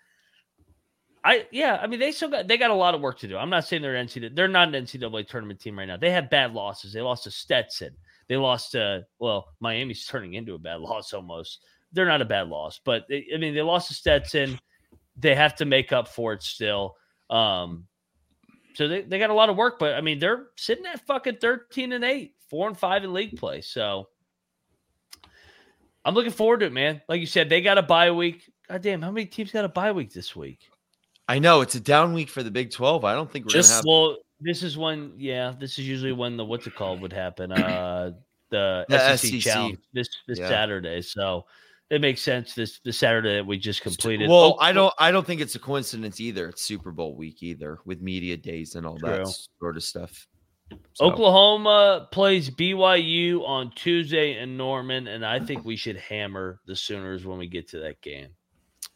I 1.24 1.46
yeah, 1.50 1.78
I 1.82 1.86
mean 1.86 1.98
they 1.98 2.12
still 2.12 2.28
got 2.30 2.46
they 2.46 2.56
got 2.56 2.70
a 2.70 2.74
lot 2.74 2.94
of 2.94 3.00
work 3.00 3.18
to 3.20 3.28
do. 3.28 3.36
I'm 3.36 3.50
not 3.50 3.66
saying 3.66 3.82
they're 3.82 3.94
NCAA, 3.94 4.36
they're 4.36 4.48
not 4.48 4.74
an 4.74 4.84
NCAA 4.84 5.26
tournament 5.26 5.60
team 5.60 5.78
right 5.78 5.86
now. 5.86 5.96
They 5.96 6.10
have 6.10 6.30
bad 6.30 6.52
losses. 6.52 6.92
They 6.92 7.00
lost 7.00 7.24
to 7.24 7.30
Stetson. 7.30 7.96
They 8.28 8.36
lost 8.36 8.72
to 8.72 9.04
well, 9.18 9.48
Miami's 9.60 10.06
turning 10.06 10.34
into 10.34 10.54
a 10.54 10.58
bad 10.58 10.80
loss 10.80 11.12
almost. 11.12 11.60
They're 11.93 12.07
not 12.07 12.20
a 12.22 12.26
bad 12.26 12.49
loss, 12.49 12.80
but 12.84 13.07
they, 13.09 13.26
I 13.34 13.39
mean 13.39 13.55
they 13.55 13.62
lost 13.62 13.89
to 13.89 13.95
Stetson. 13.95 14.59
They 15.16 15.34
have 15.34 15.55
to 15.57 15.64
make 15.64 15.93
up 15.93 16.09
for 16.09 16.32
it 16.32 16.43
still. 16.43 16.97
Um, 17.30 17.86
so 18.74 18.86
they, 18.86 19.03
they 19.03 19.18
got 19.18 19.30
a 19.30 19.34
lot 19.34 19.49
of 19.49 19.57
work, 19.57 19.78
but 19.78 19.95
I 19.95 20.01
mean 20.01 20.18
they're 20.18 20.47
sitting 20.57 20.86
at 20.86 21.05
fucking 21.07 21.36
13 21.41 21.93
and 21.93 22.05
8, 22.05 22.34
4 22.51 22.68
and 22.68 22.78
5 22.78 23.05
in 23.05 23.12
league 23.12 23.36
play. 23.36 23.61
So 23.61 24.09
I'm 26.05 26.14
looking 26.14 26.32
forward 26.32 26.61
to 26.61 26.66
it, 26.66 26.72
man. 26.72 27.03
Like 27.09 27.20
you 27.20 27.26
said, 27.26 27.49
they 27.49 27.61
got 27.61 27.78
a 27.78 27.82
bye 27.82 28.11
week. 28.11 28.51
God 28.68 28.82
damn, 28.82 29.03
how 29.03 29.11
many 29.11 29.26
teams 29.26 29.51
got 29.51 29.64
a 29.64 29.68
bye 29.68 29.93
week 29.93 30.12
this 30.12 30.34
week? 30.36 30.61
I 31.26 31.39
know 31.39 31.61
it's 31.61 31.74
a 31.74 31.80
down 31.80 32.14
week 32.14 32.28
for 32.30 32.43
the 32.43 32.51
Big 32.51 32.70
12. 32.70 33.05
I 33.05 33.14
don't 33.14 33.30
think 33.30 33.45
we're 33.45 33.51
Just- 33.51 33.70
gonna 33.70 33.76
have 33.76 33.84
Well, 33.86 34.16
this 34.41 34.62
is 34.62 34.78
when, 34.78 35.12
yeah, 35.18 35.53
this 35.59 35.78
is 35.78 35.86
usually 35.89 36.12
when 36.12 36.36
the 36.36 36.45
what's 36.45 36.66
it 36.66 36.74
called 36.74 37.01
would 37.03 37.12
happen. 37.12 37.53
Uh, 37.53 38.12
the, 38.51 38.86
The 38.89 39.16
SEC, 39.16 39.30
SEC. 39.32 39.41
challenge 39.41 39.78
this 39.93 40.09
this 40.26 40.39
Yeah. 40.39 40.49
Saturday. 40.49 41.03
So 41.03 41.45
it 41.91 42.01
makes 42.01 42.20
sense. 42.20 42.55
This 42.55 42.80
the 42.84 42.93
Saturday 42.93 43.36
that 43.36 43.47
we 43.47 43.59
just 43.59 43.82
completed. 43.82 44.28
Well, 44.28 44.55
Oh, 44.55 44.57
I 44.61 44.72
don't 44.72 44.93
I 44.99 45.11
don't 45.11 45.26
think 45.26 45.41
it's 45.41 45.55
a 45.55 45.59
coincidence 45.59 46.20
either. 46.20 46.49
It's 46.49 46.62
Super 46.62 46.91
Bowl 46.93 47.14
week 47.16 47.43
either 47.43 47.78
with 47.84 48.01
media 48.03 48.36
days 48.36 48.74
and 48.74 48.86
all 48.86 48.99
that 48.99 49.26
sort 49.61 49.76
of 49.76 49.82
stuff. 49.82 50.26
So, 50.93 51.07
Oklahoma 51.07 52.09
plays 52.12 52.51
BYU 52.51 53.41
on 53.47 53.70
Tuesday 53.74 54.39
in 54.39 54.57
Norman, 54.59 55.07
and 55.07 55.24
I 55.24 55.41
think 55.41 55.64
we 55.64 55.76
should 55.76 55.97
hammer 55.97 56.61
the 56.66 56.76
Sooners 56.76 57.24
when 57.24 57.39
we 57.39 57.47
get 57.47 57.68
to 57.68 57.78
that 57.80 58.03
game. 58.03 58.28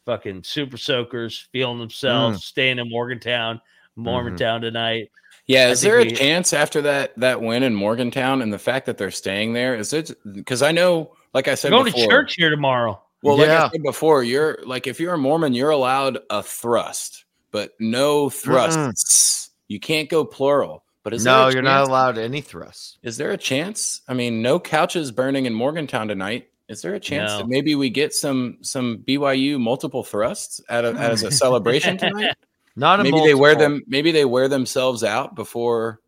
Fucking 0.05 0.43
super 0.43 0.77
soakers 0.77 1.47
feeling 1.51 1.79
themselves, 1.79 2.37
Mm. 2.37 2.41
staying 2.41 2.79
in 2.79 2.89
Morgantown, 2.89 3.55
Mm-hmm. 3.57 4.03
Morgantown 4.03 4.61
tonight. 4.61 5.11
Yeah, 5.47 5.69
is 5.69 5.81
there 5.81 5.99
a 5.99 6.03
we- 6.03 6.11
chance 6.11 6.53
after 6.53 6.81
that 6.83 7.17
that 7.17 7.41
win 7.41 7.63
in 7.63 7.73
Morgantown 7.75 8.41
and 8.43 8.51
the 8.53 8.59
fact 8.59 8.85
that 8.85 8.97
they're 8.99 9.09
staying 9.11 9.53
there? 9.53 9.75
Is 9.75 9.93
it 9.93 10.11
because 10.33 10.61
I 10.61 10.71
know, 10.71 11.15
like 11.33 11.47
I 11.47 11.55
said 11.55 11.71
go 11.71 11.83
before, 11.83 12.01
to 12.01 12.07
church 12.07 12.35
here 12.35 12.49
tomorrow. 12.49 13.01
Well, 13.23 13.37
like 13.37 13.49
I 13.49 13.69
said 13.69 13.83
before, 13.83 14.23
you're 14.23 14.59
like 14.65 14.87
if 14.87 14.99
you're 14.99 15.13
a 15.13 15.17
Mormon, 15.17 15.53
you're 15.53 15.69
allowed 15.69 16.19
a 16.29 16.43
thrust, 16.43 17.25
but 17.51 17.71
no 17.79 18.29
thrusts. 18.29 19.49
You 19.67 19.79
can't 19.79 20.09
go 20.09 20.25
plural. 20.25 20.83
But 21.03 21.13
is 21.13 21.23
there 21.25 21.33
no, 21.33 21.47
a 21.47 21.51
you're 21.51 21.61
not 21.61 21.87
allowed 21.87 22.17
any 22.17 22.39
thrusts. 22.39 22.97
Is 23.03 23.17
there 23.17 23.31
a 23.31 23.37
chance? 23.37 24.01
I 24.07 24.13
mean, 24.13 24.41
no 24.41 24.57
couches 24.59 25.11
burning 25.11 25.45
in 25.45 25.53
Morgantown 25.53 26.07
tonight. 26.07 26.47
Is 26.69 26.81
there 26.81 26.93
a 26.93 26.99
chance 26.99 27.31
No. 27.31 27.37
that 27.39 27.47
maybe 27.49 27.75
we 27.75 27.89
get 27.89 28.13
some 28.13 28.57
some 28.61 28.99
BYU 29.05 29.59
multiple 29.59 30.03
thrusts 30.03 30.61
at 30.69 30.85
a, 30.85 30.89
as 30.93 31.23
a 31.23 31.31
celebration 31.43 31.97
tonight? 31.97 32.35
Not 32.75 33.01
a 33.01 33.03
maybe 33.03 33.19
they 33.19 33.35
wear 33.35 33.55
them. 33.55 33.83
Maybe 33.85 34.11
they 34.11 34.25
wear 34.25 34.47
themselves 34.47 35.03
out 35.03 35.35
before 35.35 35.99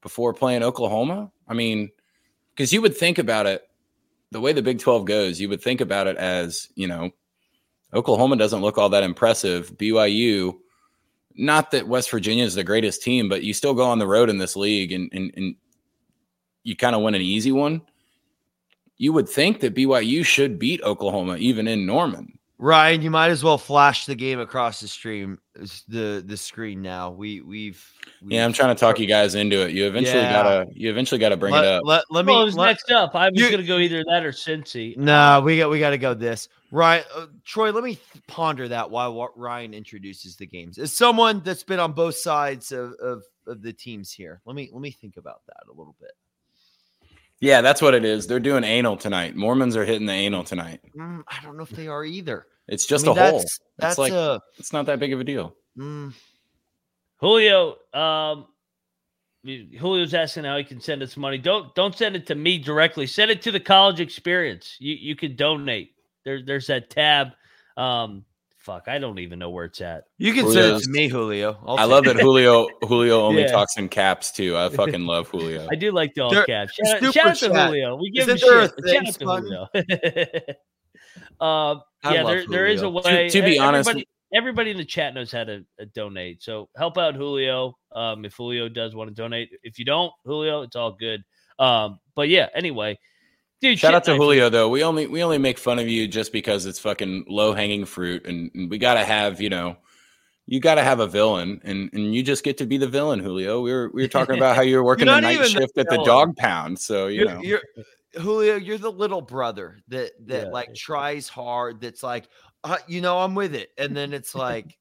before 0.00 0.32
playing 0.32 0.62
Oklahoma. 0.62 1.30
I 1.46 1.54
mean, 1.54 1.90
because 2.54 2.72
you 2.72 2.80
would 2.82 2.96
think 2.96 3.18
about 3.18 3.46
it 3.46 3.65
the 4.36 4.40
way 4.42 4.52
the 4.52 4.60
Big 4.60 4.78
Twelve 4.78 5.06
goes. 5.06 5.40
You 5.40 5.48
would 5.48 5.62
think 5.62 5.80
about 5.80 6.06
it 6.06 6.18
as 6.18 6.68
you 6.74 6.86
know, 6.86 7.10
Oklahoma 7.94 8.36
doesn't 8.36 8.60
look 8.60 8.76
all 8.76 8.90
that 8.90 9.02
impressive. 9.02 9.74
BYU, 9.78 10.58
not 11.36 11.70
that 11.70 11.88
West 11.88 12.10
Virginia 12.10 12.44
is 12.44 12.54
the 12.54 12.62
greatest 12.62 13.02
team, 13.02 13.30
but 13.30 13.44
you 13.44 13.54
still 13.54 13.72
go 13.72 13.84
on 13.84 13.98
the 13.98 14.06
road 14.06 14.28
in 14.28 14.36
this 14.36 14.54
league 14.54 14.92
and 14.92 15.08
and, 15.14 15.32
and 15.38 15.56
you 16.64 16.76
kind 16.76 16.94
of 16.94 17.00
win 17.00 17.14
an 17.14 17.22
easy 17.22 17.50
one. 17.50 17.80
You 18.98 19.14
would 19.14 19.26
think 19.26 19.60
that 19.60 19.74
BYU 19.74 20.22
should 20.22 20.58
beat 20.58 20.82
Oklahoma 20.82 21.38
even 21.38 21.66
in 21.66 21.86
Norman. 21.86 22.38
Ryan, 22.58 23.02
you 23.02 23.10
might 23.10 23.30
as 23.30 23.44
well 23.44 23.58
flash 23.58 24.06
the 24.06 24.14
game 24.14 24.40
across 24.40 24.80
the 24.80 24.88
stream 24.88 25.38
the 25.88 26.22
the 26.26 26.36
screen 26.38 26.80
now. 26.80 27.10
We 27.10 27.42
we've, 27.42 27.84
Yeah, 28.26 28.46
I'm 28.46 28.52
trying 28.54 28.74
to 28.74 28.80
talk 28.80 28.98
you 28.98 29.06
guys 29.06 29.34
into 29.34 29.60
it. 29.66 29.72
You 29.72 29.86
eventually 29.86 30.20
Yeah. 30.22 30.32
gotta 30.42 30.66
you 30.72 30.88
eventually 30.88 31.18
gotta 31.18 31.36
bring 31.36 31.52
let, 31.52 31.64
it 31.64 31.70
up. 31.70 31.82
Let, 31.84 32.04
let 32.10 32.24
me 32.24 32.32
well, 32.32 32.40
it 32.42 32.44
was 32.46 32.56
let- 32.56 32.66
next 32.68 32.90
up. 32.90 33.14
I 33.14 33.28
was 33.28 33.38
You- 33.38 33.50
going 33.50 33.60
to 33.60 33.66
go 33.66 33.76
either 33.78 34.02
that 34.08 34.24
or 34.24 34.32
Cincy. 34.32 34.96
No, 34.96 35.42
we 35.44 35.58
got 35.58 35.68
we 35.70 35.78
got 35.78 35.90
to 35.90 35.98
go 35.98 36.14
this. 36.14 36.48
Right, 36.72 37.04
uh, 37.14 37.26
Troy. 37.44 37.70
Let 37.72 37.84
me 37.84 37.98
ponder 38.26 38.66
that 38.68 38.90
while 38.90 39.12
wa- 39.12 39.28
Ryan 39.36 39.72
introduces 39.74 40.36
the 40.36 40.46
games. 40.46 40.78
As 40.78 40.96
someone 40.96 41.42
that's 41.44 41.62
been 41.62 41.78
on 41.78 41.92
both 41.92 42.16
sides 42.16 42.72
of, 42.72 42.92
of 42.94 43.22
of 43.46 43.60
the 43.62 43.72
teams 43.72 44.12
here, 44.12 44.40
let 44.46 44.56
me 44.56 44.70
let 44.72 44.80
me 44.80 44.90
think 44.90 45.16
about 45.18 45.42
that 45.46 45.62
a 45.68 45.76
little 45.76 45.94
bit. 46.00 46.12
Yeah, 47.40 47.60
that's 47.60 47.82
what 47.82 47.94
it 47.94 48.04
is. 48.04 48.26
They're 48.26 48.40
doing 48.40 48.64
anal 48.64 48.96
tonight. 48.96 49.36
Mormons 49.36 49.76
are 49.76 49.84
hitting 49.84 50.06
the 50.06 50.12
anal 50.12 50.42
tonight. 50.44 50.80
Mm, 50.96 51.22
I 51.28 51.42
don't 51.42 51.56
know 51.56 51.62
if 51.64 51.70
they 51.70 51.86
are 51.86 52.04
either. 52.04 52.46
It's 52.68 52.86
I 52.86 52.88
just 52.88 53.06
mean, 53.06 53.16
a 53.16 53.20
hole. 53.20 53.24
that's- 53.32 53.44
It's 53.44 53.60
That's 53.78 53.98
like 53.98 54.12
a 54.12 54.40
it's 54.58 54.72
not 54.72 54.86
that 54.86 54.98
big 54.98 55.12
of 55.12 55.20
a 55.20 55.24
deal. 55.24 55.54
mm, 55.78 56.12
Julio, 57.18 57.76
um, 57.94 58.46
Julio's 59.44 60.14
asking 60.14 60.44
how 60.44 60.56
he 60.56 60.64
can 60.64 60.80
send 60.80 61.02
us 61.02 61.16
money. 61.16 61.38
Don't 61.38 61.74
don't 61.74 61.96
send 61.96 62.16
it 62.16 62.26
to 62.26 62.34
me 62.34 62.58
directly. 62.58 63.06
Send 63.06 63.30
it 63.30 63.42
to 63.42 63.52
the 63.52 63.60
college 63.60 64.00
experience. 64.00 64.76
You 64.80 64.94
you 64.94 65.14
can 65.14 65.36
donate. 65.36 65.92
There, 66.24 66.42
there's 66.42 66.66
that 66.66 66.90
tab. 66.90 67.28
Um, 67.76 68.24
fuck, 68.66 68.88
I 68.88 68.98
don't 68.98 69.18
even 69.20 69.38
know 69.38 69.48
where 69.50 69.64
it's 69.64 69.80
at. 69.80 70.04
you 70.18 70.34
can 70.34 70.50
send 70.50 70.76
it 70.76 70.82
to 70.82 70.90
me, 70.90 71.08
Julio. 71.08 71.56
I'll 71.66 71.78
I 71.78 71.84
love 71.84 72.06
it. 72.06 72.14
that 72.16 72.22
Julio 72.22 72.68
Julio 72.82 73.22
only 73.22 73.42
Yeah. 73.42 73.52
talks 73.52 73.76
in 73.78 73.88
caps 73.88 74.32
too. 74.32 74.56
I 74.56 74.68
fucking 74.80 75.06
love 75.06 75.28
Julio. 75.28 75.66
I 75.70 75.76
do 75.76 75.92
like 75.92 76.12
the 76.14 76.22
all 76.22 76.30
There- 76.34 76.44
caps. 76.44 76.74
Shout, 76.74 77.02
out- 77.02 77.14
shout 77.14 77.26
out 77.28 77.36
to. 77.36 77.54
Julio. 77.54 77.96
We 77.96 78.10
give 78.10 78.28
Isn't 78.28 78.42
him 78.42 78.48
there 78.48 78.60
a 78.60 78.68
shit. 78.68 79.16
Shout 79.18 79.28
out 79.28 79.40
to? 79.40 79.68
Julio. 79.80 80.56
uh, 81.40 81.76
yeah, 82.04 82.22
love 82.22 82.26
there, 82.26 82.44
there 82.48 82.66
is 82.66 82.82
a 82.82 82.86
Julio. 82.86 83.02
To- 83.02 83.08
way. 83.08 83.28
to 83.30 83.42
be 83.42 83.52
E- 83.52 83.58
honest- 83.58 83.88
everybody, 83.88 84.08
everybody 84.34 84.70
in 84.72 84.76
the 84.76 84.84
chat 84.84 85.14
knows 85.14 85.32
how 85.32 85.44
to 85.44 85.64
uh, 85.80 85.84
donate. 85.94 86.42
So 86.42 86.68
help 86.76 86.98
out 86.98 87.14
Julio. 87.14 87.74
Um, 87.94 88.24
if 88.24 88.34
Julio 88.34 88.68
does 88.68 88.94
want 88.94 89.08
to 89.08 89.14
donate, 89.14 89.50
if 89.62 89.78
you 89.78 89.84
don't, 89.84 90.12
Julio, 90.24 90.62
it's 90.62 90.76
all 90.76 90.92
good. 90.92 91.22
Um, 91.58 91.98
but 92.14 92.28
yeah, 92.28 92.48
anyway, 92.54 92.98
dude, 93.60 93.78
Shout 93.78 93.94
out 93.94 94.04
to 94.04 94.10
night 94.12 94.16
for- 94.16 94.22
Julio 94.24 94.48
though. 94.48 94.68
We 94.68 94.82
only 94.82 95.06
we 95.06 95.22
only 95.22 95.38
make 95.38 95.58
fun 95.58 95.78
of 95.78 95.88
you 95.88 96.06
just 96.08 96.32
because 96.32 96.66
it's 96.66 96.78
fucking 96.78 97.24
low 97.28 97.52
hanging 97.52 97.84
fruit, 97.84 98.26
and, 98.26 98.50
and 98.54 98.70
we 98.70 98.78
gotta 98.78 99.04
have 99.04 99.40
you 99.40 99.50
know. 99.50 99.76
You 100.48 100.60
got 100.60 100.76
to 100.76 100.84
have 100.84 101.00
a 101.00 101.08
villain, 101.08 101.60
and, 101.64 101.90
and 101.92 102.14
you 102.14 102.22
just 102.22 102.44
get 102.44 102.56
to 102.58 102.66
be 102.66 102.76
the 102.78 102.86
villain, 102.86 103.18
Julio. 103.18 103.60
We 103.62 103.72
were 103.72 103.90
we 103.92 104.02
were 104.02 104.08
talking 104.08 104.36
about 104.36 104.54
how 104.54 104.62
you 104.62 104.76
were 104.76 104.84
working 104.90 105.08
a 105.08 105.20
night 105.20 105.32
even 105.32 105.42
the 105.42 105.48
shift 105.48 105.76
at 105.76 105.88
the 105.90 106.00
dog 106.04 106.36
pound, 106.36 106.78
so 106.78 107.08
you 107.08 107.22
You're, 107.22 107.34
know. 107.34 107.40
you're 107.42 107.60
Julio. 108.22 108.54
You're 108.54 108.78
the 108.78 108.92
little 108.92 109.20
brother 109.20 109.80
that 109.88 110.12
that 110.28 110.44
Yeah. 110.44 110.50
like 110.52 110.72
tries 110.72 111.26
hard. 111.28 111.80
That's 111.80 112.04
like, 112.04 112.28
uh, 112.62 112.76
you 112.86 113.00
know, 113.00 113.18
I'm 113.18 113.34
with 113.34 113.56
it, 113.56 113.70
and 113.76 113.96
then 113.96 114.12
it's 114.12 114.36
like, 114.36 114.78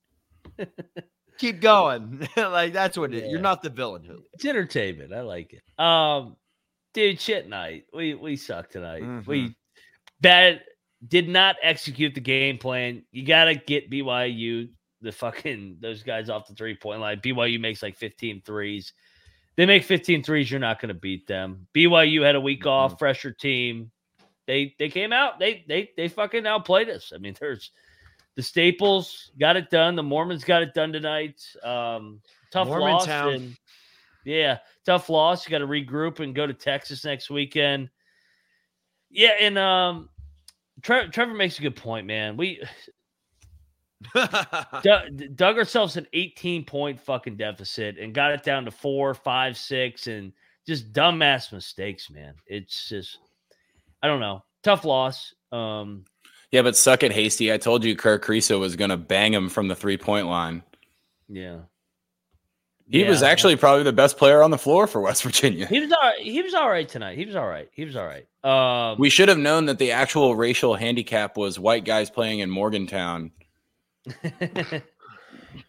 keep 1.39 1.61
going. 1.61 2.27
like 2.37 2.71
that's 2.71 2.95
what 2.95 3.15
it. 3.15 3.23
Yeah. 3.23 3.31
You're 3.31 3.41
not 3.41 3.63
the 3.63 3.71
villain, 3.71 4.03
Julio. 4.03 4.21
It's 4.33 4.45
entertainment. 4.45 5.13
I 5.13 5.21
like 5.21 5.51
it. 5.53 5.83
Um, 5.83 6.35
dude, 6.95 7.21
shit 7.21 7.47
night. 7.47 7.85
We 7.93 8.15
we 8.15 8.35
suck 8.35 8.71
tonight. 8.71 9.03
Mhm. 9.03 9.27
We 9.27 9.55
bad 10.21 10.63
did 11.07 11.29
not 11.29 11.57
execute 11.61 12.15
the 12.15 12.21
game 12.21 12.57
plan. 12.57 13.03
You 13.11 13.25
gotta 13.25 13.53
get 13.53 13.91
BYU 13.91 14.69
the 15.01 15.11
fucking 15.11 15.77
those 15.81 16.01
guys 16.01 16.29
off 16.29 16.47
the 16.47 16.55
three 16.55 16.75
point 16.75 17.01
line. 17.01 17.19
BYU 17.19 17.59
makes 17.59 17.83
like 17.83 17.95
15 17.95 18.41
threes. 18.41 18.93
They 19.57 19.65
make 19.65 19.83
15 19.83 20.23
threes, 20.23 20.49
you're 20.49 20.59
not 20.59 20.81
gonna 20.81 20.95
beat 20.95 21.27
them. 21.27 21.67
BYU 21.75 22.23
had 22.23 22.35
a 22.35 22.41
week 22.41 22.65
off, 22.65 22.97
fresher 22.97 23.31
team. 23.31 23.91
They 24.47 24.73
they 24.79 24.89
came 24.89 25.13
out, 25.13 25.37
they 25.37 25.65
they 25.67 25.91
they 25.95 26.07
fucking 26.07 26.47
outplayed 26.47 26.89
us. 26.89 27.11
I 27.13 27.19
mean, 27.19 27.35
there's 27.39 27.71
the 28.35 28.43
Staples 28.43 29.31
got 29.39 29.57
it 29.57 29.69
done. 29.69 29.95
The 29.95 30.03
Mormons 30.03 30.43
got 30.43 30.61
it 30.61 30.73
done 30.73 30.91
tonight. 30.91 31.41
Um, 31.63 32.21
tough 32.51 32.67
loss. 32.67 33.05
Mormontown. 33.07 33.35
And, 33.35 33.57
yeah, 34.25 34.57
tough 34.85 35.09
loss. 35.09 35.45
You 35.45 35.51
got 35.51 35.59
to 35.59 35.67
regroup 35.67 36.19
and 36.19 36.35
go 36.35 36.45
to 36.47 36.53
Texas 36.53 37.03
next 37.05 37.29
weekend. 37.29 37.89
Yeah, 39.09 39.33
and 39.39 39.57
um, 39.57 40.09
Tre- 40.81 41.07
Trevor 41.09 41.33
makes 41.33 41.57
a 41.59 41.61
good 41.61 41.75
point, 41.75 42.05
man. 42.07 42.37
We 42.37 42.61
du- 44.13 45.09
dug 45.35 45.57
ourselves 45.57 45.97
an 45.97 46.07
18 46.13 46.65
point 46.65 46.99
fucking 46.99 47.37
deficit 47.37 47.97
and 47.97 48.13
got 48.13 48.31
it 48.31 48.43
down 48.43 48.65
to 48.65 48.71
four, 48.71 49.13
five, 49.13 49.57
six, 49.57 50.07
and 50.07 50.31
just 50.67 50.91
dumbass 50.93 51.51
mistakes, 51.51 52.09
man. 52.09 52.33
It's 52.47 52.89
just, 52.89 53.17
I 54.03 54.07
don't 54.07 54.19
know, 54.19 54.43
tough 54.63 54.83
loss. 54.85 55.33
Um, 55.51 56.05
Yeah, 56.51 56.61
but 56.63 56.75
suck 56.75 57.03
it, 57.03 57.11
Hasty. 57.11 57.53
I 57.53 57.57
told 57.57 57.83
you 57.83 57.95
Kerr 57.95 58.19
Kriisa 58.19 58.59
was 58.59 58.75
going 58.75 58.89
to 58.89 58.97
bang 58.97 59.33
him 59.33 59.49
from 59.49 59.67
the 59.67 59.75
three 59.75 59.97
point 59.97 60.27
line. 60.27 60.63
yeah, 61.29 61.59
He 62.87 63.03
was 63.03 63.21
Yeah. 63.21 63.29
actually 63.29 63.55
probably 63.55 63.83
the 63.83 63.91
best 63.93 64.17
player 64.17 64.43
on 64.43 64.51
the 64.51 64.57
floor 64.59 64.85
for 64.85 65.01
West 65.01 65.23
Virginia. 65.23 65.65
He 65.65 65.79
was 65.79 65.91
all 65.91 65.99
right. 66.01 66.19
He 66.19 66.41
was 66.41 66.53
all 66.53 66.69
right 66.69 66.87
tonight. 66.87 67.17
He 67.17 67.25
was 67.25 67.35
all 67.35 67.47
right. 67.47 67.67
He 67.73 67.83
was 67.83 67.95
all 67.95 68.05
right. 68.05 68.27
Um, 68.43 68.99
We 68.99 69.09
should 69.09 69.27
have 69.27 69.39
known 69.39 69.65
that 69.65 69.79
the 69.79 69.91
actual 69.91 70.35
racial 70.35 70.75
handicap 70.75 71.35
was 71.35 71.57
white 71.59 71.83
guys 71.83 72.09
playing 72.11 72.39
in 72.39 72.49
Morgantown. 72.51 73.31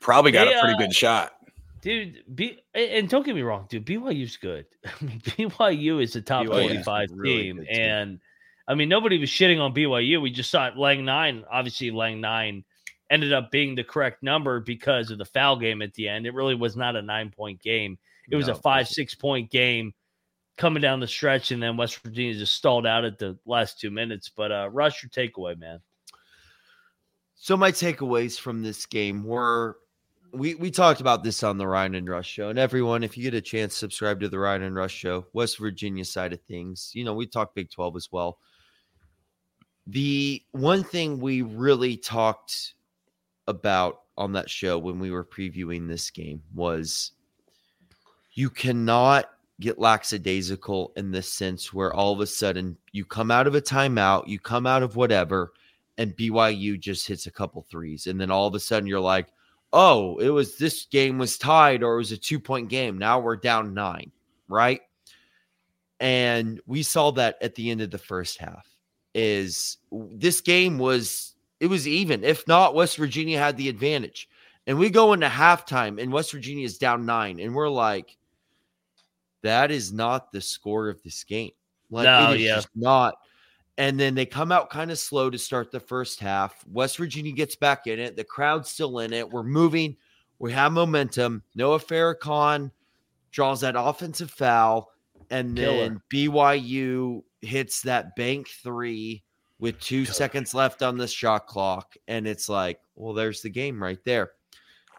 Probably 0.01 0.33
got 0.33 0.47
They, 0.47 0.55
a 0.55 0.61
pretty 0.61 0.75
uh, 0.75 0.79
good 0.79 0.95
shot. 0.95 1.33
dude. 1.81 2.23
B 2.35 2.59
and 2.75 3.09
don't 3.09 3.25
get 3.25 3.35
me 3.35 3.43
wrong, 3.43 3.67
dude. 3.69 3.87
BYU's 3.87 4.37
good. 4.37 4.67
I 4.85 4.91
mean, 5.05 5.21
BYU 5.21 6.03
is 6.03 6.17
a 6.17 6.21
top 6.21 6.45
BYU 6.47 6.51
is 6.51 6.67
twenty-five 6.67 7.09
really 7.12 7.43
team, 7.45 7.57
team. 7.59 7.67
and 7.71 8.21
I 8.69 8.75
mean 8.75 8.89
nobody 8.89 9.19
was 9.19 9.31
shitting 9.31 9.61
on 9.61 9.73
BYU. 9.75 10.21
We 10.21 10.31
just 10.31 10.51
saw 10.51 10.67
it. 10.69 10.77
Lang 10.77 11.05
nine, 11.05 11.45
obviously, 11.51 11.91
Lang 11.93 12.21
nine 12.21 12.64
ended 13.11 13.33
up 13.33 13.51
being 13.51 13.75
the 13.75 13.85
correct 13.85 14.23
number 14.23 14.61
because 14.61 15.11
of 15.11 15.19
the 15.19 15.25
foul 15.25 15.57
game 15.57 15.83
at 15.83 15.95
the 15.95 16.09
end. 16.09 16.27
It 16.27 16.35
really 16.35 16.55
was 16.55 16.77
not 16.77 16.97
a 16.97 17.03
nine-point 17.03 17.63
game. 17.63 17.99
It 18.31 18.37
was 18.37 18.49
No, 18.49 18.55
a 18.55 18.57
five, 18.57 18.89
six 18.89 19.15
point 19.15 19.51
game 19.51 19.95
coming 20.57 20.81
down 20.81 21.01
the 21.01 21.07
stretch, 21.07 21.51
and 21.51 21.63
then 21.63 21.77
West 21.77 21.99
Virginia 21.99 22.35
just 22.35 22.55
stalled 22.55 22.87
out 22.87 23.05
at 23.05 23.19
the 23.19 23.39
last 23.47 23.79
two 23.79 23.91
minutes. 23.91 24.31
But 24.35 24.51
uh, 24.53 24.71
Rush, 24.73 25.03
your 25.03 25.11
takeaway, 25.11 25.59
man. 25.59 25.81
So 27.37 27.57
my 27.57 27.71
takeaways 27.71 28.39
from 28.41 28.63
this 28.63 28.87
game 28.87 29.23
were 29.23 29.77
we 30.33 30.55
we 30.55 30.71
talked 30.71 31.01
about 31.01 31.23
this 31.23 31.43
on 31.43 31.59
the 31.59 31.67
Ryan 31.67 31.95
and 31.95 32.09
Rush 32.09 32.29
show. 32.29 32.49
And 32.49 32.59
everyone, 32.59 33.03
if 33.03 33.17
you 33.17 33.23
get 33.23 33.35
a 33.35 33.41
chance, 33.41 33.77
subscribe 33.77 34.21
to 34.21 34.29
the 34.29 34.39
Ryan 34.39 34.63
and 34.63 34.75
Rush 34.75 34.95
show, 34.95 35.27
West 35.33 35.59
Virginia 35.59 36.05
side 36.05 36.33
of 36.33 36.41
things. 36.43 36.91
You 36.95 37.05
know, 37.05 37.15
we 37.15 37.27
talk 37.27 37.55
Big 37.55 37.71
12 37.71 37.97
as 37.97 38.09
well. 38.11 38.39
The 39.87 40.43
one 40.51 40.83
thing 40.83 41.21
we 41.21 41.43
really 41.43 41.97
talked 41.97 42.75
about 43.47 44.03
on 44.16 44.32
that 44.32 44.51
show 44.51 44.78
when 44.78 44.99
we 44.99 45.11
were 45.11 45.24
previewing 45.24 45.88
this 45.88 46.11
game 46.11 46.42
was 46.55 47.12
you 48.34 48.51
cannot 48.51 49.30
get 49.61 49.78
lackadaisical 49.78 50.92
in 50.97 51.11
the 51.11 51.22
sense 51.22 51.72
where 51.72 51.92
all 51.94 52.12
of 52.12 52.20
a 52.20 52.26
sudden 52.26 52.76
you 52.92 53.05
come 53.05 53.30
out 53.30 53.47
of 53.47 53.55
a 53.55 53.61
timeout, 53.61 54.28
you 54.28 54.38
come 54.38 54.66
out 54.66 54.82
of 54.82 54.97
whatever, 54.97 55.53
and 55.99 56.16
BYU 56.16 56.78
just 56.78 57.07
hits 57.07 57.26
a 57.26 57.30
couple 57.30 57.62
threes. 57.62 58.07
And 58.07 58.20
then 58.20 58.30
all 58.30 58.47
of 58.47 58.55
a 58.55 58.61
sudden 58.61 58.86
you're 58.86 59.01
like, 59.01 59.28
oh, 59.72 60.18
it 60.18 60.28
was 60.28 60.59
this 60.59 60.86
game 60.86 61.18
was 61.18 61.38
tied 61.38 61.82
or 61.82 61.94
it 61.94 61.99
was 61.99 62.12
a 62.12 62.16
two 62.16 62.38
point 62.38 62.68
game. 62.68 62.99
Now 62.99 63.18
we're 63.20 63.36
down 63.36 63.74
nine, 63.74 64.12
right? 64.49 64.80
And 65.99 66.61
we 66.66 66.82
saw 66.82 67.12
that 67.12 67.36
at 67.40 67.55
the 67.55 67.70
end 67.70 67.80
of 67.80 67.90
the 67.90 67.99
first 67.99 68.38
half. 68.38 68.68
Is 69.14 69.78
this 69.90 70.42
game 70.42 70.76
was 70.76 71.36
it 71.61 71.67
was 71.69 71.89
even. 71.89 72.25
If 72.25 72.47
not, 72.47 72.75
West 72.75 72.97
Virginia 72.97 73.39
had 73.39 73.57
the 73.57 73.69
advantage. 73.69 74.29
And 74.67 74.79
we 74.79 74.91
go 74.91 75.13
into 75.13 75.29
halftime 75.29 76.01
and 76.03 76.13
West 76.13 76.33
Virginia 76.33 76.65
is 76.65 76.79
down 76.79 77.07
nine. 77.07 77.39
And 77.41 77.55
we're 77.55 77.69
like, 77.69 78.17
that 79.43 79.71
is 79.71 79.93
not 79.93 80.33
the 80.33 80.41
score 80.41 80.89
of 80.89 81.03
this 81.03 81.23
game. 81.25 81.53
Like 81.91 82.05
No, 82.05 82.33
it 82.33 82.41
is 82.41 82.43
yeah. 82.43 82.55
just 82.57 82.69
not. 82.75 83.15
And 83.79 84.01
then 84.01 84.15
they 84.15 84.27
come 84.27 84.51
out 84.51 84.71
kind 84.71 84.91
of 84.91 84.99
slow 84.99 85.31
to 85.31 85.39
start 85.39 85.71
the 85.71 85.81
first 85.81 86.19
half. 86.19 86.65
West 86.67 86.97
Virginia 86.97 87.33
gets 87.33 87.55
back 87.57 87.87
in 87.87 88.01
it. 88.01 88.17
The 88.17 88.25
crowd's 88.25 88.71
still 88.71 88.99
in 89.01 89.13
it. 89.13 89.31
We're 89.31 89.43
moving. 89.43 89.97
We 90.39 90.53
have 90.53 90.73
momentum. 90.73 91.43
Noah 91.55 91.79
Farrakhan 91.79 92.71
draws 93.31 93.61
that 93.61 93.75
offensive 93.79 94.31
foul. 94.31 94.91
And 95.31 95.57
Killer. 95.57 95.77
then 95.77 96.01
BYU 96.11 97.23
hits 97.41 97.83
that 97.83 98.17
bank 98.17 98.49
three 98.49 99.23
with 99.59 99.81
two 99.81 100.05
seconds 100.05 100.55
left 100.55 100.83
on 100.83 100.97
the 100.97 101.09
shot 101.09 101.47
clock. 101.47 101.97
And 102.09 102.27
it's 102.27 102.49
like, 102.49 102.81
well, 102.95 103.15
there's 103.15 103.43
the 103.43 103.51
game 103.51 103.83
right 103.83 104.03
there. 104.05 104.33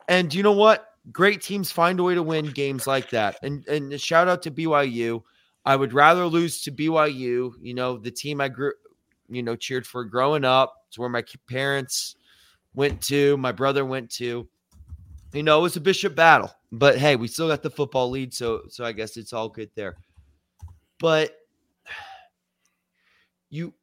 And 0.07 0.33
you 0.33 0.43
know 0.43 0.53
what? 0.53 0.93
Great 1.11 1.41
teams 1.41 1.71
find 1.71 1.99
a 1.99 2.03
way 2.03 2.15
to 2.15 2.23
win 2.23 2.47
games 2.47 2.87
like 2.87 3.09
that. 3.11 3.37
And 3.41 3.65
and 3.67 3.93
a 3.93 3.97
shout 3.97 4.27
out 4.27 4.41
to 4.43 4.51
BYU. 4.51 5.21
I 5.65 5.75
would 5.75 5.93
rather 5.93 6.25
lose 6.25 6.61
to 6.63 6.71
BYU, 6.71 7.51
you 7.61 7.73
know, 7.73 7.97
the 7.97 8.11
team 8.11 8.39
I 8.39 8.47
grew, 8.47 8.73
you 9.29 9.43
know, 9.43 9.55
cheered 9.55 9.85
for 9.85 10.05
growing 10.05 10.45
up. 10.45 10.73
It's 10.87 10.97
where 10.97 11.09
my 11.09 11.23
parents 11.49 12.15
went 12.73 13.01
to, 13.03 13.35
my 13.37 13.51
brother 13.51 13.85
went 13.85 14.09
to. 14.11 14.47
You 15.33 15.43
know, 15.43 15.59
it 15.59 15.63
was 15.63 15.75
a 15.75 15.81
bishop 15.81 16.15
battle, 16.15 16.53
but 16.71 16.97
hey, 16.97 17.17
we 17.17 17.27
still 17.27 17.49
got 17.49 17.61
the 17.61 17.69
football 17.69 18.09
lead, 18.09 18.33
so 18.33 18.61
so 18.69 18.85
I 18.85 18.93
guess 18.93 19.17
it's 19.17 19.33
all 19.33 19.49
good 19.49 19.69
there. 19.75 19.97
But 20.99 21.35
you, 23.49 23.73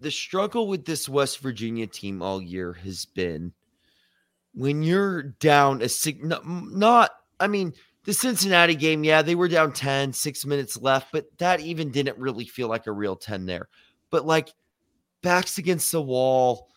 the, 0.00 0.10
struggle 0.10 0.68
with 0.68 0.84
this 0.84 1.08
West 1.08 1.40
Virginia 1.40 1.86
team 1.86 2.22
all 2.22 2.40
year 2.40 2.72
has 2.72 3.04
been 3.04 3.52
when 4.54 4.82
you're 4.82 5.22
down 5.22 5.82
a 5.82 5.88
sig- 5.88 6.24
not, 6.24 6.46
not 6.46 7.10
I 7.38 7.46
mean 7.46 7.74
the 8.04 8.14
Cincinnati 8.14 8.74
game, 8.74 9.04
yeah, 9.04 9.20
they 9.20 9.34
were 9.34 9.48
down 9.48 9.72
10, 9.72 10.14
six 10.14 10.46
minutes 10.46 10.78
left, 10.78 11.12
but 11.12 11.26
that 11.36 11.60
even 11.60 11.90
didn't 11.90 12.16
really 12.16 12.46
feel 12.46 12.66
like 12.66 12.86
a 12.86 12.92
real 12.92 13.16
10 13.16 13.44
there. 13.44 13.68
But 14.10 14.24
like 14.24 14.48
backs 15.20 15.58
against 15.58 15.92
the 15.92 16.00
wall, 16.00 16.70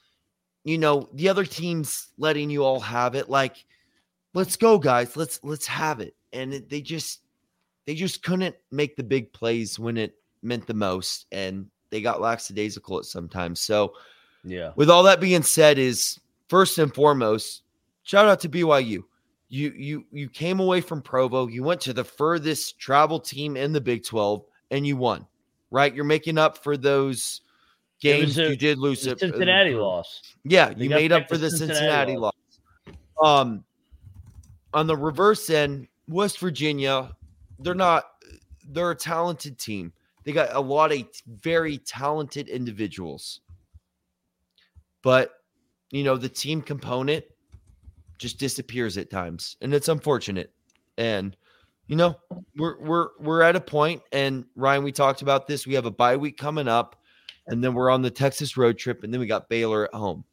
you 0.63 0.78
know, 0.78 1.09
the 1.13 1.30
other 1.30 1.45
team's 1.45 2.11
letting 2.17 2.49
you 2.49 2.63
all 2.63 2.80
have 2.80 3.15
it. 3.15 3.30
Like, 3.30 3.65
let's 4.34 4.57
go, 4.57 4.78
guys. 4.78 5.15
Let's 5.15 5.39
let's 5.43 5.67
have 5.67 6.01
it. 6.01 6.15
And 6.34 6.53
it, 6.53 6.69
they 6.69 6.82
just 6.82 7.22
they 7.86 7.95
just 7.95 8.24
couldn't 8.24 8.55
make 8.69 8.95
the 8.95 9.03
big 9.03 9.34
plays 9.34 9.80
when 9.80 9.97
it 9.97 10.15
meant 10.43 10.67
the 10.67 10.74
most. 10.74 11.28
And 11.32 11.67
they 11.91 12.01
got 12.01 12.21
lackadaisical 12.21 12.97
at 12.99 13.05
sometimes. 13.05 13.61
So 13.61 13.93
Yeah. 14.43 14.71
with 14.75 14.89
all 14.89 15.03
that 15.03 15.19
being 15.21 15.43
said, 15.43 15.77
is 15.77 16.19
first 16.47 16.77
and 16.79 16.93
foremost, 16.93 17.63
shout 18.03 18.27
out 18.27 18.39
to 18.41 18.49
BYU. 18.49 19.03
You 19.49 19.73
you 19.75 20.05
you 20.11 20.29
came 20.29 20.59
away 20.59 20.81
from 20.81 21.01
Provo. 21.01 21.47
You 21.47 21.63
went 21.63 21.81
to 21.81 21.93
the 21.93 22.03
furthest 22.05 22.79
travel 22.79 23.19
team 23.19 23.57
in 23.57 23.73
the 23.73 23.81
Big 23.81 24.03
12 24.05 24.43
and 24.71 24.87
you 24.87 24.95
won. 24.97 25.27
Right? 25.69 25.93
You're 25.93 26.05
making 26.05 26.37
up 26.37 26.57
for 26.57 26.75
those 26.77 27.41
games 28.01 28.37
a- 28.37 28.49
you 28.49 28.55
did 28.55 28.77
lose. 28.79 29.05
At- 29.05 29.19
Cincinnati 29.19 29.73
loss. 29.75 30.21
Yeah, 30.45 30.73
They 30.73 30.85
you 30.85 30.89
made 30.89 31.11
up 31.11 31.27
for 31.27 31.37
the 31.37 31.49
Cincinnati 31.49 32.13
Cincinnati 32.13 32.17
loss. 32.17 32.33
Um 33.21 33.63
on 34.73 34.87
the 34.87 34.95
reverse 34.95 35.49
end, 35.49 35.87
West 36.07 36.39
Virginia, 36.39 37.11
they're 37.59 37.75
not 37.75 38.05
they're 38.69 38.91
a 38.91 38.95
talented 38.95 39.59
team. 39.59 39.91
They 40.24 40.32
got 40.32 40.53
a 40.53 40.59
lot 40.59 40.91
of 40.91 41.03
very 41.28 41.78
talented 41.80 42.47
individuals. 42.47 43.41
But 45.01 45.34
you 45.91 46.03
know, 46.03 46.17
the 46.17 46.30
team 46.30 46.61
component 46.61 47.26
just 48.17 48.39
disappears 48.39 48.97
at 48.97 49.09
times, 49.09 49.57
and 49.61 49.74
it's 49.74 49.89
unfortunate. 49.89 50.53
And 50.97 51.36
you 51.88 51.95
know, 51.95 52.15
we're 52.55 52.80
we're 52.80 53.07
we're 53.19 53.41
at 53.41 53.55
a 53.55 53.61
point, 53.61 54.01
and 54.11 54.45
Ryan, 54.55 54.84
we 54.84 54.91
talked 54.91 55.22
about 55.22 55.47
this. 55.47 55.67
We 55.67 55.74
have 55.74 55.86
a 55.86 55.91
bye 55.91 56.15
week 56.15 56.38
coming 56.38 56.67
up, 56.67 57.01
and 57.47 57.63
then 57.63 57.74
we're 57.74 57.89
on 57.89 58.01
the 58.01 58.11
Texas 58.11 58.55
road 58.55 58.78
trip, 58.78 59.03
and 59.03 59.13
then 59.13 59.19
we 59.19 59.28
got 59.28 59.49
Baylor 59.49 59.86
at 59.86 59.93
home. 59.93 60.24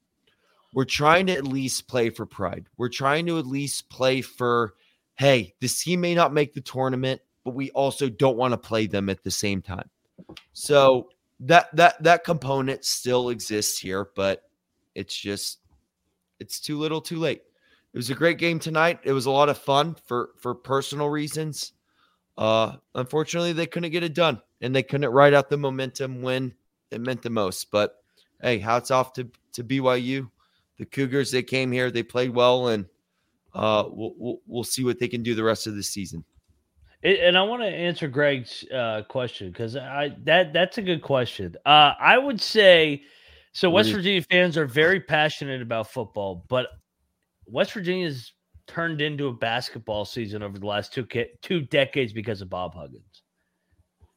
We're 0.74 0.84
trying 0.84 1.26
to 1.26 1.32
at 1.32 1.44
least 1.44 1.88
play 1.88 2.10
for 2.10 2.26
pride. 2.26 2.66
We're 2.76 2.90
trying 2.90 3.26
to 3.26 3.38
at 3.38 3.46
least 3.46 3.88
play 3.88 4.20
for, 4.20 4.74
hey, 5.16 5.54
this 5.60 5.82
team 5.82 6.02
may 6.02 6.14
not 6.14 6.34
make 6.34 6.52
the 6.52 6.60
tournament, 6.60 7.22
but 7.44 7.54
we 7.54 7.70
also 7.70 8.08
don't 8.08 8.36
want 8.36 8.52
to 8.52 8.58
play 8.58 8.86
them 8.86 9.08
at 9.08 9.22
the 9.22 9.30
same 9.30 9.62
time. 9.62 9.88
So 10.52 11.08
that 11.40 11.74
that 11.76 12.02
that 12.02 12.24
component 12.24 12.84
still 12.84 13.30
exists 13.30 13.78
here, 13.78 14.08
but 14.14 14.42
it's 14.94 15.16
just 15.16 15.60
it's 16.40 16.60
too 16.60 16.78
little, 16.78 17.00
too 17.00 17.18
late. 17.18 17.42
It 17.92 17.96
was 17.96 18.10
a 18.10 18.14
great 18.14 18.38
game 18.38 18.58
tonight. 18.58 19.00
It 19.04 19.12
was 19.12 19.26
a 19.26 19.30
lot 19.30 19.48
of 19.48 19.58
fun 19.58 19.96
for 20.04 20.30
for 20.38 20.54
personal 20.54 21.08
reasons. 21.08 21.72
Uh 22.36 22.76
unfortunately 22.94 23.52
they 23.52 23.66
couldn't 23.66 23.92
get 23.92 24.02
it 24.02 24.14
done 24.14 24.40
and 24.60 24.74
they 24.74 24.82
couldn't 24.82 25.10
ride 25.10 25.34
out 25.34 25.48
the 25.48 25.56
momentum 25.56 26.22
when 26.22 26.54
it 26.90 27.00
meant 27.00 27.22
the 27.22 27.30
most. 27.30 27.70
But 27.70 27.96
hey, 28.42 28.58
hats 28.58 28.90
off 28.90 29.12
to 29.14 29.28
to 29.52 29.64
BYU. 29.64 30.30
The 30.78 30.86
Cougars 30.86 31.30
they 31.30 31.42
came 31.42 31.72
here, 31.72 31.90
they 31.90 32.02
played 32.02 32.30
well 32.30 32.68
and 32.68 32.86
uh 33.54 33.84
we'll 33.88 34.14
we'll, 34.16 34.40
we'll 34.46 34.64
see 34.64 34.84
what 34.84 34.98
they 34.98 35.08
can 35.08 35.22
do 35.22 35.34
the 35.34 35.44
rest 35.44 35.66
of 35.66 35.76
the 35.76 35.82
season. 35.82 36.24
It, 37.02 37.20
and 37.20 37.38
I 37.38 37.42
want 37.42 37.62
to 37.62 37.68
answer 37.68 38.08
Greg's 38.08 38.64
uh, 38.72 39.02
question 39.08 39.50
because 39.50 39.76
I 39.76 40.16
that 40.24 40.52
that's 40.52 40.78
a 40.78 40.82
good 40.82 41.02
question. 41.02 41.54
Uh, 41.64 41.92
I 41.98 42.18
would 42.18 42.40
say 42.40 43.02
so. 43.52 43.70
West 43.70 43.92
Virginia 43.92 44.22
fans 44.22 44.56
are 44.56 44.66
very 44.66 45.00
passionate 45.00 45.62
about 45.62 45.90
football, 45.90 46.44
but 46.48 46.66
West 47.46 47.72
Virginia's 47.72 48.32
turned 48.66 49.00
into 49.00 49.28
a 49.28 49.32
basketball 49.32 50.04
season 50.04 50.42
over 50.42 50.58
the 50.58 50.66
last 50.66 50.92
two 50.92 51.06
two 51.40 51.60
decades 51.62 52.12
because 52.12 52.40
of 52.40 52.50
Bob 52.50 52.74
Huggins. 52.74 53.22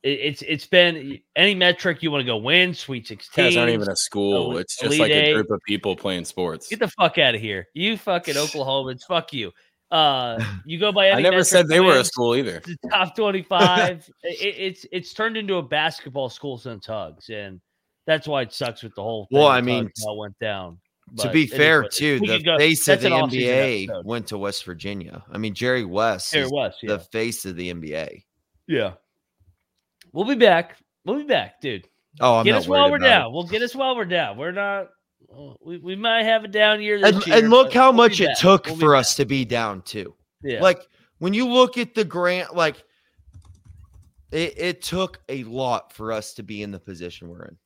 It, 0.01 0.19
it's 0.19 0.41
it's 0.41 0.65
been 0.65 1.19
any 1.36 1.53
metric 1.53 2.01
you 2.01 2.09
want 2.09 2.21
to 2.21 2.25
go 2.25 2.38
win, 2.38 2.73
Sweet 2.73 3.07
Sixteen. 3.07 3.45
Guys 3.45 3.57
aren't 3.57 3.71
even 3.71 3.89
a 3.89 3.95
school. 3.95 4.57
It's 4.57 4.77
just 4.79 4.97
like 4.97 5.11
a 5.11 5.34
group 5.34 5.51
of 5.51 5.61
people 5.67 5.95
playing 5.95 6.25
sports. 6.25 6.67
Get 6.67 6.79
the 6.79 6.88
fuck 6.88 7.19
out 7.19 7.36
of 7.36 7.41
here, 7.41 7.67
you 7.75 7.95
fucking 7.97 8.34
Oklahomans. 8.38 9.03
Fuck 9.07 9.34
you. 9.34 9.51
Uh, 9.91 10.43
you 10.65 10.79
go 10.79 10.91
by. 10.91 11.09
Any 11.09 11.17
I 11.25 11.29
never 11.29 11.43
said 11.43 11.67
they 11.67 11.79
were 11.81 11.97
a 11.97 12.03
school 12.05 12.35
either. 12.35 12.61
the 12.65 12.77
top 12.89 13.15
25 13.15 14.09
it, 14.23 14.55
it's 14.57 14.85
it's 14.91 15.13
turned 15.13 15.35
into 15.37 15.55
a 15.57 15.61
basketball 15.63 16.29
school 16.29 16.57
since 16.57 16.85
hugs 16.85 17.29
and 17.29 17.59
that's 18.07 18.27
why 18.27 18.41
it 18.41 18.53
sucks 18.53 18.81
with 18.83 18.95
the 18.95 19.03
whole 19.03 19.25
thing 19.29 19.39
Well, 19.39 19.47
I 19.47 19.61
mean, 19.61 19.83
Hugs, 19.85 20.03
how 20.05 20.13
it 20.13 20.17
went 20.17 20.39
down 20.39 20.79
to 21.17 21.29
be 21.29 21.45
fair, 21.45 21.79
what 21.81 21.87
it 21.87 21.91
is. 21.93 21.97
too, 21.97 22.19
We 22.21 22.27
the 22.27 22.37
could 22.37 22.45
go- 22.45 22.57
face 22.57 22.87
of 22.87 23.01
the 23.01 23.09
NBA 23.09 23.83
episode. 23.89 24.05
went 24.05 24.27
to 24.27 24.37
West 24.37 24.63
Virginia. 24.63 25.23
I 25.29 25.37
mean, 25.37 25.53
Jerry 25.53 25.83
West 25.83 26.31
There 26.31 26.43
is 26.43 26.47
it 26.47 26.53
was 26.53 26.73
yeah. 26.81 26.93
the 26.93 26.99
face 26.99 27.43
of 27.45 27.55
the 27.57 27.73
NBA. 27.73 28.23
yeah 28.67 28.93
we'll 30.13 30.25
be 30.25 30.35
back 30.35 30.77
we'll 31.05 31.17
be 31.17 31.23
back 31.23 31.59
dude 31.61 31.87
Oh, 32.19 32.35
I'm 32.37 32.45
get 32.45 32.51
not 32.51 32.61
us 32.61 32.67
while 32.67 32.89
we're 32.89 32.97
about 32.97 33.05
it. 33.05 33.09
down 33.09 33.33
we'll 33.33 33.43
get 33.47 33.61
us 33.61 33.75
while 33.75 33.95
we're 33.95 34.05
down 34.05 34.37
we're 34.37 34.51
not 34.51 34.87
we, 35.61 35.77
we 35.77 35.95
might 35.95 36.23
have 36.23 36.43
a 36.43 36.47
down 36.47 36.82
year 36.82 36.99
this 36.99 37.13
And, 37.15 37.27
year, 37.27 37.38
and 37.38 37.49
look 37.49 37.73
how 37.73 37.88
we'll 37.91 37.97
much 37.97 38.19
it 38.21 38.27
back. 38.27 38.38
took 38.38 38.65
We'll 38.67 38.77
for 38.77 38.95
us 38.95 39.15
to 39.15 39.25
be 39.25 39.45
down 39.45 39.82
too. 39.84 40.13
Yeah. 40.43 40.61
Like 40.61 40.82
when 41.19 41.34
you 41.34 41.47
look 41.47 41.77
at 41.77 41.93
the 41.95 42.03
grant, 42.05 42.55
like 42.55 42.84
it, 44.32 44.53
it 44.57 44.82
took 44.82 45.19
a 45.29 45.43
lot 45.43 45.93
for 45.93 46.11
us 46.11 46.34
to 46.36 46.43
be 46.43 46.63
in 46.63 46.71
the 46.71 46.79
position 46.79 47.29
we're 47.29 47.45
in. 47.45 47.57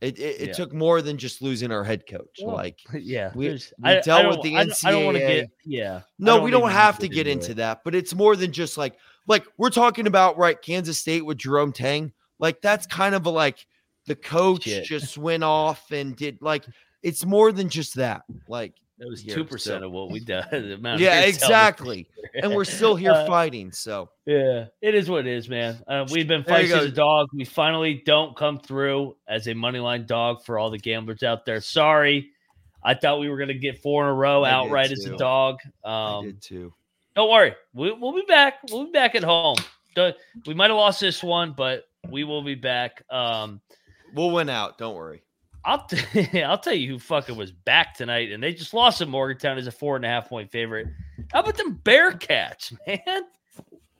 It 0.00 0.18
it, 0.18 0.40
it 0.40 0.46
Yeah. 0.48 0.52
took 0.54 0.72
more 0.72 1.00
than 1.02 1.16
just 1.18 1.40
losing 1.42 1.70
our 1.70 1.84
head 1.84 2.04
coach. 2.08 2.40
Well, 2.42 2.56
like 2.56 2.78
yeah. 2.94 3.30
we- 3.34 3.50
we 3.50 3.60
I, 3.82 3.98
I 3.98 4.00
dealt 4.00 4.22
don't, 4.22 4.28
with 4.30 4.42
the 4.42 4.56
I 4.56 4.64
don't- 4.64 4.84
I 4.84 4.90
don't 4.90 5.04
want 5.04 5.16
to 5.16 5.22
NCAA. 5.22 5.28
get. 5.40 5.50
Yeah. 5.64 5.96
I 5.98 6.02
no, 6.18 6.42
we 6.42 6.50
don't 6.50 6.70
have 6.70 6.98
to 6.98 7.08
get 7.08 7.26
into 7.26 7.52
it. 7.52 7.56
that, 7.56 7.80
but 7.84 7.94
it's 7.94 8.14
more 8.14 8.36
than 8.36 8.52
just 8.52 8.76
like 8.76 8.96
like 9.26 9.44
we're 9.56 9.70
talking 9.70 10.06
about 10.06 10.36
right 10.36 10.60
Kansas 10.60 10.98
State 10.98 11.24
with 11.24 11.38
Jerome 11.38 11.72
Tang. 11.72 12.12
Like 12.38 12.60
that's 12.60 12.86
kind 12.86 13.14
of 13.14 13.26
a 13.26 13.30
like 13.30 13.64
the 14.06 14.16
coach 14.16 14.64
Shit. 14.64 14.84
just 14.84 15.16
went 15.16 15.44
off 15.44 15.90
and 15.90 16.14
did 16.14 16.38
like 16.42 16.66
it's 17.04 17.24
more 17.24 17.52
than 17.52 17.68
just 17.68 17.94
that. 17.96 18.22
Like 18.48 18.74
That 18.98 19.08
was 19.08 19.22
two 19.22 19.44
percent 19.44 19.84
of 19.84 19.92
what 19.92 20.10
we 20.10 20.18
did. 20.20 20.44
the 20.50 20.74
amount 20.74 20.96
of 20.96 21.00
yeah, 21.02 21.20
exactly. 21.20 22.08
And 22.34 22.54
we're 22.54 22.64
still 22.64 22.96
here 22.96 23.12
Uh, 23.14 23.26
fighting. 23.26 23.70
So 23.70 24.08
Yeah, 24.26 24.66
it 24.80 24.94
is 24.94 25.08
what 25.08 25.26
it 25.26 25.32
is, 25.32 25.48
man. 25.48 25.78
Uh, 25.86 26.06
we've 26.10 26.26
been 26.26 26.42
fighting 26.42 26.72
as 26.72 26.86
a 26.86 26.90
dog. 26.90 27.28
We 27.32 27.44
finally 27.44 28.02
don't 28.04 28.34
come 28.36 28.58
through 28.58 29.16
as 29.28 29.46
a 29.46 29.54
money 29.54 29.78
line 29.78 30.06
dog 30.06 30.44
for 30.44 30.58
all 30.58 30.70
the 30.70 30.78
gamblers 30.78 31.22
out 31.22 31.44
there. 31.44 31.60
Sorry, 31.60 32.30
I 32.82 32.94
thought 32.94 33.20
we 33.20 33.28
were 33.28 33.36
going 33.36 33.48
to 33.48 33.54
get 33.54 33.80
four 33.82 34.02
in 34.04 34.10
a 34.10 34.14
row 34.14 34.42
I 34.42 34.50
outright 34.50 34.90
as 34.90 35.04
a 35.04 35.16
dog. 35.16 35.58
I 35.84 36.16
Um, 36.18 36.24
did 36.24 36.42
too. 36.42 36.72
don't 37.14 37.30
worry, 37.30 37.54
we, 37.74 37.92
we'll 37.92 38.14
be 38.14 38.24
back. 38.26 38.54
We'll 38.70 38.86
be 38.86 38.92
back 38.92 39.14
at 39.14 39.22
home. 39.22 39.56
We 40.46 40.54
might 40.54 40.70
have 40.70 40.76
lost 40.76 41.00
this 41.00 41.22
one, 41.22 41.52
but 41.56 41.84
we 42.10 42.24
will 42.24 42.42
be 42.42 42.54
back. 42.56 43.02
Um, 43.10 43.60
We'll 44.14 44.30
win 44.30 44.48
out. 44.48 44.78
Don't 44.78 44.94
worry. 44.94 45.23
I'll 45.64 45.86
t- 45.86 46.42
I'll 46.42 46.58
tell 46.58 46.74
you 46.74 46.88
who 46.88 46.98
fucking 46.98 47.36
was 47.36 47.50
back 47.50 47.94
tonight, 47.94 48.30
and 48.32 48.42
they 48.42 48.52
just 48.52 48.74
lost 48.74 48.98
to 48.98 49.06
Morgantown 49.06 49.56
as 49.58 49.66
a 49.66 49.72
four 49.72 49.96
and 49.96 50.04
a 50.04 50.08
half 50.08 50.28
point 50.28 50.50
favorite. 50.50 50.88
How 51.32 51.40
about 51.40 51.56
them 51.56 51.80
Bearcats, 51.82 52.72
man? 52.86 53.22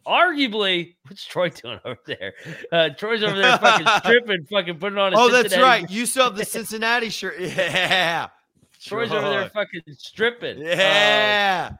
Arguably, 0.06 0.96
what's 1.08 1.24
Troy 1.24 1.48
doing 1.48 1.80
over 1.84 1.98
there? 2.06 2.34
Uh, 2.70 2.90
Troy's 2.90 3.22
over 3.22 3.36
there 3.36 3.56
fucking 3.58 3.86
stripping, 4.04 4.44
fucking 4.44 4.78
putting 4.78 4.98
on. 4.98 5.14
A 5.14 5.18
Oh, 5.18 5.30
that's 5.30 5.50
Cincinnati- 5.50 5.82
right. 5.82 5.90
You 5.90 6.04
still 6.04 6.24
have 6.24 6.36
the 6.36 6.44
Cincinnati 6.44 7.08
shirt. 7.08 7.40
Yeah. 7.40 8.28
Troy's 8.82 9.10
over 9.12 9.30
there 9.30 9.48
fucking 9.48 9.80
stripping. 9.96 10.58
Uh, 10.62 10.68
Yeah. 10.68 11.70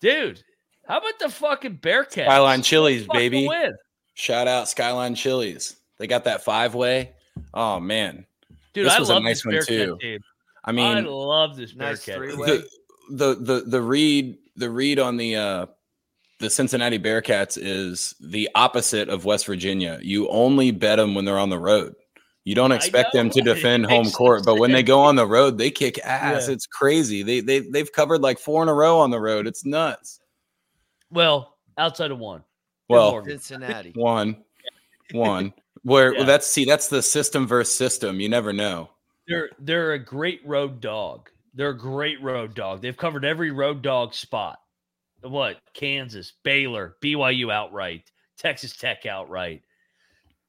dude. 0.00 0.42
How 0.86 0.98
about 0.98 1.18
the 1.18 1.28
fucking 1.28 1.78
Bearcats? 1.78 2.24
Skyline 2.26 2.62
Chili's, 2.62 3.06
baby. 3.08 3.46
Win. 3.48 3.72
Shout 4.14 4.46
out 4.46 4.68
Skyline 4.68 5.14
Chilies. 5.16 5.76
They 5.98 6.06
got 6.06 6.24
that 6.24 6.44
five 6.44 6.74
way. 6.76 7.12
Oh 7.54 7.80
man. 7.80 8.24
Dude, 8.72 8.86
This 8.86 8.92
I 8.94 9.00
was 9.00 9.10
a 9.10 9.20
nice 9.20 9.42
this 9.42 9.46
one, 9.46 9.66
too. 9.66 9.98
team. 10.00 10.20
I 10.64 10.72
mean, 10.72 10.98
I 10.98 11.00
love 11.00 11.56
this 11.56 11.74
Nice 11.74 12.04
Bearcat. 12.06 12.16
three-way. 12.36 12.46
the, 12.46 12.66
the 13.10 13.34
the 13.34 13.60
the 13.66 13.82
read 13.82 14.36
the 14.56 14.70
read 14.70 14.98
on 14.98 15.16
the 15.16 15.36
uh 15.36 15.66
the 16.38 16.48
Cincinnati 16.50 16.98
Bearcats 16.98 17.58
is 17.60 18.14
the 18.20 18.48
opposite 18.54 19.08
of 19.08 19.24
West 19.24 19.46
Virginia. 19.46 19.98
You 20.02 20.28
only 20.28 20.70
bet 20.70 20.96
them 20.98 21.14
when 21.14 21.24
they're 21.24 21.38
on 21.38 21.50
the 21.50 21.58
road. 21.58 21.94
You 22.44 22.54
don't 22.54 22.72
expect 22.72 23.12
them 23.12 23.28
to 23.30 23.42
defend 23.42 23.84
home 23.86 24.10
court, 24.10 24.44
but 24.46 24.56
when 24.56 24.72
they 24.72 24.82
go 24.82 25.00
on 25.00 25.14
the 25.16 25.26
road, 25.26 25.58
they 25.58 25.70
kick 25.70 25.98
ass. 26.04 26.48
Yeah. 26.48 26.54
It's 26.54 26.66
crazy. 26.66 27.22
They 27.22 27.40
they 27.40 27.60
they've 27.60 27.90
covered 27.92 28.22
like 28.22 28.38
four 28.38 28.62
in 28.62 28.68
a 28.68 28.74
row 28.74 28.98
on 29.00 29.10
the 29.10 29.20
road. 29.20 29.46
It's 29.46 29.66
nuts. 29.66 30.20
Well, 31.10 31.58
outside 31.76 32.10
of 32.10 32.18
one. 32.18 32.42
Well, 32.88 33.10
Morgan. 33.12 33.38
Cincinnati. 33.38 33.92
one, 33.94 34.42
one. 35.12 35.52
Where 35.82 36.14
Yeah. 36.14 36.24
that's 36.24 36.46
see 36.46 36.64
that's 36.64 36.88
the 36.88 37.02
system 37.02 37.46
versus 37.46 37.74
system. 37.74 38.20
You 38.20 38.28
never 38.28 38.52
know. 38.52 38.90
They're 39.26 39.50
they're 39.58 39.92
a 39.92 39.98
great 39.98 40.40
road 40.46 40.80
dog. 40.80 41.30
They're 41.54 41.70
a 41.70 41.78
great 41.78 42.20
road 42.22 42.54
dog. 42.54 42.80
They've 42.82 42.96
covered 42.96 43.24
every 43.24 43.50
road 43.50 43.82
dog 43.82 44.14
spot. 44.14 44.58
What? 45.22 45.58
Kansas, 45.74 46.32
Baylor, 46.44 46.96
BYU 47.02 47.52
outright, 47.52 48.10
Texas 48.38 48.76
Tech 48.76 49.04
outright. 49.06 49.62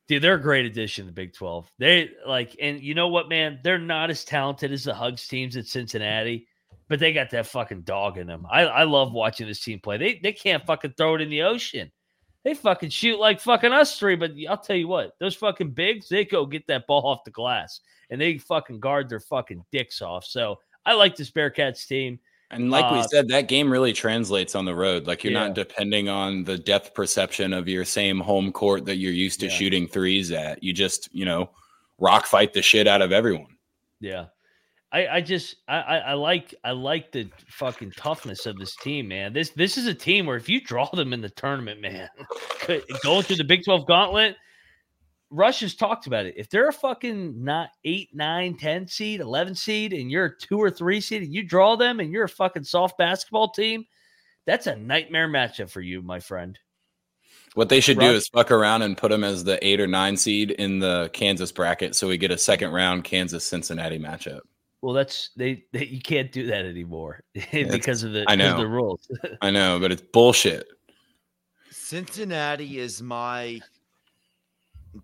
Dude, 0.08 0.22
they're 0.22 0.36
a 0.36 0.42
great 0.42 0.66
addition 0.66 1.06
to 1.06 1.12
the 1.12 1.14
Big 1.16 1.34
12. 1.34 1.70
They 1.80 2.10
like, 2.28 2.56
and 2.62 2.82
you 2.82 2.94
know 2.94 3.08
what, 3.08 3.30
man? 3.30 3.60
They're 3.64 3.78
not 3.78 4.10
as 4.10 4.26
talented 4.26 4.72
as 4.72 4.84
the 4.84 4.94
Hugs 4.94 5.28
teams 5.28 5.56
at 5.56 5.68
Cincinnati, 5.68 6.48
but 6.90 7.00
they 7.00 7.14
got 7.14 7.30
that 7.32 7.48
fucking 7.48 7.82
dog 7.84 8.18
in 8.18 8.28
them. 8.28 8.46
I, 8.50 8.62
I 8.64 8.84
love 8.84 9.14
watching 9.14 9.48
this 9.48 9.62
team 9.62 9.80
play. 9.80 9.98
They 9.98 10.20
they 10.22 10.34
can't 10.34 10.66
fucking 10.66 10.96
throw 10.98 11.16
it 11.16 11.22
in 11.22 11.30
the 11.30 11.44
ocean. 11.44 11.92
They 12.44 12.54
fucking 12.56 12.90
shoot 12.90 13.20
like 13.20 13.40
fucking 13.40 13.72
us 13.72 14.00
three, 14.00 14.16
but 14.16 14.32
I'll 14.50 14.58
tell 14.58 14.76
you 14.76 14.88
what, 14.88 15.16
those 15.20 15.36
fucking 15.36 15.72
bigs, 15.72 16.10
they 16.10 16.26
go 16.26 16.46
get 16.46 16.66
that 16.68 16.88
ball 16.88 17.06
off 17.06 17.24
the 17.24 17.32
glass 17.32 17.82
and 18.10 18.20
they 18.20 18.38
fucking 18.40 18.80
guard 18.80 19.10
their 19.10 19.20
fucking 19.20 19.64
dicks 19.72 20.02
off. 20.02 20.26
So 20.26 20.60
I 20.86 20.94
like 20.94 21.16
this 21.16 21.30
Bearcats 21.30 21.88
team. 21.88 22.20
And 22.50 22.70
like 22.72 22.92
we 22.92 22.98
Uh, 23.00 23.04
said, 23.04 23.28
that 23.30 23.48
game 23.48 23.72
really 23.72 23.94
translates 23.94 24.56
on 24.56 24.66
the 24.66 24.76
road. 24.76 25.08
Like 25.08 25.24
you're 25.24 25.32
Yeah. 25.34 25.48
not 25.48 25.54
depending 25.56 26.10
on 26.10 26.44
the 26.44 26.58
depth 26.58 26.94
perception 26.94 27.54
of 27.54 27.70
your 27.70 27.86
same 27.86 28.20
home 28.20 28.52
court 28.52 28.86
that 28.86 28.98
you're 28.98 29.14
used 29.14 29.40
to 29.42 29.46
Yeah. 29.46 29.52
shooting 29.54 29.88
threes 29.88 30.32
at. 30.32 30.62
You 30.64 30.74
just, 30.74 31.08
you 31.14 31.24
know, 31.26 31.50
rock 32.00 32.26
fight 32.26 32.52
the 32.54 32.62
shit 32.62 32.88
out 32.88 33.02
of 33.02 33.12
everyone. 33.12 33.56
Yeah. 34.02 34.26
I, 34.94 35.08
I 35.08 35.22
just 35.22 35.56
I, 35.68 35.78
I 35.78 35.98
I 35.98 36.14
like 36.14 36.54
I 36.64 36.72
like 36.72 37.12
the 37.12 37.30
fucking 37.48 37.92
toughness 37.92 38.46
of 38.46 38.58
this 38.58 38.76
team, 38.76 39.08
man. 39.08 39.32
This 39.32 39.52
this 39.52 39.78
is 39.78 39.88
a 39.88 39.94
team 39.94 40.26
where 40.26 40.36
if 40.36 40.50
you 40.50 40.60
draw 40.60 40.90
them 40.90 41.14
in 41.14 41.22
the 41.22 41.30
tournament, 41.30 41.80
man, 41.80 42.10
going 43.04 43.24
through 43.24 43.38
the 43.38 43.46
Big 43.46 43.64
12 43.64 43.88
gauntlet, 43.88 44.36
Rush 45.30 45.62
has 45.62 45.76
talked 45.76 46.08
about 46.08 46.26
it. 46.26 46.34
If 46.36 46.50
they're 46.50 46.68
a 46.68 46.74
fucking 46.74 47.42
not 47.42 47.70
eight, 47.86 48.10
nine, 48.14 48.58
10 48.58 48.88
seed, 48.88 49.22
11 49.22 49.56
seed, 49.56 49.94
and 49.94 50.12
you're 50.12 50.26
a 50.26 50.38
two 50.38 50.58
or 50.58 50.70
three 50.70 51.00
seed, 51.00 51.24
and 51.24 51.34
you 51.34 51.44
draw 51.44 51.78
them 51.78 52.02
and 52.02 52.12
you're 52.12 52.26
a 52.26 52.30
fucking 52.30 52.66
soft 52.66 52.98
basketball 52.98 53.50
team, 53.50 53.86
that's 54.46 54.68
a 54.68 54.76
nightmare 54.76 55.30
matchup 55.30 55.70
for 55.70 55.82
you, 55.82 56.02
my 56.02 56.20
friend. 56.20 56.60
What 57.54 57.70
they 57.70 57.80
should 57.80 58.00
do 58.00 58.12
is 58.12 58.30
fuck 58.30 58.52
around 58.52 58.82
and 58.82 58.98
put 58.98 59.12
them 59.12 59.26
as 59.26 59.44
the 59.44 59.66
eight 59.66 59.82
or 59.82 59.88
nine 59.88 60.16
seed 60.16 60.52
in 60.52 60.80
the 60.80 61.10
Kansas 61.14 61.52
bracket, 61.52 61.96
so 61.96 62.08
we 62.08 62.18
get 62.18 62.32
a 62.32 62.38
second 62.38 62.72
round 62.72 63.04
Kansas 63.04 63.46
Cincinnati 63.46 64.00
matchup. 64.00 64.42
Well, 64.82 64.94
that's 64.94 65.30
they, 65.36 65.66
they 65.72 65.86
you 65.86 66.02
can't 66.02 66.32
do 66.32 66.48
that 66.48 66.66
anymore 66.66 67.22
because 67.52 68.04
of 68.04 68.14
the, 68.14 68.26
I 68.28 68.36
know. 68.36 68.58
the 68.58 68.68
rules. 68.68 69.08
I 69.42 69.52
know, 69.52 69.80
but 69.80 69.92
it's 69.92 70.02
bullshit. 70.02 70.68
Cincinnati 71.70 72.80
is 72.80 73.02
my 73.02 73.60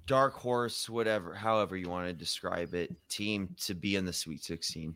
dark 0.05 0.33
horse, 0.33 0.89
whatever, 0.89 1.33
however 1.33 1.77
you 1.77 1.89
want 1.89 2.07
to 2.07 2.13
describe 2.13 2.73
it, 2.73 2.93
team 3.09 3.55
to 3.61 3.73
be 3.73 3.95
in 3.95 4.05
the 4.05 4.13
Sweet 4.13 4.43
16. 4.43 4.95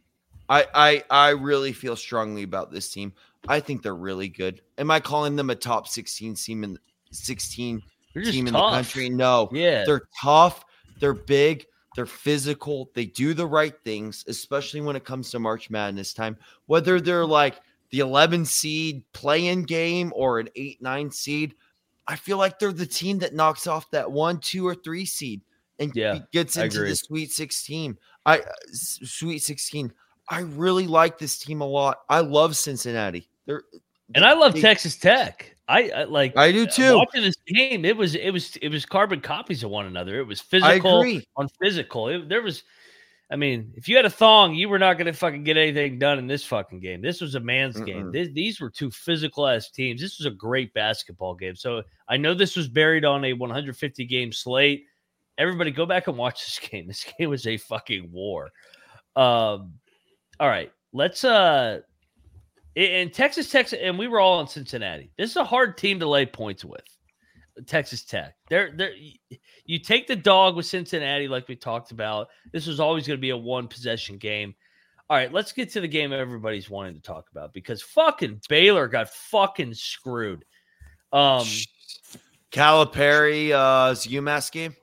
I, 0.50 0.66
I 0.74 1.04
I 1.10 1.30
really 1.30 1.72
feel 1.72 1.96
strongly 1.96 2.44
about 2.44 2.72
this 2.72 2.90
team. 2.90 3.14
I 3.48 3.60
think 3.60 3.84
they're 3.84 3.96
really 3.96 4.28
good. 4.28 4.62
Am 4.78 4.92
I 4.92 5.00
calling 5.00 5.36
them 5.36 5.50
a 5.50 5.56
top 5.56 5.88
16 5.88 6.36
team 6.36 6.64
in 6.64 6.78
16 7.12 7.82
They're 8.14 8.24
just 8.24 8.36
team 8.36 8.48
in 8.48 8.54
the 8.54 8.60
country? 8.60 9.10
No. 9.10 9.50
Yeah, 9.52 9.84
They're 9.86 10.04
tough, 10.22 10.66
they're 11.00 11.14
big, 11.14 11.66
they're 11.96 12.06
physical, 12.06 12.90
they 12.94 13.06
do 13.06 13.34
the 13.34 13.46
right 13.46 13.74
things, 13.84 14.24
especially 14.28 14.82
when 14.82 14.96
it 14.96 15.04
comes 15.04 15.30
to 15.32 15.40
March 15.40 15.70
Madness 15.70 16.14
time. 16.14 16.38
Whether 16.68 17.02
they're 17.02 17.26
like 17.26 17.60
the 17.90 18.00
11 18.00 18.46
seed 18.46 19.04
play-in 19.14 19.64
game 19.64 20.14
or 20.16 20.40
an 20.40 20.50
8-9 20.58 21.14
seed, 21.14 21.56
I 22.08 22.16
feel 22.16 22.38
like 22.38 22.60
they're 22.60 22.72
the 22.72 22.86
team 22.86 23.20
that 23.20 23.34
knocks 23.36 23.68
off 23.68 23.92
that 23.92 24.10
1, 24.10 24.40
2 24.40 24.68
or 24.68 24.76
3 24.76 25.06
seed 25.06 25.42
and 25.80 25.92
Yeah, 25.96 26.20
gets 26.32 26.58
into 26.58 26.80
the 26.82 26.96
Sweet 26.96 27.32
16. 27.32 27.98
I 28.26 28.40
uh, 28.40 28.44
Sweet 28.72 29.40
16. 29.40 29.92
I 30.30 30.40
really 30.42 30.88
like 30.88 31.18
this 31.18 31.38
team 31.40 31.62
a 31.62 31.66
lot. 31.66 32.02
I 32.08 32.22
love 32.22 32.56
Cincinnati. 32.56 33.28
They're 33.46 33.64
and 34.16 34.24
I 34.26 34.34
love 34.34 34.54
they- 34.54 34.62
Texas 34.62 34.96
Tech. 34.96 35.56
I, 35.72 35.90
I 35.96 36.04
like. 36.04 36.36
I 36.36 36.52
do 36.52 36.66
too. 36.68 36.98
Watching 36.98 37.22
this 37.22 37.38
game, 37.48 37.86
it 37.86 37.96
was 37.96 38.16
it 38.16 38.32
was 38.32 38.58
it 38.58 38.68
was 38.68 38.86
carbon 38.86 39.22
copies 39.22 39.64
of 39.64 39.70
one 39.70 39.86
another. 39.86 40.20
It 40.20 40.28
was 40.28 40.42
physical 40.42 41.20
on 41.38 41.48
physical. 41.62 42.10
It, 42.10 42.28
there 42.28 42.42
was, 42.42 42.64
I 43.32 43.38
mean, 43.38 43.72
if 43.76 43.88
you 43.88 43.96
had 43.96 44.04
a 44.06 44.10
thong, 44.10 44.54
you 44.54 44.68
were 44.68 44.80
not 44.80 44.98
going 44.98 45.06
to 45.06 45.14
fucking 45.14 45.46
get 45.46 45.56
anything 45.56 45.98
done 45.98 46.20
in 46.20 46.28
this 46.28 46.44
fucking 46.44 46.82
game. 46.82 47.02
This 47.02 47.22
was 47.22 47.36
a 47.36 47.40
man's 47.40 47.80
game. 47.80 48.08
Mm-mm. 48.08 48.12
This, 48.12 48.30
these 48.34 48.60
were 48.60 48.70
two 48.70 48.92
physical 48.92 49.48
ass 49.48 49.72
teams. 49.72 50.02
This 50.02 50.20
was 50.20 50.26
a 50.26 50.36
great 50.36 50.74
basketball 50.74 51.36
game. 51.36 51.56
So 51.56 51.84
I 52.10 52.18
know 52.18 52.34
this 52.34 52.58
was 52.58 52.68
buried 52.68 53.06
on 53.06 53.24
a 53.24 53.32
150 53.32 54.06
game 54.06 54.34
slate. 54.34 54.88
Everybody, 55.38 55.72
go 55.72 55.86
back 55.86 56.08
and 56.08 56.18
watch 56.18 56.46
this 56.46 56.60
game. 56.70 56.86
This 56.86 57.06
game 57.18 57.30
was 57.30 57.48
a 57.48 57.56
fucking 57.56 58.12
war. 58.12 58.52
Um, 59.16 59.74
all 60.38 60.50
right, 60.50 60.72
let's 60.92 61.24
uh 61.24 61.80
in 62.76 63.10
Texas, 63.12 63.50
Texas, 63.50 63.80
and 63.82 63.98
we 63.98 64.08
were 64.08 64.20
all 64.20 64.42
in 64.42 64.48
Cincinnati. 64.48 65.12
This 65.18 65.32
is 65.32 65.38
a 65.38 65.44
hard 65.44 65.78
team 65.78 66.00
to 66.00 66.08
lay 66.08 66.26
points 66.26 66.64
with. 66.64 66.84
Texas 67.68 68.04
Tech. 68.04 68.36
They're 68.50 68.72
they're 68.76 68.94
you 69.66 69.80
take 69.80 70.08
the 70.08 70.16
dog 70.16 70.56
with 70.56 70.66
Cincinnati, 70.66 71.28
like 71.28 71.48
we 71.48 71.56
talked 71.56 71.92
about. 71.92 72.30
This 72.52 72.68
was 72.68 72.80
always 72.80 73.08
going 73.08 73.18
to 73.18 73.22
be 73.22 73.32
a 73.32 73.38
one 73.38 73.68
possession 73.68 74.18
game. 74.18 74.56
All 75.10 75.18
right, 75.18 75.32
let's 75.32 75.52
get 75.52 75.70
to 75.74 75.82
the 75.82 75.88
game 75.88 76.14
everybody's 76.14 76.70
wanting 76.70 76.96
to 76.96 77.02
talk 77.02 77.26
about 77.32 77.54
because 77.54 77.82
fucking 77.82 78.42
Baylor 78.48 78.88
got 78.88 79.10
fucking 79.10 79.74
screwed. 79.74 80.46
Um, 81.12 81.46
Calipari, 82.52 83.52
uh, 83.52 83.92
is 83.92 84.08
UMass 84.08 84.52
game. 84.52 84.76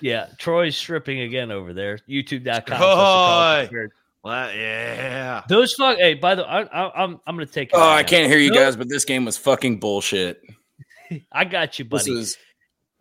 yeah, 0.00 0.28
Troy's 0.38 0.76
stripping 0.76 1.20
again 1.20 1.50
over 1.50 1.72
there. 1.72 1.98
YouTube.com. 2.08 3.68
Troy! 3.68 3.88
Well, 4.24 4.54
yeah. 4.54 5.42
Those 5.48 5.74
fuck. 5.74 5.98
Hey, 5.98 6.14
by 6.14 6.34
the 6.36 6.42
way, 6.42 6.48
I, 6.48 6.60
I, 6.62 7.04
I'm 7.04 7.20
I'm 7.26 7.34
gonna 7.36 7.46
take. 7.46 7.70
it 7.70 7.74
Oh, 7.74 7.80
right 7.80 7.98
I 7.98 8.02
now. 8.02 8.08
can't 8.08 8.28
hear 8.30 8.38
you 8.38 8.50
No- 8.50 8.56
guys, 8.60 8.76
but 8.76 8.88
this 8.88 9.04
game 9.04 9.24
was 9.24 9.36
fucking 9.36 9.80
bullshit. 9.80 10.40
I 11.32 11.44
got 11.44 11.78
you, 11.78 11.84
This 11.84 12.04
buddy. 12.04 12.14
was 12.14 12.36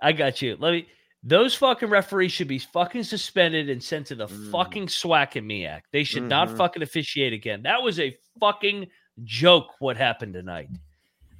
I 0.02 0.12
got 0.14 0.42
you. 0.42 0.58
Let 0.60 0.72
me. 0.72 0.88
Those 1.24 1.54
fucking 1.54 1.90
referees 1.90 2.32
should 2.32 2.48
be 2.48 2.58
fucking 2.58 3.04
suspended 3.04 3.70
and 3.70 3.82
sent 3.84 4.08
to 4.08 4.16
the 4.16 4.26
Mm. 4.26 4.52
fucking 4.52 4.88
SWAC 4.88 5.36
and 5.36 5.48
MEAC. 5.48 5.82
They 5.92 6.04
should 6.04 6.24
not 6.24 6.48
Mhm. 6.50 6.58
fucking 6.58 6.82
officiate 6.82 7.32
again. 7.34 7.62
That 7.62 7.84
was 7.84 8.00
a 8.00 8.18
fucking 8.40 8.88
joke. 9.24 9.68
What 9.78 9.98
happened 9.98 10.34
tonight? 10.34 10.70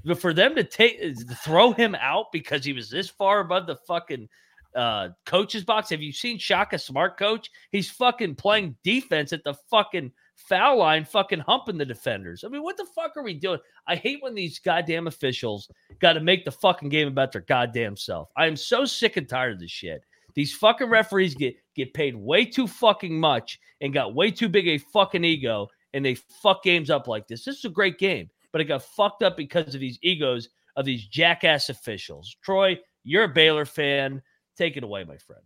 But 0.06 0.20
for 0.22 0.34
them 0.36 0.54
to 0.56 0.64
take 0.64 1.02
to 1.02 1.16
throw 1.44 1.72
him 1.72 1.96
out 1.96 2.32
because 2.32 2.64
he 2.64 2.74
was 2.74 2.92
this 2.92 3.10
far 3.10 3.40
above 3.40 3.66
the 3.66 3.76
fucking 3.88 4.30
uh 4.76 5.10
coach's 5.26 5.64
box. 5.64 5.90
Have 5.90 6.02
you 6.02 6.12
seen 6.12 6.38
Shaka 6.38 6.80
Smart 6.80 7.18
coach? 7.18 7.50
He's 7.72 7.90
fucking 7.90 8.36
playing 8.36 8.76
defense 8.84 9.34
at 9.34 9.44
the 9.44 9.54
fucking 9.70 10.12
foul 10.36 10.80
line, 10.80 11.06
fucking 11.06 11.40
humping 11.40 11.78
the 11.78 11.86
defenders. 11.86 12.44
I 12.44 12.50
mean, 12.50 12.64
what 12.64 12.78
the 12.78 12.86
fuck 12.96 13.16
are 13.16 13.24
we 13.24 13.34
doing? 13.34 13.60
I 13.88 13.96
hate 13.96 14.22
when 14.22 14.36
these 14.36 14.60
goddamn 14.60 15.08
officials 15.08 15.70
got 16.00 16.14
to 16.14 16.20
make 16.20 16.46
the 16.46 16.52
fucking 16.52 16.90
game 16.90 17.08
about 17.08 17.32
their 17.32 17.42
goddamn 17.42 17.96
self. 17.96 18.30
I 18.36 18.48
am 18.48 18.56
so 18.56 18.86
sick 18.86 19.18
and 19.18 19.28
tired 19.28 19.54
of 19.54 19.60
this 19.60 19.72
shit. 19.72 20.04
These 20.34 20.54
fucking 20.56 20.90
referees 20.90 21.36
get 21.36 21.56
get 21.76 21.94
paid 21.94 22.16
way 22.16 22.46
too 22.46 22.68
fucking 22.68 23.20
much 23.20 23.60
and 23.82 23.94
got 23.94 24.16
way 24.16 24.32
too 24.32 24.50
big 24.50 24.68
a 24.68 24.78
fucking 24.78 25.24
ego, 25.24 25.68
and 25.94 26.06
they 26.06 26.16
fuck 26.16 26.64
games 26.64 26.90
up 26.90 27.08
like 27.08 27.28
this. 27.28 27.44
This 27.44 27.58
is 27.58 27.66
a 27.66 27.70
great 27.70 27.98
game, 27.98 28.30
but 28.52 28.62
it 28.62 28.66
got 28.66 28.84
fucked 28.84 29.24
up 29.24 29.36
because 29.36 29.74
of 29.74 29.82
these 29.82 30.00
egos 30.02 30.50
of 30.78 30.86
these 30.86 31.06
jackass 31.06 31.70
officials. 31.70 32.36
Troy, 32.42 32.80
you're 33.04 33.26
a 33.26 33.30
Baylor 33.30 33.66
fan. 33.66 34.22
Take 34.62 34.78
it 34.78 34.84
away, 34.84 35.04
my 35.06 35.18
friend. 35.18 35.42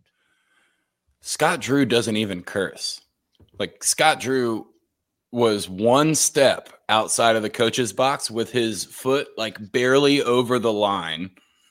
Scott 1.22 1.62
Drew 1.62 1.86
doesn't 1.86 2.18
even 2.18 2.42
curse. 2.42 3.00
Like 3.58 3.82
Scott 3.82 4.20
Drew 4.20 4.66
was 5.32 5.70
one 5.70 6.14
step 6.14 6.68
outside 6.90 7.34
of 7.34 7.40
the 7.42 7.48
coach's 7.48 7.94
box 7.94 8.30
with 8.30 8.52
his 8.52 8.84
foot 8.84 9.28
like 9.38 9.56
barely 9.72 10.20
over 10.20 10.58
the 10.58 10.72
line 10.72 11.30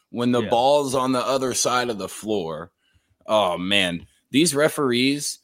when 0.10 0.32
the 0.32 0.41
Yeah. 0.41 0.50
ball's 0.50 0.96
on 0.96 1.12
the 1.12 1.24
other 1.24 1.54
side 1.54 1.91
of 1.91 2.00
the 2.00 2.10
floor. 2.10 2.72
Oh 3.28 3.60
man, 3.60 4.08
these 4.32 4.56
referees. 4.56 5.38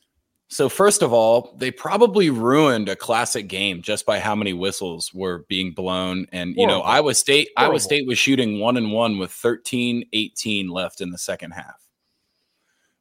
So 0.47 0.69
first 0.69 1.03
of 1.03 1.13
all, 1.13 1.55
they 1.59 1.69
probably 1.69 2.31
ruined 2.31 2.89
a 2.89 2.95
classic 2.95 3.47
game 3.47 3.83
just 3.83 4.07
by 4.07 4.19
how 4.19 4.33
many 4.33 4.53
whistles 4.53 5.13
were 5.13 5.45
being 5.47 5.71
blown 5.75 6.25
and 6.31 6.55
you 6.57 6.65
know, 6.65 6.81
Iowa 6.81 7.13
State 7.13 7.49
Iowa 7.57 7.79
State 7.79 8.07
was 8.07 8.17
shooting 8.17 8.59
1 8.59 8.75
and 8.75 8.91
1 8.91 9.19
with 9.19 9.29
13-18 9.31 10.71
left 10.71 10.99
in 10.99 11.11
the 11.11 11.19
second 11.19 11.51
half 11.51 11.80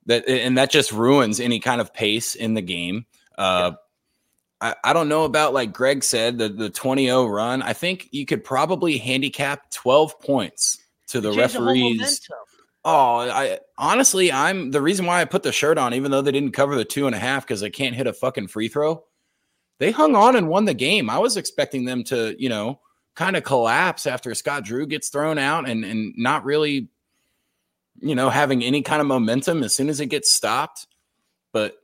that 0.07 0.29
and 0.29 0.59
that 0.59 0.71
just 0.71 0.93
ruins 0.93 1.41
any 1.41 1.61
kind 1.61 1.81
of 1.81 1.93
pace 1.93 2.35
in 2.35 2.55
the 2.55 2.63
game. 2.63 3.07
Uh, 3.37 3.73
I, 4.61 4.75
I 4.85 4.93
don't 4.93 5.09
know 5.09 5.25
about 5.25 5.55
like 5.55 5.73
Greg 5.73 6.05
said 6.05 6.39
the 6.39 6.49
the 6.49 6.71
20-0 6.71 7.31
run. 7.31 7.63
I 7.63 7.73
think 7.73 8.09
you 8.11 8.27
could 8.27 8.45
probably 8.45 8.99
handicap 8.99 9.71
12 9.71 10.21
points 10.21 10.79
to 11.09 11.21
the 11.21 11.33
referees. 11.33 12.21
Oh, 12.85 13.19
I 13.19 13.59
honestly, 13.77 14.33
I'm 14.33 14.71
the 14.71 14.81
reason 14.81 15.05
why 15.05 15.21
I 15.21 15.27
put 15.27 15.43
the 15.43 15.53
shirt 15.53 15.77
on, 15.77 15.93
even 15.93 16.11
though 16.11 16.23
they 16.23 16.33
didn't 16.33 16.53
cover 16.53 16.77
the 16.77 16.85
two 16.85 17.07
and 17.07 17.15
a 17.15 17.19
half 17.19 17.47
because 17.47 17.61
they 17.61 17.71
can't 17.71 17.95
hit 17.95 18.07
a 18.07 18.13
fucking 18.13 18.49
free 18.49 18.69
throw. 18.69 19.05
They 19.79 19.91
hung 19.91 20.15
on 20.15 20.37
and 20.37 20.49
won 20.49 20.65
the 20.65 20.75
game. 20.75 21.11
I 21.11 21.19
was 21.19 21.37
expecting 21.37 21.85
them 21.85 22.05
to, 22.05 22.35
you 22.39 22.49
know, 22.49 22.81
kind 23.15 23.37
of 23.37 23.45
collapse 23.45 24.07
after 24.07 24.35
Scott 24.35 24.65
Drew 24.65 24.87
gets 24.87 25.09
thrown 25.11 25.39
out 25.39 25.69
and 25.69 25.85
and 25.85 26.15
not 26.17 26.45
really, 26.45 26.89
you 28.01 28.15
know, 28.15 28.31
having 28.31 28.63
any 28.65 28.83
kind 28.83 29.01
of 29.01 29.07
momentum 29.07 29.63
as 29.63 29.75
soon 29.75 29.89
as 29.89 30.01
it 30.01 30.07
gets 30.07 30.31
stopped. 30.31 30.87
But 31.53 31.77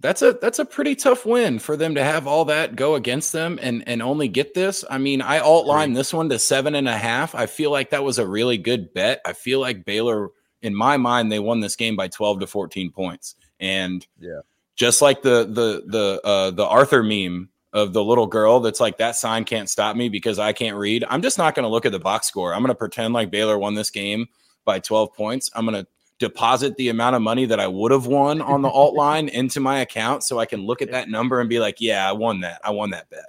that's 0.00 0.20
a 0.22 0.32
that's 0.32 0.58
a 0.58 0.64
pretty 0.64 0.96
tough 0.96 1.24
win 1.24 1.58
for 1.60 1.76
them 1.76 1.94
to 1.94 2.02
have 2.02 2.26
all 2.26 2.44
that 2.46 2.74
go 2.74 2.96
against 2.96 3.32
them 3.32 3.58
and 3.62 3.84
and 3.86 4.02
only 4.02 4.26
get 4.28 4.52
this. 4.54 4.84
I 4.90 4.98
mean, 4.98 5.22
I 5.22 5.38
outlined 5.38 5.96
this 5.96 6.12
one 6.12 6.28
to 6.30 6.38
seven 6.38 6.74
and 6.74 6.88
a 6.88 6.96
half. 6.96 7.34
I 7.34 7.46
feel 7.46 7.70
like 7.70 7.90
that 7.90 8.02
was 8.02 8.18
a 8.18 8.26
really 8.26 8.58
good 8.58 8.92
bet. 8.94 9.20
I 9.24 9.32
feel 9.32 9.60
like 9.60 9.84
Baylor, 9.84 10.30
in 10.60 10.74
my 10.74 10.96
mind, 10.96 11.30
they 11.30 11.38
won 11.38 11.60
this 11.60 11.76
game 11.76 11.94
by 11.94 12.08
twelve 12.08 12.40
to 12.40 12.46
fourteen 12.48 12.90
points. 12.90 13.36
And 13.60 14.04
Yeah. 14.18 14.40
just 14.74 15.02
like 15.02 15.22
the 15.22 15.44
the 15.44 15.84
the 15.86 16.20
uh, 16.24 16.50
the 16.50 16.66
Arthur 16.66 17.02
meme 17.04 17.48
of 17.72 17.92
the 17.92 18.02
little 18.04 18.26
girl 18.26 18.58
that's 18.60 18.80
like 18.80 18.98
that 18.98 19.16
sign 19.16 19.44
can't 19.44 19.70
stop 19.70 19.96
me 19.96 20.08
because 20.08 20.38
I 20.38 20.52
can't 20.52 20.76
read. 20.76 21.04
I'm 21.08 21.22
just 21.22 21.38
not 21.38 21.54
going 21.54 21.62
to 21.62 21.68
look 21.70 21.86
at 21.86 21.92
the 21.92 21.98
box 22.00 22.26
score. 22.26 22.52
I'm 22.52 22.60
going 22.60 22.68
to 22.68 22.74
pretend 22.74 23.14
like 23.14 23.30
Baylor 23.30 23.56
won 23.56 23.74
this 23.74 23.90
game 23.90 24.26
by 24.64 24.78
12 24.78 25.14
points. 25.14 25.50
I'm 25.54 25.66
going 25.66 25.82
to 25.82 25.86
deposit 26.18 26.76
the 26.76 26.88
amount 26.88 27.16
of 27.16 27.22
money 27.22 27.46
that 27.46 27.58
I 27.58 27.66
would 27.66 27.90
have 27.90 28.06
won 28.06 28.40
on 28.40 28.62
the 28.62 28.68
alt 28.68 28.94
line 29.06 29.28
into 29.28 29.60
my 29.60 29.80
account 29.80 30.22
so 30.24 30.38
I 30.38 30.46
can 30.46 30.60
look 30.64 30.80
at 30.82 30.90
that 30.92 31.08
number 31.08 31.40
and 31.40 31.48
be 31.48 31.58
like, 31.58 31.80
yeah, 31.80 32.08
I 32.08 32.12
won 32.12 32.40
that. 32.40 32.60
I 32.64 32.70
won 32.70 32.90
that 32.90 33.10
bet. 33.10 33.24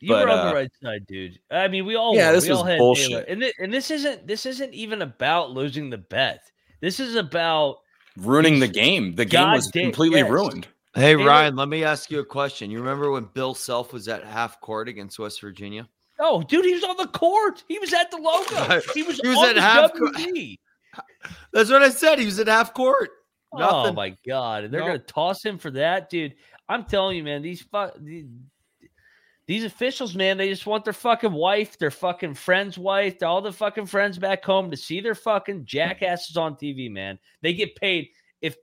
You 0.00 0.08
But, 0.08 0.26
were 0.26 0.32
on 0.32 0.38
uh, 0.38 0.48
the 0.48 0.54
right 0.54 0.70
side, 0.82 1.06
dude. 1.06 1.38
I 1.52 1.68
mean, 1.68 1.86
we 1.86 1.94
all 1.94 2.16
Yeah, 2.16 2.28
were. 2.30 2.32
this 2.34 2.46
we 2.46 2.50
all 2.50 2.62
was 2.64 2.70
had 2.72 2.78
bullshit. 2.78 3.08
Baylor. 3.10 3.22
and 3.28 3.40
thi- 3.42 3.52
and 3.60 3.72
this 3.72 3.90
isn't 3.92 4.26
this 4.26 4.46
isn't 4.46 4.74
even 4.74 5.02
about 5.02 5.52
losing 5.52 5.90
the 5.90 5.98
bet. 5.98 6.50
This 6.80 6.98
is 6.98 7.14
about 7.14 7.78
Ruining 8.16 8.58
the 8.58 8.66
game. 8.68 9.14
The 9.14 9.24
game 9.24 9.50
was 9.52 9.66
Goddamn- 9.66 9.84
completely 9.92 10.18
yes. 10.20 10.30
ruined. 10.30 10.66
Hey 10.94 11.14
Baylor- 11.14 11.28
Ryan, 11.28 11.54
let 11.56 11.68
me 11.68 11.84
ask 11.84 12.10
you 12.10 12.18
a 12.18 12.24
question. 12.24 12.68
You 12.72 12.80
remember 12.80 13.12
when 13.12 13.28
Bill 13.32 13.54
Self 13.54 13.92
was 13.92 14.08
at 14.08 14.24
half 14.24 14.60
court 14.60 14.88
against 14.88 15.18
West 15.20 15.40
Virginia? 15.40 15.88
oh, 16.18 16.42
dude, 16.42 16.64
he 16.64 16.74
was 16.74 16.84
on 16.84 16.96
the 16.98 17.06
court. 17.08 17.62
He 17.68 17.78
was 17.78 17.92
at 17.92 18.10
the 18.10 18.16
logo. 18.16 18.80
He 18.94 19.02
was, 19.04 19.18
He 19.20 19.28
was 19.28 19.38
on 19.38 19.48
at 19.50 19.54
the 19.54 19.60
half 19.62 19.92
court. 19.92 20.14
WD. 20.94 21.02
That's 21.52 21.70
what 21.70 21.82
I 21.82 21.90
said. 21.90 22.18
He 22.18 22.26
was 22.26 22.38
at 22.38 22.48
half 22.48 22.74
court. 22.74 23.10
Oh 23.54 23.92
my 23.92 24.16
god, 24.26 24.64
and 24.64 24.72
they're 24.72 24.80
No. 24.80 24.86
gonna 24.86 24.98
toss 25.00 25.44
him 25.44 25.58
for 25.58 25.70
that, 25.72 26.08
dude. 26.08 26.34
I'm 26.68 26.84
telling 26.84 27.16
you, 27.18 27.22
man. 27.22 27.42
These 27.42 27.62
fuck 27.62 27.94
these, 28.00 28.24
these 29.46 29.64
officials, 29.64 30.14
man. 30.14 30.38
They 30.38 30.48
just 30.48 30.66
want 30.66 30.84
their 30.84 30.94
fucking 30.94 31.32
wife, 31.32 31.76
their 31.78 31.90
fucking 31.90 32.34
friend's 32.34 32.78
wife, 32.78 33.22
all 33.22 33.42
the 33.42 33.52
fucking 33.52 33.86
friends 33.86 34.18
back 34.18 34.42
home 34.44 34.70
to 34.70 34.76
see 34.76 35.00
their 35.00 35.14
fucking 35.14 35.66
jackasses 35.66 36.36
on 36.36 36.54
TV, 36.56 36.90
man. 36.90 37.18
They 37.42 37.52
get 37.52 37.76
paid 37.76 38.08
if 38.40 38.56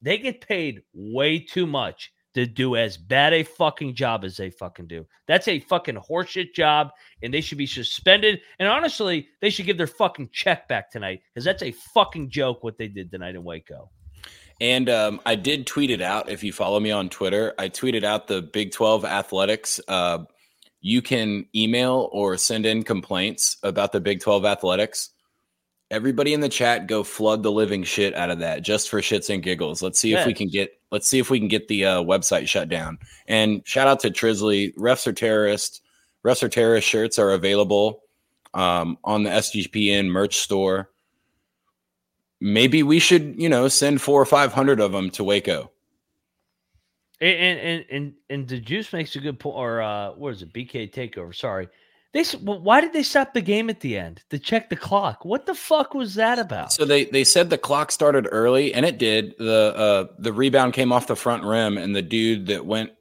they 0.00 0.16
get 0.18 0.40
paid 0.40 0.82
way 0.94 1.38
too 1.38 1.66
much 1.66 2.12
to 2.34 2.46
do 2.46 2.76
as 2.76 2.96
bad 2.96 3.32
a 3.32 3.42
fucking 3.42 3.94
job 3.94 4.24
as 4.24 4.36
they 4.36 4.50
fucking 4.50 4.86
do. 4.86 5.06
That's 5.26 5.48
a 5.48 5.60
fucking 5.60 5.96
horseshit 5.96 6.54
job, 6.54 6.90
and 7.22 7.32
they 7.32 7.40
should 7.40 7.58
be 7.58 7.66
suspended. 7.66 8.40
And 8.58 8.68
honestly, 8.68 9.28
they 9.40 9.50
should 9.50 9.66
give 9.66 9.78
their 9.78 9.86
fucking 9.86 10.30
check 10.32 10.68
back 10.68 10.90
tonight 10.90 11.20
because 11.32 11.44
that's 11.44 11.62
a 11.62 11.72
fucking 11.72 12.30
joke 12.30 12.64
what 12.64 12.78
they 12.78 12.88
did 12.88 13.10
tonight 13.10 13.34
in 13.34 13.44
Waco. 13.44 13.90
And 14.60 14.88
um, 14.88 15.20
I 15.26 15.34
did 15.34 15.66
tweet 15.66 15.90
it 15.90 16.00
out. 16.00 16.28
If 16.28 16.44
you 16.44 16.52
follow 16.52 16.78
me 16.78 16.90
on 16.90 17.08
Twitter, 17.08 17.52
I 17.58 17.68
tweeted 17.68 18.04
out 18.04 18.28
the 18.28 18.42
Big 18.42 18.70
12 18.70 19.04
athletics. 19.04 19.80
Uh, 19.88 20.20
you 20.80 21.02
can 21.02 21.46
email 21.54 22.08
or 22.12 22.36
send 22.36 22.66
in 22.66 22.82
complaints 22.82 23.56
about 23.62 23.92
the 23.92 24.00
Big 24.00 24.20
12 24.20 24.44
athletics. 24.44 25.10
Everybody 25.92 26.34
in 26.34 26.40
the 26.40 26.48
chat, 26.48 26.88
go 26.88 27.04
flood 27.04 27.42
the 27.42 27.52
living 27.52 27.84
shit 27.84 28.14
out 28.14 28.30
of 28.30 28.40
that 28.40 28.62
just 28.62 28.88
for 28.88 29.00
shits 29.00 29.32
and 29.32 29.42
giggles. 29.42 29.82
Let's 29.82 30.00
see 30.00 30.14
if 30.14 30.26
we 30.26 30.34
can 30.34 30.48
get. 30.48 30.80
Let's 30.90 31.08
see 31.08 31.18
if 31.18 31.30
we 31.30 31.38
can 31.38 31.48
get 31.48 31.68
the 31.68 31.84
uh, 31.84 32.02
website 32.02 32.48
shut 32.48 32.68
down. 32.68 32.98
And 33.28 33.62
shout 33.64 33.86
out 33.86 34.00
to 34.00 34.10
Trisley. 34.10 34.74
Refs 34.74 35.06
are 35.06 35.12
terrorists. 35.12 35.80
Refs 36.24 36.42
are 36.42 36.48
terrorist 36.48 36.88
shirts 36.88 37.18
are 37.18 37.30
available 37.30 38.02
um, 38.54 38.98
on 39.04 39.22
the 39.22 39.30
SGPN 39.30 40.08
merch 40.08 40.38
store 40.38 40.88
maybe 42.42 42.82
we 42.82 42.98
should, 42.98 43.40
you 43.40 43.48
know, 43.48 43.68
send 43.68 44.02
four 44.02 44.20
or 44.20 44.26
five 44.26 44.52
hundred 44.52 44.80
of 44.80 44.92
them 44.92 45.10
to 45.10 45.24
Waco. 45.24 45.70
And 47.20 47.38
and 47.38 47.60
and 47.60 47.84
and, 47.90 48.14
and 48.28 48.48
the 48.48 48.58
juice 48.58 48.92
makes 48.92 49.14
a 49.16 49.20
good 49.20 49.38
point. 49.38 49.56
Or 49.56 49.80
uh, 49.80 50.10
what 50.10 50.34
is 50.34 50.42
it? 50.42 50.52
BK 50.52 50.92
takeover. 50.92 51.34
Sorry. 51.34 51.68
They 52.12 52.24
why 52.24 52.82
did 52.82 52.92
they 52.92 53.02
stop 53.02 53.32
the 53.32 53.40
game 53.40 53.70
at 53.70 53.80
the 53.80 53.96
end 53.96 54.22
to 54.28 54.38
check 54.38 54.68
the 54.68 54.76
clock? 54.76 55.24
What 55.24 55.46
the 55.46 55.54
fuck 55.54 55.94
was 55.94 56.14
that 56.16 56.38
about? 56.38 56.72
So 56.72 56.84
they 56.84 57.06
they 57.06 57.24
said 57.24 57.48
the 57.48 57.56
clock 57.56 57.90
started 57.90 58.28
early, 58.30 58.74
and 58.74 58.84
it 58.84 58.98
did. 58.98 59.34
the 59.38 59.74
uh, 59.74 60.14
The 60.18 60.32
rebound 60.32 60.74
came 60.74 60.92
off 60.92 61.06
the 61.06 61.16
front 61.16 61.42
rim, 61.44 61.78
and 61.78 61.96
the 61.96 62.02
dude 62.02 62.46
that 62.48 62.66
went 62.66 62.92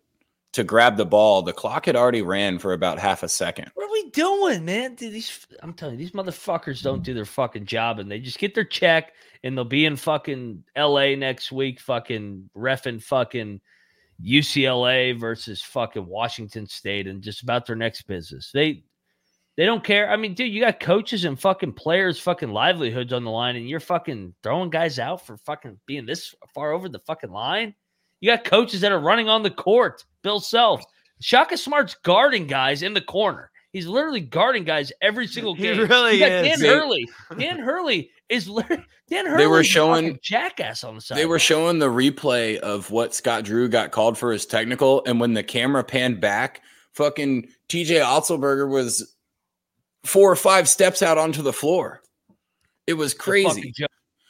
to 0.54 0.64
grab 0.64 0.96
the 0.98 1.06
ball, 1.06 1.42
the 1.42 1.54
clock 1.54 1.86
had 1.86 1.96
already 1.96 2.22
ran 2.22 2.60
for 2.60 2.74
about 2.74 3.00
half 3.00 3.24
a 3.24 3.30
second. 3.30 3.72
what 3.74 3.86
are 3.86 3.92
we 3.92 4.10
doing, 4.12 4.64
man? 4.66 4.96
Dude, 4.96 5.14
these 5.14 5.46
I'm 5.62 5.74
telling 5.74 5.96
you, 5.96 6.00
these 6.00 6.12
motherfuckers 6.12 6.82
don't 6.82 7.04
do 7.04 7.14
their 7.14 7.26
fucking 7.26 7.66
job, 7.66 8.00
and 8.00 8.10
they 8.10 8.20
just 8.20 8.40
get 8.40 8.56
their 8.56 8.64
check, 8.64 9.12
and 9.44 9.58
they'll 9.58 9.66
be 9.66 9.86
in 9.86 9.98
fucking 9.98 10.64
L.A. 10.78 11.18
next 11.18 11.52
week, 11.52 11.82
fucking 11.82 12.50
refing 12.56 13.04
fucking 13.04 13.60
UCLA 14.24 15.20
versus 15.20 15.62
fucking 15.62 16.06
Washington 16.06 16.66
State, 16.68 17.08
and 17.08 17.22
just 17.22 17.44
about 17.44 17.66
their 17.66 17.76
next 17.76 18.04
business. 18.04 18.52
They 18.54 18.84
they 19.58 19.66
don't 19.66 19.84
care. 19.84 20.10
I 20.10 20.16
mean, 20.16 20.34
dude, 20.34 20.52
you 20.52 20.62
got 20.62 20.80
coaches 20.80 21.26
and 21.26 21.40
fucking 21.40 21.74
players, 21.74 22.20
fucking 22.20 22.50
livelihoods 22.52 23.14
on 23.14 23.24
the 23.24 23.32
line, 23.32 23.56
and 23.56 23.68
you're 23.70 23.80
fucking 23.80 24.34
throwing 24.44 24.70
guys 24.70 24.98
out 25.00 25.26
for 25.26 25.38
fucking 25.38 25.80
being 25.86 26.06
this 26.06 26.34
far 26.54 26.72
over 26.72 26.88
the 26.90 27.00
fucking 27.00 27.32
line. 27.32 27.76
You 28.22 28.32
got 28.32 28.44
coaches 28.46 28.82
that 28.82 28.92
are 28.92 29.00
running 29.00 29.30
on 29.30 29.44
the 29.44 29.50
court. 29.52 30.06
Bill 30.24 30.40
Self, 30.40 30.84
Shaka 31.20 31.58
Smart's 31.58 31.96
guarding 32.04 32.48
guys 32.48 32.84
in 32.84 32.94
the 32.94 33.02
corner. 33.02 33.50
He's 33.74 33.88
literally 33.88 34.20
guarding 34.20 34.64
guys 34.66 34.92
every 35.02 35.28
single 35.28 35.56
game. 35.56 35.76
He 35.76 35.80
game. 35.80 35.88
really 35.90 36.14
you 36.14 36.20
got 36.20 36.32
is. 36.32 36.48
Dan 36.48 36.58
See- 36.58 36.68
Hurley. 36.68 37.10
Dan 37.38 37.58
Hurley 37.60 38.12
is 38.30 38.48
literally 38.50 38.84
Dan 39.10 39.26
Hurley. 39.26 39.38
They 39.44 39.48
were 39.48 39.64
showing- 39.64 40.20
jackass 40.22 40.84
on 40.84 40.96
the 40.96 41.02
side. 41.02 41.18
They 41.18 41.26
were 41.26 41.40
showing 41.40 41.80
the 41.80 41.88
replay 41.88 42.58
of 42.58 42.92
what 42.92 43.16
Scott 43.16 43.44
Drew 43.46 43.68
got 43.70 43.92
called 43.92 44.18
for 44.18 44.32
his 44.32 44.46
technical, 44.46 45.04
and 45.06 45.20
when 45.20 45.34
the 45.34 45.44
camera 45.44 45.84
panned 45.84 46.20
back, 46.20 46.62
fucking 46.94 47.48
TJ 47.70 48.02
Otzelberger 48.02 48.70
was 48.70 49.11
four 50.04 50.32
or 50.32 50.36
five 50.36 50.68
steps 50.68 51.02
out 51.02 51.18
onto 51.18 51.42
the 51.42 51.54
floor. 51.54 52.02
It 52.88 52.94
was 52.94 53.14
crazy. 53.14 53.74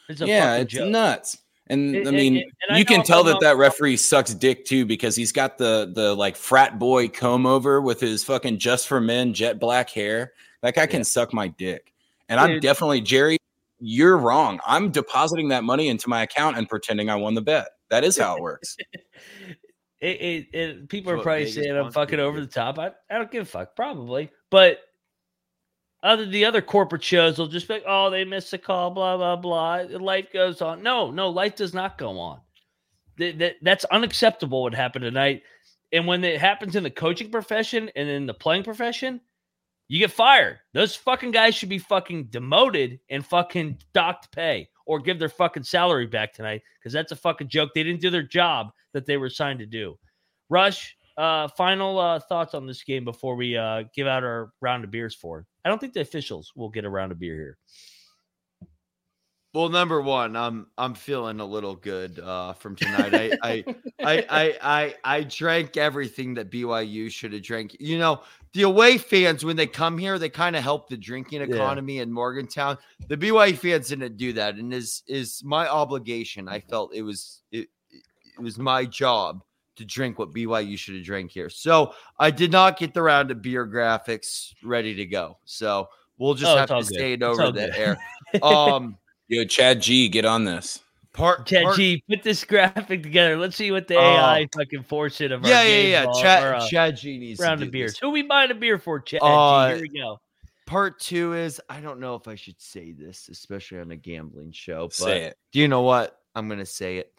It's 0.09 0.21
a 0.21 0.25
yeah, 0.27 0.51
fucking 0.51 0.61
it's 0.63 0.73
joke. 0.73 0.89
nuts. 0.89 1.37
And 1.67 1.95
It- 1.95 2.07
I 2.07 2.11
mean, 2.11 2.37
it- 2.37 2.47
and 2.67 2.77
you 2.77 2.83
know 2.83 2.87
can 2.97 3.03
tell 3.03 3.23
that 3.23 3.39
that 3.39 3.57
referee 3.57 3.97
sucks 3.97 4.33
dick 4.33 4.65
too 4.65 4.85
because 4.85 5.15
he's 5.15 5.31
got 5.31 5.57
the 5.57 5.91
the 5.93 6.13
like 6.15 6.35
frat 6.35 6.77
boy 6.77 7.07
comb 7.07 7.45
over 7.45 7.79
with 7.81 7.99
his 8.01 8.23
fucking 8.23 8.59
just 8.59 8.87
for 8.87 8.99
men 8.99 9.33
jet 9.33 9.59
black 9.59 9.89
hair. 9.89 10.33
That 10.61 10.75
guy 10.75 10.85
can 10.87 11.03
suck 11.03 11.33
my 11.33 11.47
dick. 11.47 11.93
And 12.27 12.39
I'm 12.39 12.59
definitely 12.59 13.01
Jerry. 13.01 13.37
You're 13.79 14.17
wrong. 14.17 14.59
I'm 14.65 14.91
depositing 14.91 15.49
that 15.49 15.63
money 15.63 15.87
into 15.87 16.07
my 16.07 16.21
account 16.23 16.57
and 16.57 16.69
pretending 16.69 17.09
I 17.09 17.15
won 17.15 17.33
the 17.33 17.41
bet. 17.41 17.67
That 17.89 18.03
is 18.03 18.17
how 18.17 18.35
it 18.35 18.41
works. 18.41 18.77
It, 20.01 20.19
it, 20.19 20.47
it, 20.55 20.89
people 20.89 21.11
That's 21.11 21.19
are 21.19 21.23
probably 21.23 21.43
Vegas 21.45 21.63
saying 21.63 21.77
I'm 21.77 21.91
fucking 21.91 22.19
over 22.19 22.41
the 22.41 22.47
top. 22.47 22.79
I, 22.79 22.87
I 23.07 23.19
don't 23.19 23.29
give 23.29 23.43
a 23.43 23.45
fuck, 23.45 23.75
probably. 23.75 24.31
But 24.49 24.79
other 26.03 26.25
the 26.25 26.45
other 26.45 26.61
corporate 26.61 27.03
shows 27.03 27.37
will 27.37 27.47
just 27.47 27.67
be 27.67 27.75
like, 27.75 27.83
oh, 27.87 28.09
they 28.09 28.25
missed 28.25 28.53
a 28.53 28.57
call, 28.57 28.91
blah 28.91 29.17
blah 29.17 29.35
blah. 29.35 29.83
Life 29.99 30.31
goes 30.33 30.61
on. 30.61 30.81
No, 30.81 31.11
no, 31.11 31.29
life 31.29 31.55
does 31.55 31.73
not 31.73 31.97
go 31.97 32.19
on. 32.19 32.39
That, 33.17 33.37
that 33.39 33.55
that's 33.61 33.85
unacceptable. 33.85 34.63
What 34.63 34.73
happened 34.73 35.03
tonight, 35.03 35.43
and 35.91 36.07
when 36.07 36.23
it 36.23 36.39
happens 36.39 36.75
in 36.75 36.83
the 36.83 36.89
coaching 36.89 37.29
profession 37.29 37.89
and 37.95 38.09
in 38.09 38.25
the 38.25 38.33
playing 38.33 38.63
profession, 38.63 39.21
you 39.87 39.99
get 39.99 40.11
fired. 40.11 40.59
Those 40.73 40.95
fucking 40.95 41.31
guys 41.31 41.53
should 41.53 41.69
be 41.69 41.77
fucking 41.77 42.25
demoted 42.25 42.99
and 43.09 43.25
fucking 43.25 43.77
docked 43.93 44.31
pay 44.31 44.69
or 44.85 44.99
give 44.99 45.19
their 45.19 45.29
fucking 45.29 45.63
salary 45.63 46.07
back 46.07 46.33
tonight 46.33 46.61
because 46.79 46.93
that's 46.93 47.11
a 47.11 47.15
fucking 47.15 47.49
joke. 47.49 47.71
They 47.75 47.83
didn't 47.83 48.01
do 48.01 48.09
their 48.09 48.23
job 48.23 48.71
that 48.93 49.05
they 49.05 49.17
were 49.17 49.27
assigned 49.27 49.59
to 49.59 49.65
do. 49.65 49.97
Rush, 50.49 50.95
uh, 51.17 51.47
final 51.49 51.99
uh, 51.99 52.19
thoughts 52.19 52.53
on 52.53 52.65
this 52.65 52.83
game 52.83 53.05
before 53.05 53.35
we 53.35 53.57
uh, 53.57 53.83
give 53.93 54.07
out 54.07 54.23
our 54.23 54.51
round 54.61 54.83
of 54.83 54.91
beers 54.91 55.15
for 55.15 55.39
it. 55.39 55.45
I 55.65 55.69
don't 55.69 55.79
think 55.79 55.93
the 55.93 56.01
officials 56.01 56.51
will 56.55 56.69
get 56.69 56.85
a 56.85 56.89
round 56.89 57.11
of 57.11 57.19
beer 57.19 57.35
here. 57.35 57.57
Well, 59.53 59.67
number 59.67 60.01
one, 60.01 60.37
I'm 60.37 60.67
I'm 60.77 60.93
feeling 60.93 61.41
a 61.41 61.45
little 61.45 61.75
good 61.75 62.19
uh, 62.19 62.53
from 62.53 62.75
tonight. 62.75 63.13
I, 63.13 63.33
I, 63.43 63.65
I 64.01 64.25
I 64.29 64.57
I 64.61 64.95
I 65.03 65.23
drank 65.23 65.75
everything 65.75 66.33
that 66.35 66.49
BYU 66.49 67.11
should 67.11 67.33
have 67.33 67.41
drank. 67.43 67.75
You 67.77 67.99
know, 67.99 68.23
the 68.53 68.61
away 68.61 68.97
fans 68.97 69.43
when 69.43 69.57
they 69.57 69.67
come 69.67 69.97
here, 69.97 70.17
they 70.17 70.29
kind 70.29 70.55
of 70.55 70.63
help 70.63 70.87
the 70.87 70.95
drinking 70.95 71.41
Yeah. 71.41 71.53
economy 71.55 71.97
in 71.99 72.13
Morgantown. 72.13 72.77
The 73.09 73.17
BYU 73.17 73.57
fans 73.57 73.89
didn't 73.89 74.15
do 74.15 74.31
that, 74.33 74.55
and 74.55 74.73
is 74.73 75.03
is 75.07 75.41
my 75.43 75.67
obligation. 75.67 76.47
I 76.47 76.61
felt 76.61 76.93
it 76.95 77.01
was 77.01 77.43
it, 77.51 77.67
it 77.91 78.41
was 78.41 78.57
my 78.57 78.85
job 78.85 79.43
to 79.75 79.85
drink 79.85 80.19
what 80.19 80.31
BYU 80.33 80.77
should 80.77 80.95
have 80.95 81.03
drank 81.05 81.31
here. 81.31 81.49
So 81.49 81.93
I 82.19 82.31
did 82.31 82.51
not 82.51 82.77
get 82.77 82.93
the 82.93 83.01
round 83.01 83.31
of 83.31 83.41
beer 83.41 83.65
graphics 83.67 84.53
ready 84.63 84.93
to 84.95 85.05
go. 85.05 85.37
So 85.45 85.87
we'll 86.17 86.33
just 86.33 86.51
Oh, 86.51 86.57
have 86.57 86.69
to 86.69 86.75
good. 86.75 86.85
say 86.93 87.13
it 87.13 87.23
over 87.23 87.43
all 87.43 87.51
the 87.51 87.67
good. 87.67 87.75
air. 87.75 87.97
Um, 88.43 88.97
Yo, 89.27 89.43
Chad 89.45 89.81
G, 89.81 90.07
get 90.09 90.25
on 90.25 90.43
this. 90.45 90.79
part, 91.13 91.45
Chad 91.45 91.63
part 91.63 91.75
G, 91.77 92.03
put 92.09 92.21
this 92.23 92.43
graphic 92.45 93.03
together. 93.03 93.37
Let's 93.37 93.55
see 93.55 93.71
what 93.71 93.87
the 93.87 93.95
Oh. 93.95 94.01
AI 94.01 94.47
fucking 94.55 94.83
force 94.83 95.19
it 95.21 95.31
of 95.31 95.43
our 95.43 95.49
yeah, 95.49 95.63
yeah, 95.63 95.81
yeah. 95.87 96.05
ball- 96.05 96.21
Chad, 96.21 96.43
or, 96.43 96.55
uh, 96.55 96.67
Chad 96.67 96.97
G 96.97 97.17
needs 97.17 97.39
to 97.39 97.45
round 97.45 97.59
do 97.61 97.65
of 97.67 97.71
beers. 97.71 97.91
this. 97.91 97.99
Who 97.99 98.09
we 98.11 98.23
buying 98.23 98.51
a 98.51 98.55
beer 98.55 98.77
for, 98.79 98.99
Chad 98.99 99.19
Uh, 99.21 99.67
G? 99.69 99.73
Here 99.75 99.81
we 99.81 99.99
go. 99.99 100.19
Part 100.65 100.99
two 100.99 101.33
is 101.33 101.59
I 101.69 101.81
don't 101.81 101.99
know 101.99 102.15
if 102.15 102.27
I 102.29 102.35
should 102.35 102.61
say 102.61 102.91
this, 102.93 103.27
especially 103.29 103.79
on 103.79 103.91
a 103.91 103.95
gambling 103.97 104.51
show. 104.53 104.87
But 104.87 104.93
Say 104.93 105.23
it. 105.23 105.37
do 105.51 105.59
you 105.59 105.67
know 105.67 105.81
what? 105.81 106.17
I'm 106.35 106.47
gonna 106.47 106.65
say 106.65 106.97
it. 106.97 107.11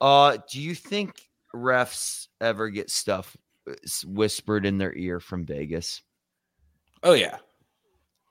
Uh, 0.00 0.36
do 0.48 0.60
you 0.60 0.74
think 0.74 1.25
refs 1.56 2.28
ever 2.40 2.68
get 2.70 2.90
stuff 2.90 3.36
uh, 3.68 3.74
whispered 4.06 4.66
in 4.66 4.78
their 4.78 4.94
ear 4.94 5.20
from 5.20 5.44
Vegas? 5.44 6.02
Oh 7.02 7.14
yeah. 7.14 7.38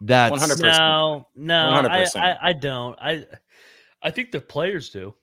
That's 0.01 0.35
100%. 0.35 0.61
No, 0.61 1.27
no, 1.35 1.69
I, 1.89 2.03
100%. 2.03 2.15
I, 2.17 2.37
I 2.49 2.53
don't. 2.53 2.97
I, 3.01 3.25
I 4.03 4.11
think 4.11 4.31
the 4.31 4.41
players 4.41 4.89
do. 4.89 5.15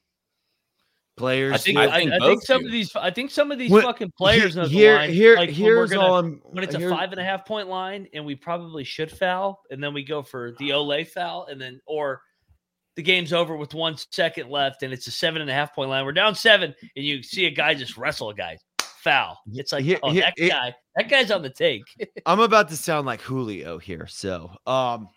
players. 1.17 1.53
I 1.53 1.59
think 1.59 1.77
do. 1.77 1.83
I, 1.83 1.87
I 1.95 1.99
think 1.99 2.13
I 2.13 2.19
think 2.27 2.43
some 2.43 2.61
do. 2.63 2.67
of 2.67 2.73
these 2.73 2.97
I 2.97 3.11
think 3.11 3.31
some 3.31 3.53
of 3.53 3.59
these 3.59 3.71
When- 3.71 3.83
fucking 3.83 4.13
players 4.17 4.57
know 4.57 4.63
the 4.65 4.71
here, 4.71 4.97
line. 4.97 5.11
here, 5.13 5.37
like 5.37 5.51
when 5.51 5.61
we're 5.61 5.77
here's 5.77 5.91
gonna- 5.91 6.07
all 6.07 6.19
I'm. 6.19 6.41
when 6.45 6.65
it's 6.65 6.75
a 6.75 6.89
five 6.89 7.13
and 7.13 7.21
a 7.21 7.25
half 7.25 7.45
point 7.47 7.69
line 7.69 8.09
and 8.15 8.25
we 8.25 8.35
probably 8.35 8.83
should 8.83 9.11
foul, 9.11 9.61
and 9.71 9.83
then 9.83 9.93
we 9.95 10.03
go 10.05 10.23
for 10.23 10.53
the 10.59 10.71
Olay 10.71 11.07
foul, 11.07 11.47
and 11.51 11.61
then 11.61 11.81
or 11.87 12.23
the 12.97 13.03
game's 13.03 13.33
over 13.33 13.57
with 13.57 13.75
one 13.75 13.97
second 14.11 14.51
left 14.51 14.83
and 14.83 14.93
it's 14.93 15.07
a 15.07 15.11
seven 15.11 15.41
and 15.41 15.51
a 15.51 15.55
half 15.55 15.75
point 15.75 15.91
line. 15.91 16.05
We're 16.05 16.13
down 16.13 16.35
seven, 16.35 16.75
and 16.97 17.05
you 17.05 17.23
see 17.23 17.47
a 17.47 17.51
guy 17.51 17.75
just 17.75 17.97
wrestle 17.97 18.31
a 18.31 18.35
guy. 18.35 18.59
Foul. 19.03 19.41
It's 19.53 19.73
like, 19.73 19.85
oh, 20.03 20.13
that 20.13 20.35
guy, 20.37 20.73
that 20.95 21.09
guy's 21.09 21.33
on 21.33 21.43
the 21.43 21.51
take. 21.51 21.83
I'm 22.27 22.39
about 22.39 22.69
to 22.69 22.77
sound 22.77 23.05
like 23.05 23.21
Julio 23.21 23.79
here, 23.79 24.07
so 24.07 24.51
um, 24.65 25.09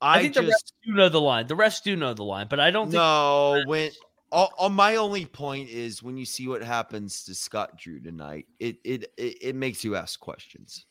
I, 0.00 0.18
I, 0.18 0.22
think 0.22 0.34
the 0.34 0.40
refs 0.40 0.48
just 0.48 0.74
do 0.84 0.92
know 0.92 1.08
the 1.08 1.20
line. 1.20 1.46
The 1.46 1.54
refs 1.54 1.80
do 1.80 1.94
know 1.94 2.12
the 2.12 2.24
line, 2.24 2.48
but 2.50 2.58
I 2.58 2.70
don't 2.70 2.86
think 2.86 2.94
no 2.94 3.62
when. 3.66 3.90
All, 4.32 4.52
all- 4.58 4.70
my 4.70 4.96
only 4.96 5.24
point 5.24 5.68
is 5.68 6.02
when 6.02 6.16
you 6.16 6.24
see 6.24 6.48
what 6.48 6.60
happens 6.60 7.22
to 7.24 7.34
Scott 7.36 7.78
Drew 7.78 8.00
tonight, 8.00 8.46
it 8.58 8.78
it 8.82 9.12
it, 9.16 9.38
it 9.40 9.54
makes 9.54 9.84
you 9.84 9.94
ask 9.94 10.18
questions. 10.18 10.86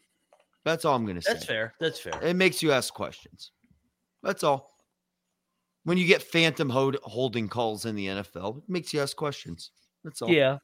That's 0.63 0.85
all 0.85 0.95
I'm 0.95 1.05
gonna 1.05 1.21
say. 1.21 1.33
that's 1.33 1.45
fair. 1.45 1.73
That's 1.81 1.99
fair. 1.99 2.17
It 2.23 2.37
makes 2.37 2.63
you 2.63 2.71
ask 2.71 2.93
questions. 2.93 3.51
That's 4.23 4.43
all. 4.43 4.74
When 5.85 5.97
you 5.97 6.05
get 6.05 6.21
phantom 6.21 6.69
hold, 6.69 6.97
holding 7.03 7.47
calls 7.47 7.85
in 7.85 7.95
the 7.95 8.07
NFL, 8.07 8.57
it 8.57 8.63
makes 8.67 8.93
you 8.93 9.01
ask 9.01 9.15
questions. 9.15 9.71
That's 10.03 10.21
all. 10.21 10.29
Yeah. 10.29 10.57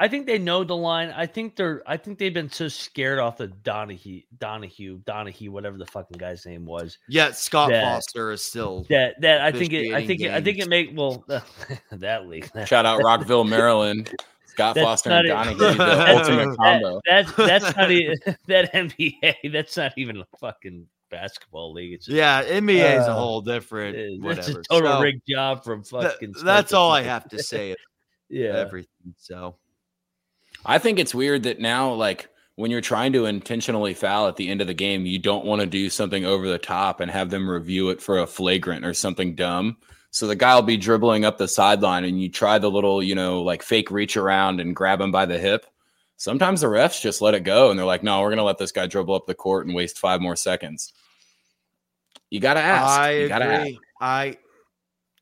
I 0.00 0.06
think 0.06 0.26
they 0.26 0.38
know 0.38 0.62
the 0.62 0.76
line. 0.76 1.10
I 1.10 1.26
think 1.26 1.56
they're 1.56 1.82
I 1.84 1.96
think 1.96 2.18
they've 2.20 2.32
been 2.32 2.50
so 2.52 2.68
scared 2.68 3.18
off 3.18 3.38
the 3.38 3.48
Donahue, 3.48 4.20
Donahue, 4.38 4.98
Donahue, 5.04 5.50
whatever 5.50 5.76
the 5.76 5.86
fucking 5.86 6.18
guy's 6.18 6.46
name 6.46 6.64
was. 6.64 6.98
Yeah, 7.08 7.32
Scott 7.32 7.70
That- 7.70 7.82
Foster 7.82 8.30
is 8.30 8.44
still. 8.44 8.86
That 8.90 9.20
that 9.22 9.40
I 9.40 9.50
think 9.50 9.72
it 9.72 9.92
I 9.92 10.06
think 10.06 10.20
it, 10.20 10.30
I 10.30 10.40
think 10.40 10.58
it 10.58 10.68
make 10.68 10.90
well 10.94 11.24
that 11.90 12.28
league. 12.28 12.48
Shout 12.66 12.86
out 12.86 13.02
Rockville, 13.02 13.42
Maryland. 13.42 14.14
Scott 14.46 14.76
That's 14.76 14.84
Foster 14.84 15.10
and 15.10 15.26
not 15.28 15.46
it. 15.48 15.58
Donahue, 15.58 15.58
the 15.78 15.84
That's- 15.84 16.28
ultimate 16.28 16.56
combo. 16.56 17.00
That's 17.04 17.32
that's 17.32 17.76
not 17.76 17.90
even 17.90 18.16
that 18.46 18.72
NBA. 18.72 19.52
That's 19.52 19.76
not 19.76 19.94
even 19.96 20.18
a 20.18 20.26
fucking 20.38 20.86
basketball 21.10 21.72
league. 21.72 21.92
It's 21.94 22.06
just, 22.06 22.16
Yeah, 22.16 22.42
NBA 22.42 23.00
is 23.00 23.06
a 23.06 23.10
Uh, 23.10 23.14
whole 23.14 23.40
different 23.40 23.96
it's 23.96 24.22
whatever. 24.22 24.60
a 24.60 24.62
total 24.64 24.92
So, 24.92 25.00
rigged 25.02 25.22
job 25.28 25.64
from 25.64 25.82
th- 25.82 26.02
fucking. 26.02 26.34
that's 26.44 26.72
all 26.72 26.90
I 26.92 27.02
have 27.02 27.28
to 27.30 27.42
say. 27.42 27.74
Yeah. 28.30 28.56
Everything. 28.58 29.14
So 29.16 29.56
I 30.66 30.78
think 30.78 30.98
it's 30.98 31.14
weird 31.14 31.44
that 31.44 31.60
now, 31.60 31.94
like 31.94 32.28
when 32.56 32.70
you're 32.70 32.80
trying 32.82 33.12
to 33.14 33.24
intentionally 33.24 33.94
foul 33.94 34.28
at 34.28 34.36
the 34.36 34.48
end 34.50 34.60
of 34.60 34.66
the 34.66 34.74
game, 34.74 35.06
you 35.06 35.18
don't 35.18 35.46
want 35.46 35.60
to 35.62 35.66
do 35.66 35.88
something 35.88 36.26
over 36.26 36.46
the 36.46 36.58
top 36.58 37.00
and 37.00 37.10
have 37.10 37.30
them 37.30 37.48
review 37.48 37.88
it 37.88 38.02
for 38.02 38.18
a 38.18 38.26
flagrant 38.26 38.84
or 38.84 38.92
something 38.92 39.34
dumb. 39.34 39.78
So 40.10 40.26
the 40.26 40.36
guy 40.36 40.54
will 40.54 40.62
be 40.62 40.76
dribbling 40.76 41.24
up 41.24 41.38
the 41.38 41.48
sideline 41.48 42.04
and 42.04 42.20
you 42.20 42.28
try 42.28 42.58
the 42.58 42.70
little, 42.70 43.02
you 43.02 43.14
know, 43.14 43.42
like 43.42 43.62
fake 43.62 43.90
reach 43.90 44.16
around 44.18 44.60
and 44.60 44.76
grab 44.76 45.00
him 45.00 45.10
by 45.12 45.24
the 45.24 45.38
hip. 45.38 45.64
Sometimes 46.18 46.60
the 46.60 46.66
refs 46.66 47.00
just 47.00 47.22
let 47.22 47.34
it 47.34 47.44
go 47.44 47.70
and 47.70 47.78
they're 47.78 47.86
like, 47.86 48.02
no, 48.02 48.20
we're 48.20 48.28
going 48.28 48.36
to 48.38 48.42
let 48.44 48.58
this 48.58 48.72
guy 48.72 48.86
dribble 48.86 49.14
up 49.14 49.26
the 49.26 49.34
court 49.34 49.66
and 49.66 49.74
waste 49.74 49.98
five 49.98 50.20
more 50.20 50.36
seconds. 50.36 50.92
You 52.28 52.40
got 52.40 52.54
to 52.54 52.60
ask. 52.60 52.98
I 53.00 53.10
you 53.12 53.28
got 53.28 53.38
to 53.38 53.44
ask. 53.46 53.62
agree. 53.66 53.78
I 54.00 54.36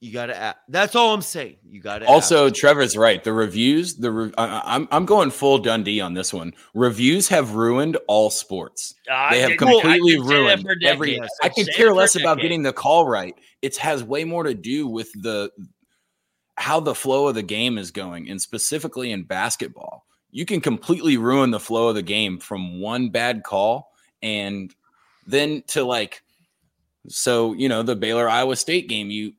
you 0.01 0.13
got 0.13 0.27
to 0.27 0.37
ask. 0.37 0.57
That's 0.69 0.95
all 0.95 1.15
I'm 1.15 1.23
saying. 1.23 1.57
You 1.65 1.81
got 1.81 1.99
to 2.01 2.07
Also, 2.07 2.51
Trevor's 2.51 2.97
right. 2.97 3.23
The 3.23 3.33
reviews, 3.33 3.97
the 3.97 4.11
re- 4.11 4.33
I, 4.39 4.63
I'm 4.65 4.89
I'm 4.91 5.05
going 5.07 5.31
full 5.31 5.59
Dundee 5.59 6.01
on 6.01 6.15
this 6.15 6.33
one. 6.33 6.55
Reviews 6.75 7.29
have 7.29 7.55
ruined 7.55 7.97
all 8.09 8.31
sports. 8.31 8.95
I 9.11 9.35
They 9.35 9.41
have 9.41 9.51
did- 9.51 9.59
completely 9.59 10.17
could 10.17 10.27
say 10.29 10.35
that 10.47 10.65
ruined 10.65 10.85
every. 10.85 11.11
decades. 11.17 11.33
I 11.43 11.47
I've 11.47 11.55
could 11.55 11.69
care 11.75 11.93
less 11.93 12.17
about 12.17 12.41
getting 12.41 12.63
the 12.63 12.73
call 12.73 13.07
right. 13.07 13.35
It 13.63 13.77
has 13.77 14.03
way 14.03 14.25
more 14.25 14.45
to 14.45 14.55
do 14.55 14.87
with 14.87 15.13
the 15.13 15.51
how 16.57 16.81
the 16.81 16.95
flow 16.95 17.29
of 17.29 17.35
the 17.35 17.43
game 17.43 17.77
is 17.77 17.91
going, 17.91 18.31
and 18.31 18.41
specifically 18.41 19.13
in 19.13 19.25
basketball, 19.25 20.06
you 20.31 20.45
can 20.45 20.61
completely 20.61 21.17
ruin 21.17 21.51
the 21.51 21.61
flow 21.61 21.89
of 21.89 21.95
the 21.95 22.03
game 22.03 22.39
from 22.39 22.81
one 22.81 23.11
bad 23.11 23.43
call, 23.43 23.93
and 24.23 24.75
then 25.27 25.63
to 25.69 25.85
like, 25.85 26.23
so 27.09 27.53
you 27.53 27.69
know 27.69 27.83
the 27.83 27.97
Baylor 27.97 28.29
Iowa 28.29 28.57
State 28.57 28.89
game, 28.89 29.11
you 29.11 29.33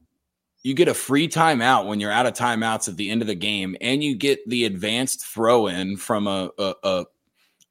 you 0.64 0.74
get 0.74 0.88
a 0.88 0.94
free 0.94 1.28
timeout 1.28 1.86
when 1.86 2.00
you're 2.00 2.12
out 2.12 2.26
of 2.26 2.34
timeouts 2.34 2.90
at 2.90 2.98
the 2.98 3.10
end 3.10 3.22
of 3.22 3.28
the 3.28 3.36
game, 3.36 3.76
and 3.82 4.04
you 4.04 4.16
get 4.16 4.48
the 4.50 4.66
advanced 4.66 5.26
throw 5.26 5.68
in 5.68 5.98
from 5.98 6.28
a 6.28 6.50
a, 6.58 6.74
a, 6.84 7.06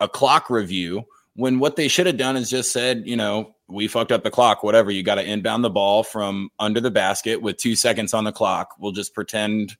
a 0.00 0.08
clock 0.08 0.50
review 0.50 1.04
when 1.36 1.58
what 1.58 1.76
they 1.76 1.88
should 1.88 2.06
have 2.06 2.16
done 2.16 2.36
is 2.36 2.50
just 2.50 2.72
said, 2.72 3.06
you 3.06 3.16
know, 3.16 3.54
we 3.68 3.88
fucked 3.88 4.12
up 4.12 4.24
the 4.24 4.30
clock, 4.30 4.62
whatever. 4.62 4.90
You 4.90 5.02
got 5.02 5.16
to 5.16 5.24
inbound 5.24 5.62
the 5.62 5.70
ball 5.70 6.02
from 6.02 6.50
under 6.58 6.80
the 6.80 6.90
basket 6.90 7.42
with 7.42 7.58
two 7.58 7.76
seconds 7.76 8.14
on 8.14 8.24
the 8.24 8.32
clock. 8.32 8.74
We'll 8.78 8.92
just 8.92 9.14
pretend 9.14 9.76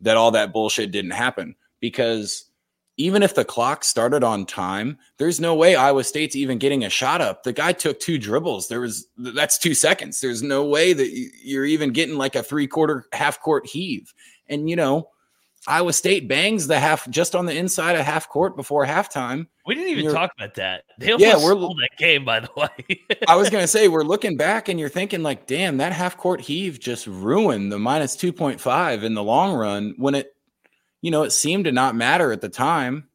that 0.00 0.16
all 0.16 0.30
that 0.32 0.52
bullshit 0.52 0.92
didn't 0.92 1.12
happen 1.12 1.56
because 1.80 2.44
even 2.98 3.22
if 3.22 3.34
the 3.34 3.44
clock 3.44 3.84
started 3.84 4.24
on 4.24 4.46
time, 4.46 4.96
there's 5.18 5.38
no 5.40 5.54
way 5.54 5.74
Iowa 5.76 6.02
State's 6.04 6.34
even 6.36 6.58
getting 6.58 6.84
a 6.84 6.88
shot 6.90 7.20
up. 7.20 7.42
The 7.42 7.52
guy 7.52 7.72
took 7.72 8.00
two 8.00 8.18
dribbles. 8.18 8.68
There 8.68 8.80
was 8.80 9.06
that's 9.18 9.58
two 9.58 9.74
seconds. 9.74 10.20
There's 10.20 10.42
no 10.42 10.64
way 10.64 10.92
that 10.92 11.10
you're 11.44 11.66
even 11.66 11.90
getting 11.90 12.16
like 12.16 12.34
a 12.36 12.42
three 12.42 12.66
quarter 12.66 13.06
half 13.12 13.40
court 13.40 13.66
heave. 13.66 14.14
And 14.48 14.70
you 14.70 14.76
know, 14.76 15.10
Iowa 15.68 15.92
State 15.92 16.28
bangs 16.28 16.68
the 16.68 16.78
half 16.78 17.10
just 17.10 17.34
on 17.34 17.44
the 17.44 17.54
inside 17.56 17.96
of 17.96 18.04
half 18.06 18.28
court 18.28 18.56
before 18.56 18.86
halftime. 18.86 19.46
We 19.66 19.74
didn't 19.74 19.98
even 19.98 20.12
talk 20.14 20.30
about 20.38 20.54
that. 20.54 20.84
They 20.98 21.08
Yeah, 21.08 21.32
almost 21.32 21.44
we're- 21.44 21.56
stole 21.58 21.74
that 21.74 21.98
game, 21.98 22.24
by 22.24 22.38
the 22.40 22.48
way. 22.56 23.00
I 23.26 23.34
was 23.34 23.50
gonna 23.50 23.66
say 23.66 23.88
we're 23.88 24.04
looking 24.04 24.36
back 24.36 24.68
and 24.68 24.78
you're 24.78 24.88
thinking 24.88 25.22
like, 25.24 25.46
damn, 25.46 25.78
that 25.78 25.92
half 25.92 26.16
court 26.16 26.40
heave 26.40 26.78
just 26.78 27.06
ruined 27.08 27.72
the 27.72 27.78
minus 27.78 28.14
two 28.16 28.32
point 28.32 28.60
five 28.60 29.02
in 29.02 29.14
the 29.14 29.24
long 29.24 29.54
run 29.54 29.94
when 29.98 30.14
it, 30.14 30.35
you 31.02 31.10
know, 31.10 31.22
it 31.22 31.30
seemed 31.30 31.64
to 31.64 31.72
not 31.72 31.94
matter 31.94 32.32
at 32.32 32.40
the 32.40 32.48
time. 32.48 33.08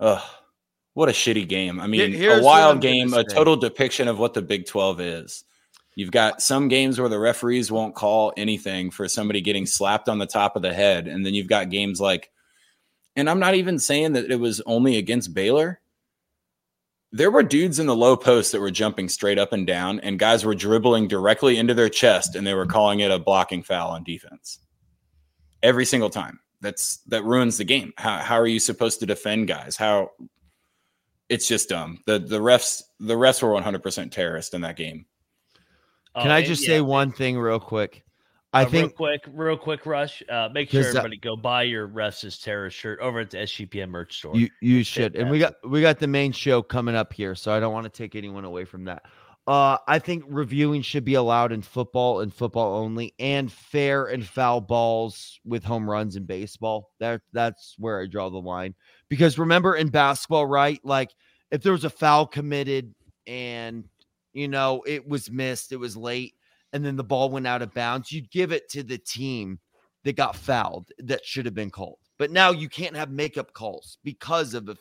Ugh, 0.00 0.22
what 0.94 1.08
a 1.08 1.12
shitty 1.12 1.48
game. 1.48 1.80
I 1.80 1.86
mean, 1.86 2.12
here's 2.12 2.40
a 2.40 2.44
wild 2.44 2.80
game, 2.80 3.12
a 3.14 3.24
total 3.24 3.56
depiction 3.56 4.08
of 4.08 4.18
what 4.18 4.34
the 4.34 4.42
Big 4.42 4.66
Twelve 4.66 5.00
is. 5.00 5.44
You've 5.94 6.10
got 6.12 6.40
some 6.40 6.68
games 6.68 7.00
where 7.00 7.08
the 7.08 7.18
referees 7.18 7.72
won't 7.72 7.96
call 7.96 8.32
anything 8.36 8.90
for 8.90 9.08
somebody 9.08 9.40
getting 9.40 9.66
slapped 9.66 10.08
on 10.08 10.18
the 10.18 10.26
top 10.26 10.54
of 10.54 10.62
the 10.62 10.72
head, 10.72 11.08
and 11.08 11.26
then 11.26 11.34
you've 11.34 11.48
got 11.48 11.70
games 11.70 12.00
like, 12.00 12.30
and 13.16 13.28
I'm 13.28 13.40
not 13.40 13.56
even 13.56 13.78
saying 13.78 14.12
that 14.12 14.30
it 14.30 14.38
was 14.38 14.60
only 14.66 14.96
against 14.96 15.34
Baylor 15.34 15.80
there 17.12 17.30
were 17.30 17.42
dudes 17.42 17.78
in 17.78 17.86
the 17.86 17.96
low 17.96 18.16
post 18.16 18.52
that 18.52 18.60
were 18.60 18.70
jumping 18.70 19.08
straight 19.08 19.38
up 19.38 19.52
and 19.52 19.66
down, 19.66 20.00
and 20.00 20.18
guys 20.18 20.44
were 20.44 20.54
dribbling 20.54 21.08
directly 21.08 21.56
into 21.56 21.74
their 21.74 21.88
chest, 21.88 22.34
and 22.34 22.46
they 22.46 22.54
were 22.54 22.66
calling 22.66 23.00
it 23.00 23.10
a 23.10 23.18
blocking 23.18 23.62
foul 23.62 23.90
on 23.90 24.04
defense 24.04 24.58
every 25.62 25.86
single 25.86 26.10
time. 26.10 26.38
That's 26.60 26.98
that 27.06 27.24
ruins 27.24 27.58
the 27.58 27.64
game. 27.64 27.92
How 27.96 28.18
how 28.18 28.38
are 28.38 28.46
you 28.46 28.58
supposed 28.60 29.00
to 29.00 29.06
defend 29.06 29.48
guys? 29.48 29.76
How 29.76 30.10
it's 31.28 31.46
just 31.46 31.68
dumb. 31.68 31.98
The 32.06 32.18
the 32.18 32.38
refs 32.40 32.82
the 33.00 33.14
refs 33.14 33.42
were 33.42 33.52
100 33.52 33.82
percent 33.82 34.12
terrorist 34.12 34.54
in 34.54 34.62
that 34.62 34.76
game. 34.76 35.06
Can 36.16 36.30
Oh, 36.30 36.34
I 36.34 36.42
just 36.42 36.62
yeah, 36.62 36.74
say 36.76 36.80
one 36.80 37.12
thing 37.12 37.38
real 37.38 37.60
quick? 37.60 38.02
I 38.52 38.62
uh, 38.62 38.64
real 38.64 38.70
think 38.70 38.94
quick, 38.96 39.20
real 39.28 39.58
quick, 39.58 39.84
rush. 39.84 40.22
Uh, 40.28 40.48
make 40.52 40.70
sure 40.70 40.82
'Cause, 40.82 40.94
uh, 40.94 40.98
everybody 41.00 41.18
go 41.18 41.36
buy 41.36 41.64
your 41.64 41.86
refs 41.86 42.24
is 42.24 42.38
terrorist 42.38 42.76
shirt 42.78 42.98
over 43.00 43.20
at 43.20 43.30
the 43.30 43.38
SGPN 43.38 43.90
merch 43.90 44.16
store. 44.18 44.34
You 44.34 44.48
you 44.60 44.82
should. 44.82 45.16
And 45.16 45.30
we 45.30 45.38
got 45.38 45.54
we 45.68 45.80
got 45.82 45.98
the 45.98 46.06
main 46.06 46.32
show 46.32 46.62
coming 46.62 46.94
up 46.94 47.12
here, 47.12 47.34
so 47.34 47.52
I 47.52 47.60
don't 47.60 47.74
want 47.74 47.84
to 47.84 47.90
take 47.90 48.16
anyone 48.16 48.44
away 48.44 48.64
from 48.64 48.84
that. 48.86 49.04
Uh 49.48 49.78
I 49.88 49.98
think 49.98 50.24
reviewing 50.28 50.82
should 50.82 51.06
be 51.06 51.14
allowed 51.14 51.52
in 51.52 51.62
football 51.62 52.20
and 52.20 52.32
football 52.32 52.76
only 52.76 53.14
and 53.18 53.50
fair 53.50 54.04
and 54.04 54.26
foul 54.26 54.60
balls 54.60 55.40
with 55.42 55.64
home 55.64 55.88
runs 55.88 56.16
in 56.16 56.24
baseball. 56.26 56.90
That 57.00 57.22
that's 57.32 57.74
where 57.78 58.02
I 58.02 58.06
draw 58.06 58.28
the 58.28 58.36
line. 58.36 58.74
Because 59.08 59.38
remember 59.38 59.74
in 59.74 59.88
basketball, 59.88 60.46
right? 60.46 60.78
Like 60.84 61.12
if 61.50 61.62
there 61.62 61.72
was 61.72 61.84
a 61.84 61.90
foul 61.90 62.26
committed 62.26 62.94
and 63.26 63.84
you 64.34 64.48
know 64.48 64.82
it 64.86 65.08
was 65.08 65.30
missed, 65.30 65.72
it 65.72 65.76
was 65.76 65.96
late, 65.96 66.34
and 66.74 66.84
then 66.84 66.96
the 66.96 67.04
ball 67.04 67.30
went 67.30 67.46
out 67.46 67.62
of 67.62 67.72
bounds, 67.72 68.12
you'd 68.12 68.30
give 68.30 68.52
it 68.52 68.68
to 68.72 68.82
the 68.82 68.98
team 68.98 69.60
that 70.04 70.16
got 70.16 70.36
fouled 70.36 70.90
that 70.98 71.24
should 71.24 71.46
have 71.46 71.54
been 71.54 71.70
called. 71.70 71.98
But 72.18 72.30
now 72.30 72.50
you 72.50 72.68
can't 72.68 72.96
have 72.96 73.10
makeup 73.10 73.54
calls 73.54 73.96
because 74.04 74.52
of 74.52 74.66
the 74.66 74.76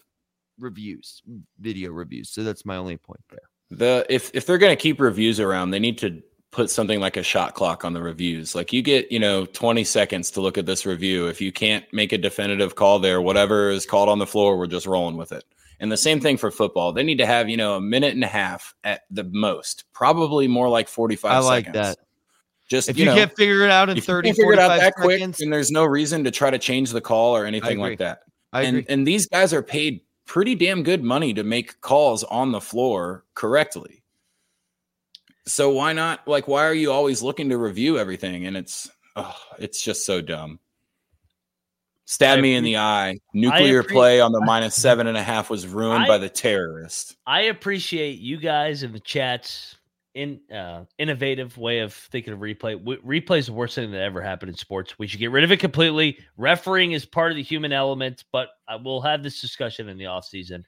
reviews, 0.59 1.21
video 1.57 1.91
reviews. 1.91 2.31
So 2.31 2.43
that's 2.43 2.65
my 2.65 2.75
only 2.75 2.97
point 2.97 3.23
there. 3.29 3.46
The 3.69 4.05
if 4.09 4.31
if 4.33 4.45
they're 4.45 4.57
going 4.57 4.75
to 4.75 4.81
keep 4.81 4.99
reviews 4.99 5.39
around, 5.39 5.71
they 5.71 5.79
need 5.79 5.97
to 5.99 6.21
put 6.51 6.69
something 6.69 6.99
like 6.99 7.17
a 7.17 7.23
shot 7.23 7.53
clock 7.53 7.83
on 7.83 7.93
the 7.93 8.01
reviews. 8.01 8.55
Like 8.55 8.71
you 8.73 8.81
get, 8.81 9.11
you 9.11 9.19
know, 9.19 9.45
20 9.45 9.83
seconds 9.83 10.31
to 10.31 10.41
look 10.41 10.57
at 10.57 10.65
this 10.65 10.85
review. 10.85 11.27
If 11.27 11.41
you 11.41 11.51
can't 11.51 11.85
make 11.91 12.13
a 12.13 12.17
definitive 12.17 12.75
call 12.75 12.99
there, 12.99 13.21
whatever 13.21 13.69
is 13.69 13.85
called 13.85 14.09
on 14.09 14.19
the 14.19 14.25
floor, 14.25 14.57
we're 14.57 14.67
just 14.67 14.87
rolling 14.87 15.17
with 15.17 15.31
it. 15.31 15.43
And 15.79 15.91
the 15.91 15.97
same 15.97 16.17
mm-hmm. 16.17 16.23
thing 16.23 16.37
for 16.37 16.49
football. 16.49 16.93
They 16.93 17.03
need 17.03 17.19
to 17.19 17.25
have, 17.25 17.49
you 17.49 17.57
know, 17.57 17.75
a 17.75 17.81
minute 17.81 18.15
and 18.15 18.23
a 18.23 18.27
half 18.27 18.73
at 18.83 19.01
the 19.11 19.25
most, 19.25 19.83
probably 19.93 20.47
more 20.47 20.69
like 20.69 20.87
45 20.87 21.31
I 21.31 21.39
like 21.39 21.65
seconds. 21.65 21.73
that. 21.75 21.97
Just 22.67 22.89
If 22.89 22.97
you, 22.97 23.05
you, 23.05 23.11
know, 23.11 23.15
can't 23.15 23.35
figure 23.35 23.61
it 23.61 23.69
out 23.69 23.89
in 23.89 23.97
if 23.97 24.03
you 24.03 24.13
30, 24.13 24.29
can't 24.29 24.37
figure 24.37 24.53
it 24.53 24.59
out 24.59 24.69
45 24.69 24.81
that 24.81 24.95
quick, 24.95 25.19
seconds, 25.19 25.41
and 25.41 25.53
there's 25.53 25.71
no 25.71 25.85
reason 25.85 26.23
to 26.23 26.31
try 26.31 26.49
to 26.49 26.57
change 26.57 26.91
the 26.91 27.01
call 27.01 27.35
or 27.35 27.45
anything 27.45 27.79
like 27.79 27.99
that 27.99 28.21
I 28.51 28.63
and 28.63 28.77
agree. 28.77 28.93
and 28.93 29.07
these 29.07 29.27
guys 29.27 29.53
are 29.53 29.61
paid 29.61 30.01
pretty 30.27 30.53
damn 30.53 30.83
good 30.83 31.03
money 31.03 31.33
to 31.33 31.43
make 31.43 31.81
calls 31.81 32.23
on 32.25 32.51
the 32.51 32.61
floor 32.61 33.23
correctly. 33.33 34.03
So 35.47 35.71
why 35.71 35.93
not 35.93 36.27
like 36.27 36.47
why 36.47 36.65
are 36.65 36.73
you 36.73 36.91
always 36.91 37.23
looking 37.23 37.49
to 37.49 37.57
review 37.57 37.97
everything 37.97 38.45
and 38.45 38.55
it's 38.55 38.91
oh, 39.15 39.35
it's 39.57 39.81
just 39.81 40.05
so 40.05 40.21
dumb. 40.21 40.59
Stab 42.05 42.37
I 42.37 42.41
me 42.41 42.55
in 42.55 42.63
the 42.63 42.77
eye. 42.77 43.19
Nuclear 43.33 43.83
play 43.83 44.21
on 44.21 44.31
the 44.31 44.39
minus 44.41 44.75
seven 44.75 45.07
and 45.07 45.17
a 45.17 45.23
half 45.23 45.49
was 45.49 45.65
ruined 45.65 46.03
I- 46.03 46.07
by 46.07 46.17
the 46.17 46.29
terrorist. 46.29 47.15
I 47.25 47.43
appreciate 47.43 48.19
you 48.19 48.37
guys 48.37 48.83
in 48.83 48.91
the 48.91 48.99
chats 48.99 49.76
in 50.17 50.41
uh 50.51 50.83
innovative 50.97 51.57
way 51.59 51.79
of 51.79 51.93
thinking 51.93 52.33
of 52.33 52.39
replay. 52.39 52.73
W- 52.73 53.01
replay 53.03 53.37
is 53.37 53.45
the 53.45 53.53
worst 53.53 53.75
thing 53.75 53.91
that 53.91 54.01
ever 54.01 54.19
happened 54.19 54.49
in 54.49 54.57
sports. 54.57 54.97
We 54.97 55.05
should 55.05 55.19
get 55.19 55.29
rid 55.29 55.43
of 55.43 55.51
it 55.51 55.59
completely. 55.59 56.17
Refereeing 56.37 56.93
is 56.93 57.05
part 57.05 57.31
of 57.31 57.35
the 57.35 57.43
human 57.43 57.71
element, 57.71 58.25
but 58.31 58.49
I 58.67 58.77
will 58.77 58.99
have 59.01 59.21
this 59.21 59.39
discussion 59.39 59.89
in 59.89 59.97
the 59.97 60.07
off 60.07 60.25
season. 60.25 60.65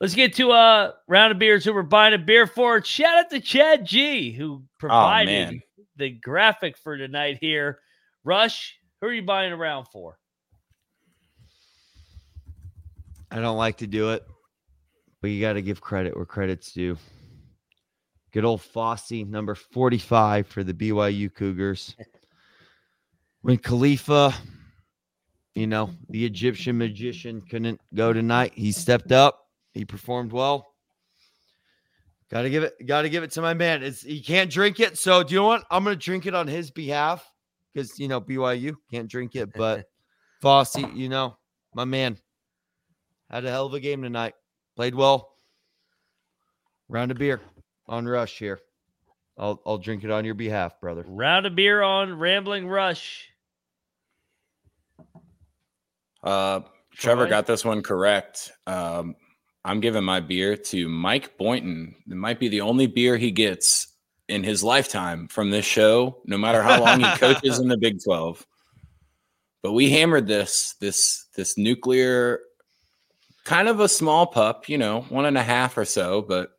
Let's 0.00 0.16
get 0.16 0.34
to 0.34 0.50
a 0.50 0.94
round 1.06 1.32
of 1.32 1.38
beers 1.38 1.64
who 1.64 1.72
we're 1.72 1.82
buying 1.82 2.12
a 2.12 2.18
beer 2.18 2.48
for. 2.48 2.82
Shout 2.84 3.16
out 3.16 3.30
to 3.30 3.40
Chad 3.40 3.86
G, 3.86 4.32
who 4.32 4.64
provided 4.78 5.30
man. 5.30 5.62
the 5.96 6.10
graphic 6.10 6.76
for 6.76 6.98
tonight 6.98 7.38
here. 7.40 7.78
Rush, 8.24 8.78
who 9.00 9.06
are 9.06 9.12
you 9.12 9.22
buying 9.22 9.52
around 9.52 9.86
for? 9.86 10.18
I 13.30 13.36
don't 13.40 13.56
like 13.56 13.78
to 13.78 13.86
do 13.86 14.10
it, 14.10 14.26
but 15.22 15.28
you 15.28 15.40
got 15.40 15.52
to 15.52 15.62
give 15.62 15.80
credit 15.80 16.16
where 16.16 16.26
credit's 16.26 16.72
due. 16.72 16.98
Good 18.36 18.44
old 18.44 18.60
Fousse, 18.60 19.26
number 19.26 19.54
45 19.54 20.46
for 20.46 20.62
the 20.62 20.74
BYU 20.74 21.34
Cougars. 21.34 21.96
When 23.40 23.56
Khalifa, 23.56 24.34
you 25.54 25.66
know, 25.66 25.88
the 26.10 26.26
Egyptian 26.26 26.76
magician 26.76 27.40
couldn't 27.40 27.80
go 27.94 28.12
tonight, 28.12 28.52
he 28.54 28.72
stepped 28.72 29.10
up. 29.10 29.46
He 29.72 29.86
performed 29.86 30.32
well. 30.32 30.66
Got 32.30 32.42
to 32.42 32.50
give 32.50 32.62
it, 32.62 32.74
got 32.84 33.02
to 33.02 33.08
give 33.08 33.22
it 33.22 33.30
to 33.30 33.40
my 33.40 33.54
man. 33.54 33.82
It's 33.82 34.02
he 34.02 34.20
can't 34.20 34.50
drink 34.50 34.80
it, 34.80 34.98
so 34.98 35.22
do 35.22 35.32
you 35.32 35.40
know 35.40 35.46
what? 35.46 35.64
I'm 35.70 35.84
gonna 35.84 35.96
drink 35.96 36.26
it 36.26 36.34
on 36.34 36.46
his 36.46 36.70
behalf 36.70 37.26
because 37.72 37.98
you 37.98 38.06
know 38.06 38.20
BYU 38.20 38.74
can't 38.90 39.08
drink 39.08 39.34
it, 39.34 39.50
but 39.54 39.86
Fousse, 40.42 40.94
you 40.94 41.08
know, 41.08 41.38
my 41.74 41.86
man, 41.86 42.18
had 43.30 43.46
a 43.46 43.50
hell 43.50 43.64
of 43.64 43.72
a 43.72 43.80
game 43.80 44.02
tonight. 44.02 44.34
Played 44.76 44.94
well. 44.94 45.32
Round 46.90 47.10
of 47.10 47.16
beer 47.16 47.40
on 47.88 48.06
Rush 48.06 48.38
here. 48.38 48.60
I'll 49.38 49.60
I'll 49.66 49.78
drink 49.78 50.04
it 50.04 50.10
on 50.10 50.24
your 50.24 50.34
behalf, 50.34 50.80
brother. 50.80 51.04
Round 51.06 51.46
of 51.46 51.54
beer 51.54 51.82
on 51.82 52.18
Rambling 52.18 52.68
Rush. 52.68 53.28
Uh 56.22 56.60
Trevor 56.96 57.24
Troy? 57.24 57.30
got 57.30 57.46
this 57.46 57.64
one 57.64 57.82
correct. 57.82 58.50
Um, 58.66 59.16
I'm 59.64 59.80
giving 59.80 60.04
my 60.04 60.20
beer 60.20 60.56
to 60.56 60.88
Mike 60.88 61.36
Boynton. 61.36 61.94
It 62.08 62.14
might 62.14 62.40
be 62.40 62.48
the 62.48 62.62
only 62.62 62.86
beer 62.86 63.16
he 63.16 63.30
gets 63.30 63.88
in 64.28 64.42
his 64.42 64.64
lifetime 64.64 65.28
from 65.28 65.50
this 65.50 65.64
show, 65.64 66.22
no 66.24 66.38
matter 66.38 66.62
how 66.62 66.80
long 66.82 67.00
he 67.00 67.16
coaches 67.16 67.58
in 67.58 67.68
the 67.68 67.76
Big 67.76 68.02
12. 68.02 68.46
But 69.62 69.72
we 69.72 69.90
hammered 69.90 70.26
this, 70.26 70.74
this, 70.80 71.26
this 71.36 71.58
nuclear, 71.58 72.40
kind 73.44 73.68
of 73.68 73.80
a 73.80 73.88
small 73.88 74.26
pup, 74.26 74.68
you 74.68 74.78
know, 74.78 75.02
one 75.08 75.26
and 75.26 75.36
a 75.36 75.42
half 75.42 75.76
or 75.76 75.84
so. 75.84 76.22
But 76.22 76.50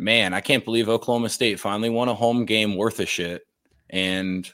man, 0.00 0.34
I 0.34 0.40
can't 0.40 0.64
believe 0.64 0.88
Oklahoma 0.88 1.28
State 1.28 1.60
finally 1.60 1.90
won 1.90 2.08
a 2.08 2.14
home 2.14 2.44
game 2.44 2.76
worth 2.76 3.00
a 3.00 3.06
shit. 3.06 3.42
And 3.90 4.50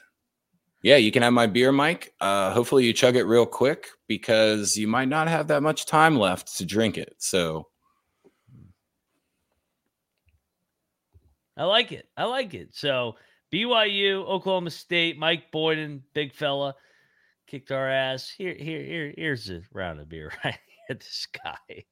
yeah, 0.83 0.97
you 0.97 1.11
can 1.11 1.23
have 1.23 1.33
my 1.33 1.47
beer, 1.47 1.71
Mike. 1.71 2.13
Uh, 2.19 2.51
hopefully, 2.51 2.85
you 2.85 2.93
chug 2.93 3.15
it 3.15 3.23
real 3.23 3.45
quick 3.45 3.87
because 4.07 4.77
you 4.77 4.87
might 4.87 5.07
not 5.07 5.27
have 5.27 5.47
that 5.47 5.63
much 5.63 5.85
time 5.85 6.17
left 6.17 6.57
to 6.57 6.65
drink 6.65 6.97
it. 6.97 7.15
So, 7.17 7.67
I 11.57 11.63
like 11.63 11.91
it. 11.91 12.07
I 12.15 12.25
like 12.25 12.53
it. 12.53 12.69
So 12.75 13.15
BYU, 13.51 14.23
Oklahoma 14.27 14.69
State, 14.69 15.17
Mike 15.17 15.51
Boynton, 15.51 16.03
big 16.13 16.33
fella, 16.33 16.75
kicked 17.47 17.71
our 17.71 17.89
ass. 17.89 18.29
Here, 18.29 18.53
here, 18.53 18.83
here, 18.83 19.13
here's 19.17 19.49
a 19.49 19.61
round 19.73 19.99
of 19.99 20.07
beer 20.07 20.31
right 20.45 20.59
at 20.89 20.99
this 20.99 21.27
guy. 21.43 21.85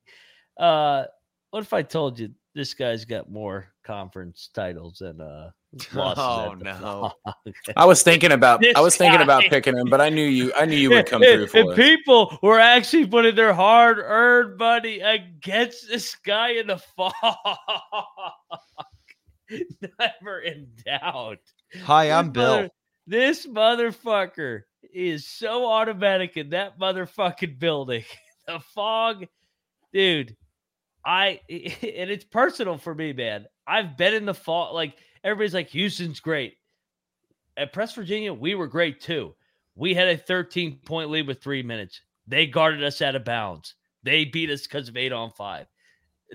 Uh, 0.58 1.06
what 1.50 1.64
if 1.64 1.74
I 1.74 1.82
told 1.82 2.20
you 2.20 2.30
this 2.56 2.74
guy's 2.74 3.04
got 3.06 3.30
more 3.30 3.68
conference 3.84 4.50
titles 4.54 4.98
than 5.00 5.20
uh 5.22 5.52
losses 5.94 6.18
Oh, 6.18 6.54
no. 6.58 7.12
I 7.78 7.86
was 7.86 8.02
thinking 8.02 8.32
about 8.32 8.62
This 8.62 8.76
I 8.76 8.80
was 8.80 8.96
thinking 8.96 9.22
about 9.22 9.44
picking 9.44 9.78
him, 9.78 9.88
but 9.90 10.00
I 10.02 10.10
knew 10.10 10.26
you 10.26 10.52
I 10.58 10.66
knew 10.66 10.78
you 10.78 10.90
would 10.92 11.06
come 11.12 11.22
And- 11.22 11.50
through 11.50 11.62
and 11.62 11.68
for 11.68 11.72
us. 11.74 11.76
people 11.78 12.40
were 12.42 12.60
actually 12.60 13.06
putting 13.08 13.36
their 13.36 13.54
hard-earned 13.54 14.58
money 14.58 15.02
against 15.02 15.88
this 15.90 16.16
guy 16.16 16.52
in 16.52 16.68
the 16.68 16.78
fall. 16.78 17.14
Never 20.00 20.40
in 20.40 20.68
doubt. 20.86 21.38
Hi, 21.84 22.10
I'm 22.12 22.28
This 22.32 22.34
Bill. 22.34 22.56
mother- 22.56 22.70
this 23.08 23.46
motherfucker. 23.48 24.62
is 24.94 25.28
so 25.28 25.66
automatic 25.70 26.38
in 26.38 26.50
that 26.52 26.80
motherfucking 26.80 27.60
building. 27.60 28.04
The 28.48 28.60
Phog, 28.60 29.26
dude. 29.92 30.36
I 31.06 31.40
and 31.50 32.10
it's 32.10 32.26
personal 32.26 32.78
for 32.78 32.96
me, 32.96 33.14
man. 33.14 33.46
I've 33.68 33.98
been 33.98 34.14
in 34.14 34.26
the 34.26 34.34
fall. 34.34 34.74
Like 34.74 34.98
everybody's 35.24 35.54
like, 35.54 35.70
Houston's 35.70 36.20
great. 36.20 36.56
At 37.58 37.74
Press 37.74 37.94
Virginia, 37.94 38.34
we 38.34 38.56
were 38.56 38.68
great 38.68 39.00
too. 39.00 39.36
We 39.76 39.94
had 39.94 40.08
a 40.08 40.18
13 40.18 40.80
point 40.86 41.10
lead 41.10 41.28
with 41.28 41.42
three 41.42 41.64
minutes. 41.64 42.02
They 42.28 42.48
guarded 42.48 42.84
us 42.84 43.02
out 43.02 43.16
of 43.16 43.24
bounds. 43.24 43.76
They 44.04 44.26
beat 44.26 44.50
us 44.50 44.64
because 44.64 44.90
of 44.90 44.98
eight 44.98 45.12
on 45.12 45.32
five. 45.32 45.68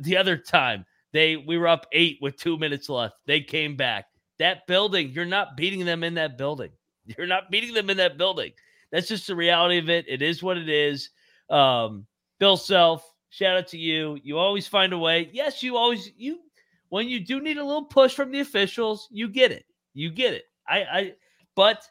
The 0.03 0.17
other 0.17 0.37
time, 0.37 0.87
they 1.13 1.37
we 1.37 1.59
were 1.59 1.69
up 1.69 1.87
eight 1.93 2.19
with 2.21 2.37
two 2.37 2.57
minutes 2.57 2.89
left. 2.89 3.15
They 3.27 3.41
came 3.41 3.77
back. 3.77 4.07
That 4.39 4.67
building, 4.67 5.11
you're 5.11 5.25
not 5.25 5.57
beating 5.57 5.85
them 5.85 6.03
in 6.05 6.15
that 6.15 6.39
building. 6.39 6.71
You're 7.19 7.27
not 7.27 7.51
beating 7.51 7.75
them 7.75 7.91
in 7.91 7.97
that 7.97 8.19
building. 8.19 8.53
That's 8.93 9.09
just 9.09 9.27
the 9.27 9.35
reality 9.35 9.79
of 9.79 9.89
it. 9.89 10.05
It 10.07 10.23
is 10.23 10.43
what 10.43 10.57
it 10.57 10.69
is. 10.69 11.11
Um, 11.49 12.07
Bill 12.39 12.57
Self, 12.57 13.10
shout 13.31 13.57
out 13.57 13.69
to 13.69 13.79
you. 13.79 14.19
You 14.23 14.39
always 14.39 14.67
find 14.67 14.93
a 14.93 14.99
way. 14.99 15.31
Yes, 15.33 15.63
you 15.63 15.77
always 15.77 16.13
you 16.17 16.41
when 16.91 17.09
you 17.09 17.21
do 17.21 17.41
need 17.41 17.57
a 17.57 17.65
little 17.65 17.85
push 17.85 18.15
from 18.15 18.31
the 18.31 18.41
officials, 18.41 19.09
you 19.11 19.29
get 19.29 19.53
it. 19.53 19.65
You 19.95 20.11
get 20.11 20.35
it. 20.35 20.45
I 20.69 20.79
I 20.83 21.13
but 21.57 21.83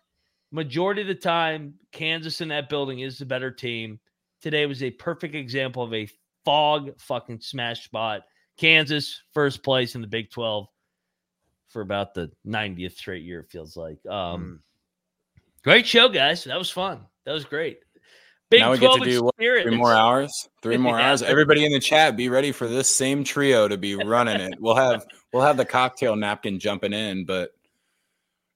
majority 0.52 1.02
of 1.02 1.08
the 1.08 1.16
time, 1.16 1.74
Kansas 1.92 2.42
in 2.42 2.48
that 2.50 2.70
building 2.70 3.00
is 3.00 3.18
the 3.18 3.26
better 3.26 3.52
team. 3.52 4.00
Today 4.42 4.66
was 4.66 4.84
a 4.84 4.92
perfect 4.92 5.36
example 5.36 5.84
of 5.84 5.94
a 5.94 6.08
Phog 6.46 7.00
fucking 7.00 7.42
smash 7.42 7.84
spot. 7.86 8.22
Kansas 8.58 9.22
first 9.34 9.64
place 9.64 9.96
in 9.96 10.02
the 10.02 10.08
Big 10.08 10.32
12 10.32 10.68
for 11.68 11.82
about 11.82 12.14
the 12.14 12.32
90th 12.48 12.94
straight 12.94 13.24
year, 13.24 13.42
it 13.42 13.52
feels 13.52 13.78
like. 13.78 14.00
Um, 14.06 14.42
Mm. 14.42 14.60
Great 15.64 15.86
show, 15.86 16.08
guys. 16.08 16.46
That 16.46 16.58
was 16.58 16.70
fun. 16.70 17.06
That 17.26 17.34
was 17.34 17.44
great. 17.44 17.82
Big 18.50 18.62
Now 18.62 18.72
we 18.72 18.80
get 18.80 18.92
to 18.94 19.06
do 19.06 19.24
what. 19.24 19.36
Three 19.36 19.76
more 19.76 19.94
hours. 19.94 20.50
Three 20.62 20.78
more 20.78 20.98
Yeah. 20.98 21.10
hours. 21.10 21.22
Everybody 21.22 21.66
in 21.66 21.72
the 21.72 21.80
chat, 21.80 22.18
be 22.18 22.30
ready 22.30 22.52
for 22.52 22.68
this 22.68 22.90
same 22.90 23.24
trio 23.24 23.68
to 23.68 23.78
be 23.78 23.96
running 23.96 24.42
it. 24.42 24.56
We'll 24.60 24.76
have 24.76 25.06
we'll 25.32 25.44
have 25.44 25.58
the 25.58 25.66
cocktail 25.66 26.16
napkin 26.16 26.60
jumping 26.60 26.94
in, 26.94 27.26
but 27.26 27.52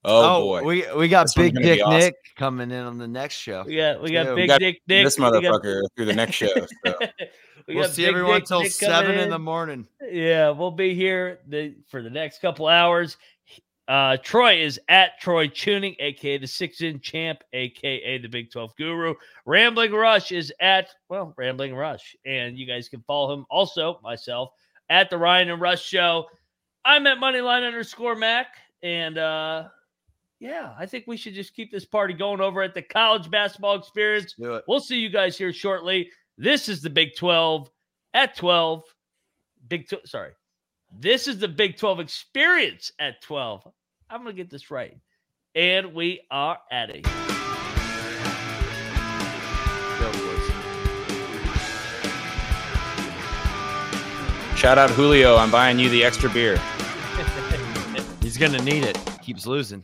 oh, 0.04 0.38
oh 0.38 0.41
boy, 0.50 0.64
we 0.64 0.86
we 0.98 1.08
got 1.08 1.26
This 1.26 1.36
Big 1.36 1.56
Dick 1.56 1.82
awesome. 1.84 2.00
Nick 2.00 2.16
coming 2.36 2.72
in 2.72 2.84
on 2.86 2.98
the 2.98 3.08
next 3.08 3.36
show. 3.36 3.64
We 3.68 3.76
got 3.76 4.02
we 4.02 4.12
got 4.12 4.24
Two. 4.24 4.36
Big 4.36 4.48
got 4.48 4.60
Dick 4.60 4.82
Nick. 4.88 5.06
this 5.06 5.18
we 5.20 5.24
got- 5.24 5.34
motherfucker 5.34 5.82
through 5.96 6.06
the 6.06 6.14
next 6.16 6.36
show. 6.36 6.48
So. 6.48 6.66
we 7.68 7.76
we'll 7.76 7.84
got 7.84 7.91
see 7.91 8.02
Big 8.02 8.10
everyone 8.10 8.39
Dick 8.39 8.48
till 8.48 8.62
Nick 8.62 8.72
seven 8.72 9.20
in 9.20 9.30
the 9.30 9.38
morning. 9.38 9.88
Yeah, 10.02 10.50
we'll 10.50 10.72
be 10.72 10.96
here 10.96 11.39
the, 11.48 11.76
for 11.88 12.02
the 12.02 12.10
next 12.10 12.39
couple 12.41 12.68
hours. 12.68 13.18
Uh, 13.88 14.16
Troy 14.18 14.62
is 14.62 14.80
at 14.88 15.20
Troy 15.20 15.48
Chewning, 15.48 15.96
aka 16.00 16.38
the 16.38 16.48
Six 16.48 16.82
In 16.82 17.00
Champ, 17.02 17.44
aka 17.52 18.18
the 18.18 18.30
Big 18.30 18.52
12 18.52 18.76
Guru. 18.78 19.14
Rambling 19.46 19.92
Rush 19.92 20.32
is 20.32 20.54
at, 20.62 20.90
well, 21.10 21.34
Rambling 21.38 21.76
Rush. 21.76 22.16
And 22.26 22.58
you 22.58 22.66
guys 22.66 22.88
can 22.88 23.02
follow 23.02 23.34
him 23.34 23.46
also, 23.50 24.00
myself, 24.02 24.52
at 24.90 25.10
the 25.10 25.18
Ryan 25.18 25.50
and 25.50 25.62
Rush 25.62 25.84
Show. 25.84 26.28
I'm 26.86 27.08
at 27.08 27.18
Moneyline 27.18 27.66
underscore 27.66 28.16
Mac. 28.16 28.48
And 28.84 29.18
uh, 29.18 29.68
yeah, 30.40 30.74
I 30.78 30.86
think 30.86 31.06
we 31.08 31.18
should 31.18 31.34
just 31.34 31.54
keep 31.54 31.72
this 31.72 31.86
party 31.86 32.14
going 32.14 32.42
over 32.42 32.62
at 32.62 32.74
the 32.74 32.82
College 32.82 33.30
Basketball 33.30 33.76
Experience. 33.76 34.36
We'll 34.68 34.80
see 34.80 34.98
you 34.98 35.10
guys 35.10 35.38
here 35.38 35.54
shortly. 35.54 36.10
This 36.38 36.70
is 36.70 36.82
the 36.82 36.90
Big 36.90 37.16
12 37.18 37.70
at 38.14 38.36
12. 38.36 38.84
Big 39.68 39.88
12, 39.90 40.08
sorry. 40.08 40.32
This 40.96 41.28
is 41.28 41.39
the 41.39 41.48
Big 41.48 41.78
12 41.78 42.00
experience 42.00 42.91
at 43.00 43.22
12. 43.24 43.68
I'm 44.10 44.24
going 44.24 44.36
to 44.36 44.41
get 44.41 44.52
this 44.52 44.70
right. 44.70 44.96
And 45.56 45.94
we 45.94 46.22
are 46.30 46.58
at 46.72 46.91
it. 46.91 47.06
Shout 54.56 54.78
out 54.78 54.89
Julio. 54.91 55.36
I'm 55.36 55.52
buying 55.52 55.78
you 55.78 55.89
the 55.89 56.06
extra 56.06 56.30
beer. 56.30 56.58
He's 58.22 58.38
gonna 58.38 58.62
need 58.62 58.86
it. 58.86 58.98
Keeps 59.22 59.46
losing. 59.46 59.84